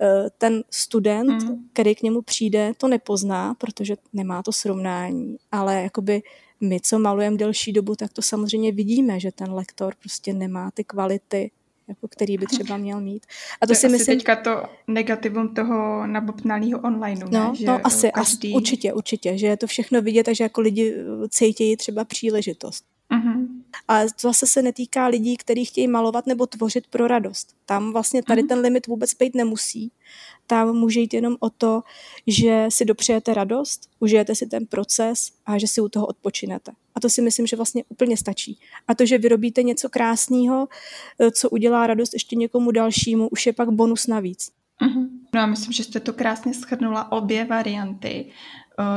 Eh, 0.00 0.30
ten 0.38 0.64
student, 0.70 1.42
mm-hmm. 1.42 1.58
který 1.72 1.94
k 1.94 2.02
němu 2.02 2.22
přijde, 2.22 2.72
to 2.76 2.88
nepozná, 2.88 3.54
protože 3.54 3.96
nemá 4.12 4.42
to 4.42 4.52
srovnání, 4.52 5.36
ale 5.52 5.82
jakoby 5.82 6.22
my, 6.60 6.80
co 6.80 6.98
malujeme 6.98 7.36
delší 7.36 7.72
dobu, 7.72 7.96
tak 7.96 8.12
to 8.12 8.22
samozřejmě 8.22 8.72
vidíme, 8.72 9.20
že 9.20 9.32
ten 9.32 9.52
lektor 9.52 9.94
prostě 10.00 10.32
nemá 10.32 10.70
ty 10.70 10.84
kvality, 10.84 11.50
jako 11.88 12.08
který 12.08 12.38
by 12.38 12.46
třeba 12.46 12.76
měl 12.86 13.00
mít. 13.00 13.26
A 13.60 13.66
to, 13.66 13.72
to 13.72 13.74
si 13.74 13.88
myslím... 13.88 14.18
teďka 14.18 14.36
to 14.36 14.62
negativum 14.86 15.54
toho 15.54 16.06
nabobnalého 16.06 16.80
online, 16.80 17.20
no, 17.30 17.48
ne? 17.48 17.56
Že 17.56 17.66
no 17.66 17.80
asi, 17.84 18.10
každý... 18.14 18.48
asi, 18.48 18.54
určitě, 18.54 18.92
určitě, 18.92 19.38
že 19.38 19.46
je 19.46 19.56
to 19.56 19.66
všechno 19.66 20.02
vidět, 20.02 20.24
takže 20.24 20.44
jako 20.44 20.60
lidi 20.60 20.94
cítějí 21.28 21.76
třeba 21.76 22.04
příležitost. 22.04 22.84
To 23.86 24.28
zase 24.28 24.46
se 24.46 24.62
netýká 24.62 25.06
lidí, 25.06 25.36
kteří 25.36 25.64
chtějí 25.64 25.88
malovat 25.88 26.26
nebo 26.26 26.46
tvořit 26.46 26.86
pro 26.86 27.08
radost. 27.08 27.56
Tam 27.66 27.92
vlastně 27.92 28.22
tady 28.22 28.42
mhm. 28.42 28.48
ten 28.48 28.58
limit 28.58 28.86
vůbec 28.86 29.14
být 29.14 29.34
nemusí. 29.34 29.92
Tam 30.46 30.72
může 30.76 31.00
jít 31.00 31.14
jenom 31.14 31.36
o 31.40 31.50
to, 31.50 31.82
že 32.26 32.66
si 32.68 32.84
dopřejete 32.84 33.34
radost, 33.34 33.90
užijete 34.00 34.34
si 34.34 34.46
ten 34.46 34.66
proces 34.66 35.32
a 35.46 35.58
že 35.58 35.66
si 35.66 35.80
u 35.80 35.88
toho 35.88 36.06
odpočinete. 36.06 36.72
A 36.94 37.00
to 37.00 37.10
si 37.10 37.22
myslím, 37.22 37.46
že 37.46 37.56
vlastně 37.56 37.84
úplně 37.88 38.16
stačí. 38.16 38.58
A 38.88 38.94
to, 38.94 39.06
že 39.06 39.18
vyrobíte 39.18 39.62
něco 39.62 39.88
krásného, 39.88 40.68
co 41.32 41.50
udělá 41.50 41.86
radost 41.86 42.12
ještě 42.12 42.36
někomu 42.36 42.70
dalšímu, 42.70 43.28
už 43.28 43.46
je 43.46 43.52
pak 43.52 43.70
bonus 43.70 44.06
navíc. 44.06 44.50
Uh-huh. 44.82 45.08
No 45.34 45.40
a 45.40 45.46
myslím, 45.46 45.72
že 45.72 45.84
jste 45.84 46.00
to 46.00 46.12
krásně 46.12 46.54
schrnula 46.54 47.12
obě 47.12 47.44
varianty. 47.44 48.30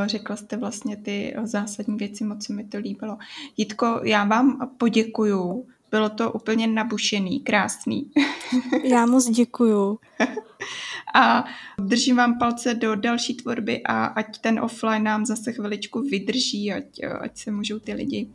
Řekla 0.05 0.35
jste 0.35 0.57
vlastně 0.57 0.97
ty 0.97 1.35
zásadní 1.43 1.97
věci, 1.97 2.23
moc 2.23 2.45
se 2.45 2.53
mi 2.53 2.63
to 2.63 2.77
líbilo. 2.77 3.17
Jitko, 3.57 4.01
já 4.03 4.23
vám 4.23 4.71
poděkuju. 4.77 5.67
Bylo 5.91 6.09
to 6.09 6.31
úplně 6.31 6.67
nabušený, 6.67 7.39
krásný. 7.39 8.11
Já 8.83 9.05
moc 9.05 9.29
děkuju. 9.29 9.99
A 11.15 11.45
držím 11.81 12.15
vám 12.15 12.39
palce 12.39 12.73
do 12.73 12.95
další 12.95 13.33
tvorby 13.33 13.83
a 13.83 14.05
ať 14.05 14.37
ten 14.37 14.59
offline 14.59 15.03
nám 15.03 15.25
zase 15.25 15.51
chviličku 15.51 16.01
vydrží, 16.01 16.73
ať, 16.73 16.85
ať 17.21 17.37
se 17.37 17.51
můžou 17.51 17.79
ty 17.79 17.93
lidi 17.93 18.29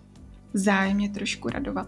zájemně 0.55 1.09
trošku 1.09 1.49
radovat. 1.49 1.87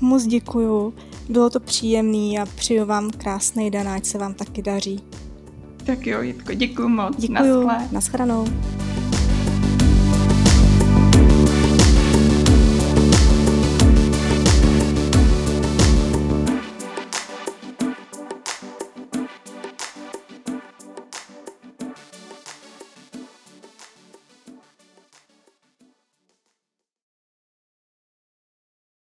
Moc 0.00 0.26
děkuju, 0.26 0.94
bylo 1.28 1.50
to 1.50 1.60
příjemný 1.60 2.38
a 2.38 2.46
přeju 2.46 2.86
vám 2.86 3.10
krásný 3.10 3.70
den, 3.70 3.88
ať 3.88 4.04
se 4.04 4.18
vám 4.18 4.34
taky 4.34 4.62
daří. 4.62 5.00
Tak 5.86 6.06
jo, 6.06 6.22
Jitko, 6.22 6.54
děkuju 6.54 6.88
moc. 6.88 7.16
Děkuju, 7.16 7.68
naschledanou. 7.92 8.46